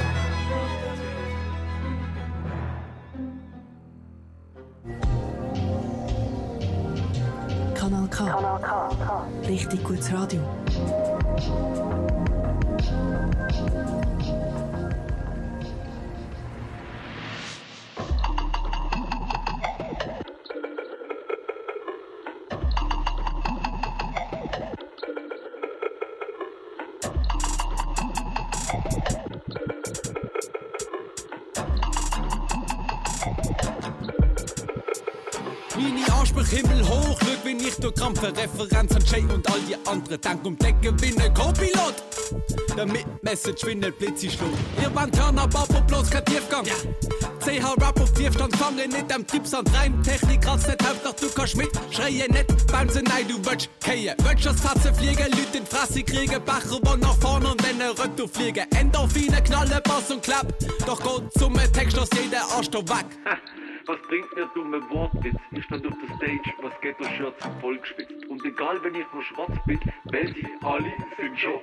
Kanal 7.75 8.07
K. 8.09 8.25
Richtig 9.47 9.83
gutes 9.85 10.11
Radio. 10.11 10.41
Wenn 38.05 38.33
durch 38.33 38.35
Kampfreferenz 38.39 38.95
an 38.95 39.03
Jay 39.05 39.33
und 39.33 39.51
all 39.51 39.59
die 39.61 39.75
anderen 39.87 40.21
denk 40.21 40.45
um 40.45 40.57
Decken 40.57 40.95
bin 40.97 41.19
ein 41.19 41.33
Co-Pilot. 41.33 41.95
Damit 42.75 43.23
Message 43.23 43.65
wie 43.65 43.71
ein 43.71 43.93
Blitz 43.97 44.21
schluckt. 44.21 44.57
Ihr 44.81 44.93
wollt 44.93 45.17
hören, 45.17 45.39
aber 45.39 45.65
bloß 45.87 46.09
kein 46.09 46.25
Tiefgang. 46.25 46.65
CH 46.65 47.81
Rap 47.81 47.99
auf 47.99 48.13
Tiefstand 48.13 48.55
fangen, 48.57 48.89
nicht 48.89 49.13
am 49.13 49.25
Tippsand 49.25 49.73
rein. 49.75 50.01
Technik 50.03 50.47
als 50.47 50.67
nicht 50.67 50.87
Hauptsache 50.87 51.15
du 51.21 51.29
kannst 51.29 51.57
mit. 51.57 51.69
Schreie 51.91 52.27
nicht, 52.31 52.67
bounce 52.67 53.01
nein, 53.01 53.27
du 53.27 53.37
willst 53.43 53.69
kehren. 53.81 54.15
Willst 54.23 54.45
das 54.45 54.59
Fatze 54.59 54.93
fliegen, 54.93 55.31
Leute 55.31 55.57
in 55.57 55.65
Fresse 55.65 56.03
kriegen, 56.03 56.43
Bacher 56.43 56.79
wo 56.83 56.95
nach 56.95 57.15
vorne 57.15 57.49
und 57.49 57.63
dann 57.63 57.81
retour 57.81 58.27
fliegen. 58.27 58.65
Endorphine, 58.71 59.41
knallen, 59.43 59.81
Bass 59.83 60.11
und 60.11 60.21
Klapp. 60.21 60.53
Doch 60.85 61.01
geht 61.01 61.33
zum 61.39 61.55
Text 61.73 61.97
aus 61.97 62.09
jeder 62.21 62.43
Arsch 62.55 62.69
da 62.69 62.79
weg. 62.79 63.05
Was 63.87 64.01
bringt 64.07 64.35
mir 64.35 64.49
dumme 64.55 64.81
Wortwitz? 64.89 65.35
Ich 65.51 65.63
stand 65.65 65.85
auf 65.85 65.93
der 66.01 66.15
Stage, 66.15 66.53
was 66.61 66.73
Ghetto-Shirts 66.81 67.45
vollgespitzt. 67.61 68.24
Und 68.35 68.43
egal, 68.43 68.83
wenn 68.83 68.93
ich 68.95 69.05
nur 69.13 69.23
schwarz 69.23 69.53
bin, 69.65 69.79
weil 70.11 70.27
sie 70.27 70.45
alle 70.61 70.91
sind 71.15 71.39
schon 71.39 71.53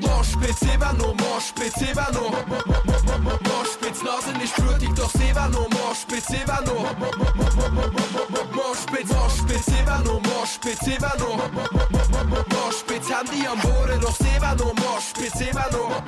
Moschpitz, 0.00 0.58
Sevano, 0.58 1.14
Moschpitz, 1.14 1.74
Sevano. 1.74 2.32
Moschpitz, 3.48 4.02
Nase 4.02 4.32
nicht 4.36 4.56
blutig, 4.56 4.90
doch 4.96 5.10
Sevano. 5.10 5.68
Moschpitz, 5.70 6.26
Sevano. 6.26 6.84
Moschpitz, 8.52 9.12
Moschpitz, 9.12 9.66
Sevano 9.66 10.20
Moschpitz, 10.20 10.80
Sevano. 10.80 11.38
Moschpitz, 12.48 13.08
Handy 13.08 13.46
am 13.46 13.60
Boden, 13.60 14.00
doch 14.00 14.16
Sevano. 14.16 14.72
Moschpitz, 14.74 15.38
Sevano. 15.38 16.02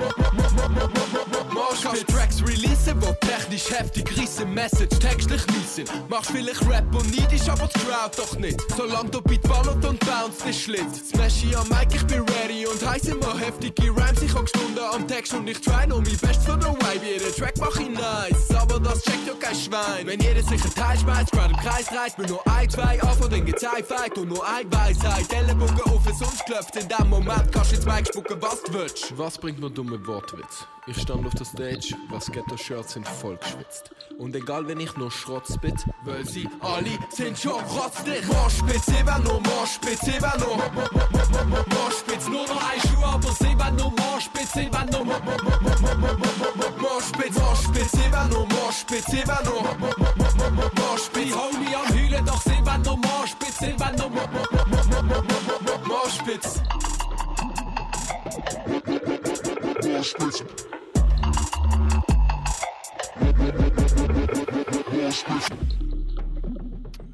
Moschpitz 1.52 2.06
Tracks 2.06 2.42
releasen, 2.42 3.00
wo 3.00 3.12
technisch 3.20 3.70
heftig 3.70 4.10
riesen 4.16 4.52
Message 4.52 4.98
textlich 4.98 5.46
mies 5.48 5.74
sind 5.74 5.90
Machst 6.08 6.30
vielleicht 6.30 6.66
Rap 6.68 6.94
und 6.94 7.16
neidisch, 7.16 7.48
aber 7.48 7.68
die 7.68 7.78
Crowd 7.80 8.16
doch 8.16 8.38
nicht. 8.38 8.60
Solange 8.76 9.10
du 9.10 9.20
Beat 9.22 9.42
ballert 9.42 9.84
und 9.84 9.91
bounce 9.98 10.44
nicht 10.46 10.62
schlitt 10.62 10.94
Smashy 11.06 11.54
am 11.54 11.68
Mic, 11.68 11.94
ich 11.94 12.06
bin 12.06 12.20
ready 12.20 12.66
und 12.66 12.86
heiß 12.86 13.08
immer 13.08 13.38
heftige 13.38 13.90
Rhymes. 13.90 14.22
Ich 14.22 14.34
hab 14.34 14.48
Stunden 14.48 14.78
am 14.78 15.06
Text 15.06 15.34
und 15.34 15.48
ich 15.48 15.60
try 15.60 15.86
noch 15.86 15.98
mein 15.98 16.16
Best 16.16 16.44
für 16.44 16.56
den 16.56 16.74
Vibe. 16.74 17.06
Jeden 17.06 17.34
Track 17.34 17.54
mach 17.58 17.76
ich 17.76 17.90
nice, 17.90 18.50
aber 18.54 18.80
das 18.80 19.02
checkt 19.02 19.26
ja 19.26 19.34
kein 19.34 19.54
Schwein. 19.54 20.06
Wenn 20.06 20.20
jeder 20.20 20.42
sich 20.42 20.64
ein 20.64 20.74
Teil 20.74 20.98
schmeißt, 20.98 21.32
gerade 21.32 21.54
im 21.54 21.60
Kreis 21.60 21.92
reißt 21.92 22.16
Bin 22.16 22.26
nur 22.26 22.46
ein, 22.46 22.68
zwei, 22.70 23.02
auf 23.02 23.20
und 23.20 23.32
dann 23.32 23.44
geht's 23.44 23.64
ein 23.64 23.84
Fight 23.84 24.16
Und 24.18 24.28
nur 24.28 24.46
ein 24.46 24.72
Weisheit, 24.72 25.32
Ellenbogen 25.32 25.80
auf 25.82 26.06
es 26.06 26.20
uns 26.20 26.44
klopft 26.44 26.76
In 26.76 26.88
dem 26.88 27.08
Moment 27.08 27.50
kannst 27.52 27.72
du 27.72 27.76
ins 27.76 27.86
Mic 27.86 28.06
spucken, 28.06 28.36
was 28.40 28.62
du 28.62 28.74
willst. 28.74 29.18
Was 29.18 29.38
bringt 29.38 29.60
mir 29.60 29.70
dumme 29.70 30.04
Wortwitz? 30.06 30.66
Ich 30.86 31.00
stand 31.00 31.26
auf 31.26 31.34
der 31.34 31.44
Stage, 31.44 31.94
was 32.10 32.30
Ghetto-Shirts 32.30 32.94
sind 32.94 33.06
voll 33.06 33.36
geschwitzt. 33.36 33.90
Und 34.18 34.36
egal, 34.36 34.68
wenn 34.68 34.80
ich 34.80 34.96
nur 34.96 35.10
Schrott 35.10 35.44
spit, 35.52 35.86
weil 36.04 36.24
sie 36.26 36.48
alle 36.60 36.98
sind 37.10 37.38
schon 37.38 37.62
rotzdig 37.64 38.26
Moschpitz, 38.26 38.86
Sevano, 38.86 39.40
Moschpitz, 39.40 40.00
Sevano 40.00 40.56
Moschpitz, 41.68 42.28
nur 42.28 42.46
noch 42.46 42.70
ein 42.70 42.80
Schuh, 42.80 43.04
aber 43.04 43.32
Sevano, 43.32 43.90
Moschpitz, 43.90 44.52
Sevano 44.52 45.04
Moschpitz, 46.78 47.36
Moschpitz, 47.38 47.92
Sevano, 47.92 48.46
Moschpitz, 48.46 49.06
Sevano 49.06 49.64
Moschpitz, 50.76 51.34
Homie 51.34 51.74
am 51.74 51.94
Hühlen, 51.94 52.24
doch 52.24 52.40
Sevano, 52.42 52.96
Moschpitz, 52.96 53.58
Sevano 53.58 54.08
Moschpitz 54.08 54.32
Moschpitz. 55.86 56.62
Moschpitz. 59.84 60.81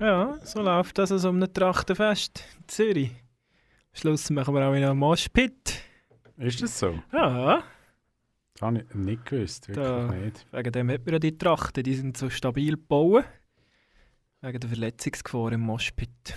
Ja, 0.01 0.39
so 0.45 0.63
läuft 0.63 0.99
das 0.99 1.11
also 1.13 1.31
um 1.31 1.43
ein 1.43 1.53
Trachtenfest 1.53 2.45
in 2.61 2.69
Zürich. 2.69 3.11
Am 3.11 3.95
Schluss 4.01 4.31
machen 4.31 4.55
wir 4.55 4.67
auch 4.69 4.75
wieder 4.75 4.91
einen 4.91 4.99
Moshpit. 4.99 5.81
Ist 6.37 6.63
das 6.63 6.79
so? 6.79 6.99
Ja. 7.13 7.63
Das 8.55 8.63
habe 8.63 8.79
ich 8.89 8.95
nicht 8.95 9.25
gewusst, 9.27 9.69
wirklich 9.69 9.87
Da, 9.87 10.07
nicht. 10.13 10.47
wegen 10.53 10.73
dem 10.73 10.91
hat 10.91 11.05
man 11.05 11.13
ja 11.15 11.19
die 11.19 11.37
Trachten, 11.39 11.83
die 11.83 11.95
sind 11.95 12.17
so 12.17 12.31
stabil 12.31 12.73
gebaut. 12.77 13.25
Wegen 14.41 14.61
der 14.61 14.69
Verletzungsgefahr 14.71 15.53
im 15.53 15.61
Moshpit. 15.63 16.35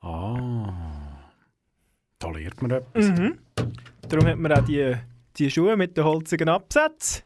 Ah. 0.00 0.72
Da 2.18 2.30
lernt 2.30 2.62
man 2.62 2.70
etwas. 2.70 3.08
Mhm. 3.10 3.38
Darum 4.08 4.26
hat 4.26 4.38
man 4.38 4.52
auch 4.52 4.64
die, 4.64 4.94
die 5.36 5.50
Schuhe 5.50 5.76
mit 5.76 5.96
den 5.96 6.04
holzigen 6.04 6.48
Absätzen, 6.48 7.24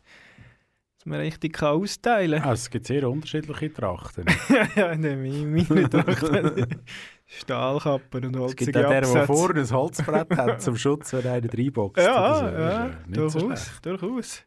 man 1.06 1.20
richtig 1.20 1.54
kann 1.54 1.68
austeilen 1.76 2.40
kann. 2.40 2.50
Ah, 2.50 2.52
es 2.52 2.68
gibt 2.68 2.86
sehr 2.86 3.08
unterschiedliche 3.08 3.72
Trachten. 3.72 4.26
ja, 4.76 4.94
ne, 4.94 5.16
meine, 5.16 5.64
meine 5.68 5.90
Tracht 5.90 6.78
Stahlkappen 7.26 8.26
und 8.26 8.36
Es 8.36 8.56
gibt 8.56 8.76
auch 8.76 8.88
der, 8.88 9.00
der 9.00 9.26
vorne 9.26 9.60
ein 9.60 9.70
Holzbrett 9.70 10.36
hat 10.36 10.62
zum 10.62 10.76
Schutz, 10.76 11.12
wenn 11.12 11.26
einer 11.26 11.52
reinboxt. 11.52 12.04
Ja, 12.04 12.38
so. 12.38 12.44
ja, 12.46 12.86
nicht 13.06 13.30
so 13.30 13.38
durchaus, 13.40 13.80
durchaus. 13.82 14.42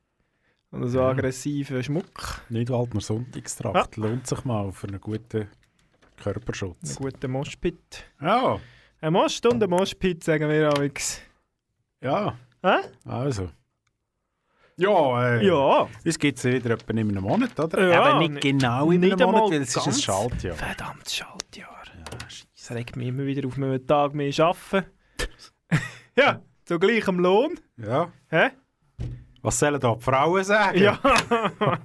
Und 0.71 0.87
so 0.87 1.01
aggressiven 1.01 1.83
Schmuck. 1.83 2.41
Nicht 2.49 2.69
halt 2.69 2.93
nur 2.93 3.01
Sonntagstracht. 3.01 3.97
Lohnt 3.97 4.27
sich 4.27 4.45
mal 4.45 4.71
für 4.71 4.87
einen 4.87 5.01
guten 5.01 5.47
Körperschutz. 6.17 6.97
Einen 6.97 7.11
guten 7.11 7.31
Moschpit. 7.31 8.05
Ja. 8.21 8.59
Ein 9.01 9.13
Most 9.13 9.45
und 9.45 9.63
ein 9.63 9.69
Moschpit, 9.69 10.23
sagen 10.23 10.47
wir 10.47 10.71
amigs. 10.75 11.21
Ja. 12.01 12.37
Hä? 12.61 12.77
Also. 13.05 13.49
Ja, 14.79 15.35
äh, 15.35 15.45
Ja. 15.45 15.87
Es 16.03 16.17
gibt 16.17 16.37
es 16.37 16.43
wieder 16.45 16.71
etwa 16.71 16.91
in 16.91 16.99
einem 16.99 17.23
Monat, 17.23 17.59
oder? 17.59 17.87
Ja, 17.89 18.09
Eben 18.09 18.19
nicht 18.19 18.43
ni- 18.45 18.51
genau 18.51 18.91
in 18.91 19.03
einem 19.03 19.19
Monat, 19.19 19.51
weil 19.51 19.61
es 19.61 19.75
ist 19.75 19.87
ein. 19.87 19.93
Schaltjahr. 19.93 20.55
Verdammtes 20.55 21.15
Schaltjahr. 21.15 21.69
Das 22.55 22.71
regt 22.71 22.95
mich 22.95 23.07
immer 23.07 23.25
wieder 23.25 23.47
auf, 23.47 23.55
wenn 23.57 23.63
wir 23.65 23.69
einen 23.75 23.87
Tag 23.87 24.13
mehr 24.13 24.31
arbeiten. 24.39 24.85
ja, 26.17 26.41
zu 26.65 26.77
gleichem 26.79 27.19
Lohn. 27.19 27.59
Ja. 27.77 28.11
Hä? 28.29 28.49
Was 29.41 29.57
sollen 29.59 29.79
da 29.79 29.95
die 29.95 30.01
Frauen 30.03 30.43
sagen? 30.43 30.77
Ja. 30.79 30.99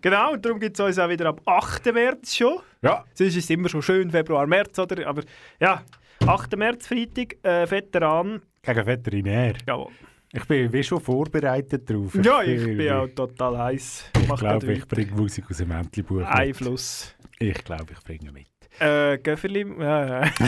genau, 0.00 0.32
und 0.32 0.44
darum 0.44 0.58
gibt 0.60 0.78
es 0.78 0.84
uns 0.84 0.98
auch 0.98 1.08
wieder 1.08 1.26
ab 1.26 1.40
8. 1.46 1.92
März 1.92 2.34
schon. 2.36 2.58
Ja. 2.82 3.04
Sonst 3.14 3.36
ist 3.36 3.44
es 3.44 3.50
immer 3.50 3.68
schon 3.68 3.82
schön 3.82 4.10
Februar, 4.10 4.46
März, 4.46 4.78
oder? 4.78 5.06
Aber 5.06 5.22
ja, 5.60 5.82
8. 6.26 6.56
März, 6.56 6.86
Freitag, 6.86 7.36
äh, 7.44 7.70
Veteran. 7.70 8.42
Gegen 8.62 8.86
Veterinär. 8.86 9.54
Jawohl. 9.66 9.92
Ich 10.32 10.44
bin 10.44 10.72
wie 10.72 10.82
schon 10.84 11.00
vorbereitet 11.00 11.90
drauf. 11.90 12.14
Ja, 12.22 12.42
ich 12.42 12.64
bin 12.64 12.92
auch 12.92 13.08
total 13.08 13.58
heiß. 13.58 14.10
Ich 14.20 14.36
glaube, 14.36 14.72
ich 14.72 14.86
bringe 14.86 15.12
Musik 15.12 15.46
aus 15.50 15.56
dem 15.56 15.68
mit. 15.68 16.26
Einfluss. 16.26 17.16
Ich 17.38 17.64
glaube, 17.64 17.92
ich 17.92 18.04
bringe 18.04 18.30
mit. 18.30 18.46
Äh, 18.78 19.18
Göfferli. 19.18 19.66
Ja, 19.78 20.06
ja. 20.06 20.20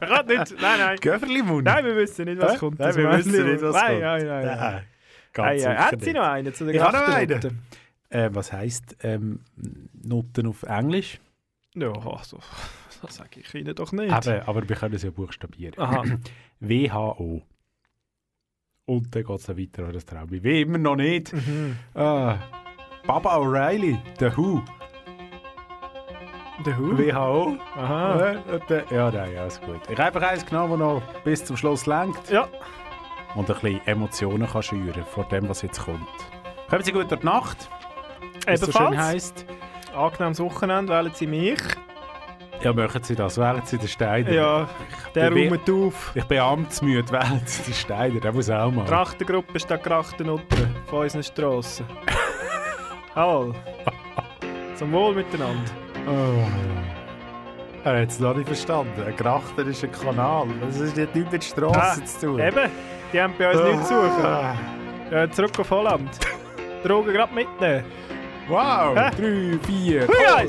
Gerade 0.00 0.38
nicht. 0.38 0.60
Nein, 0.60 0.78
nein. 0.78 0.98
Göfferli-Mund? 0.98 1.64
Nein, 1.64 1.84
wir 1.84 1.96
wissen 1.96 2.24
nicht, 2.24 2.40
was 2.40 2.54
Hä? 2.54 2.58
kommt. 2.58 2.78
Nein, 2.78 2.96
wir 2.96 3.18
wissen 3.18 3.44
nicht, 3.44 3.62
was 3.62 3.74
nein, 3.74 3.86
kommt. 3.86 4.00
Nein, 4.00 4.26
nein, 4.26 4.46
nein. 4.46 4.58
Nein, 4.58 4.82
ganz 5.32 5.46
Ei, 5.46 5.52
ei, 5.52 5.58
sicher 5.58 5.78
Hat 5.78 6.00
sie 6.00 6.12
noch 6.14 6.26
einen 6.26 6.54
zu 6.54 6.64
den 6.64 6.74
Ich 6.74 6.80
habe 6.80 6.96
noch 6.96 7.08
einen. 7.08 7.60
Äh, 8.08 8.30
was 8.32 8.52
heisst 8.52 8.96
ähm, 9.02 9.40
Noten 9.92 10.46
auf 10.46 10.62
Englisch? 10.62 11.20
Ja, 11.74 11.92
also, 11.92 12.38
das 13.02 13.16
sage 13.16 13.40
ich 13.40 13.54
Ihnen 13.54 13.74
doch 13.74 13.92
nicht. 13.92 14.26
Eben, 14.26 14.40
aber 14.42 14.66
wir 14.66 14.76
können 14.76 14.94
es 14.94 15.02
ja 15.02 15.10
buchstabieren. 15.10 15.78
Aha. 15.78 16.04
WHO. 16.60 17.42
Und 18.88 19.12
dann 19.16 19.24
geht 19.24 19.38
es 19.40 19.48
weiter 19.48 19.84
an 19.86 19.92
das 19.92 20.04
Traum. 20.06 20.30
Wie 20.30 20.62
immer 20.62 20.78
noch 20.78 20.94
nicht. 20.94 21.32
Mhm. 21.32 21.76
Ah, 21.94 22.36
Baba 23.04 23.36
O'Reilly, 23.36 23.98
The 24.20 24.26
Who. 24.36 24.62
The 26.64 26.70
Who? 26.76 26.96
WHO. 26.96 27.56
Aha. 27.76 28.34
Ja, 28.90 29.10
nein, 29.10 29.32
ja, 29.34 29.46
ist 29.46 29.60
gut. 29.62 29.80
Ich 29.90 29.98
habe 29.98 30.04
einfach 30.16 30.22
eins 30.30 30.46
genommen, 30.46 30.70
das 30.70 30.78
noch 30.78 31.02
bis 31.24 31.44
zum 31.44 31.56
Schluss 31.56 31.86
lenkt. 31.86 32.30
Ja. 32.30 32.48
Und 33.34 33.50
ein 33.50 33.56
bisschen 33.60 33.80
Emotionen 33.86 34.46
kann 34.46 34.62
schüren 34.62 35.04
vor 35.04 35.24
dem, 35.28 35.48
was 35.48 35.62
jetzt 35.62 35.80
kommt. 35.84 36.06
Kommen 36.70 36.84
Sie 36.84 36.92
gut 36.92 37.10
durch 37.10 37.20
die 37.20 37.26
Nacht. 37.26 37.68
es 38.46 38.60
so 38.60 38.70
schön 38.70 38.86
Ebenfalls. 38.86 39.08
heisst. 39.14 39.46
Angenehmes 39.96 40.38
Wochenende, 40.38 40.92
wählen 40.92 41.12
Sie 41.12 41.26
mich. 41.26 41.58
Ja, 42.62 42.72
machen 42.72 43.02
Sie 43.02 43.14
das. 43.14 43.38
Wählen 43.38 43.62
Sie 43.64 43.78
den 43.78 43.88
Steiner. 43.88 44.30
Ja, 44.32 44.68
der 45.14 45.30
räumt 45.30 45.70
auf. 45.70 46.12
Ich 46.14 46.24
bin 46.24 46.38
amtsmüde. 46.38 47.10
Wählen 47.12 47.42
Sie 47.44 47.62
den 47.62 47.74
Steiner. 47.74 48.20
Der 48.20 48.32
muss 48.32 48.50
auch 48.50 48.70
mal. 48.70 48.86
Trachtengruppe 48.86 49.60
statt 49.60 49.82
Grachtennutten 49.84 50.74
von 50.86 51.00
unseren 51.00 51.22
Strassen. 51.22 51.86
Jawohl. 53.16 53.54
Zum 54.74 54.92
Wohl 54.92 55.14
miteinander. 55.14 55.70
Oh. 56.06 56.46
Er 57.84 58.02
hat 58.02 58.08
es 58.10 58.18
noch 58.20 58.34
nicht 58.34 58.46
verstanden. 58.48 59.02
Ein 59.06 59.14
Grachter 59.16 59.64
ist 59.66 59.84
ein 59.84 59.92
Kanal. 59.92 60.46
Das 60.66 60.80
ist 60.80 60.96
nicht 60.96 61.32
mit 61.32 61.44
Straßen 61.44 62.02
Ah, 62.02 62.06
zu 62.06 62.26
tun. 62.26 62.38
Eben, 62.40 62.70
die 63.12 63.20
haben 63.22 63.34
bei 63.38 63.50
uns 63.52 63.62
nichts 63.62 63.88
zu 63.88 63.94
suchen. 63.94 64.24
Ah. 64.24 64.54
Ja, 65.10 65.30
zurück 65.30 65.58
auf 65.60 65.70
Holland. 65.70 66.10
Drogen 66.84 67.12
gerade 67.12 67.32
mitnehmen. 67.32 67.84
Wow! 68.48 68.96
Hä? 68.96 69.10
Drei, 69.16 69.58
vier. 69.66 70.06
Hui, 70.08 70.48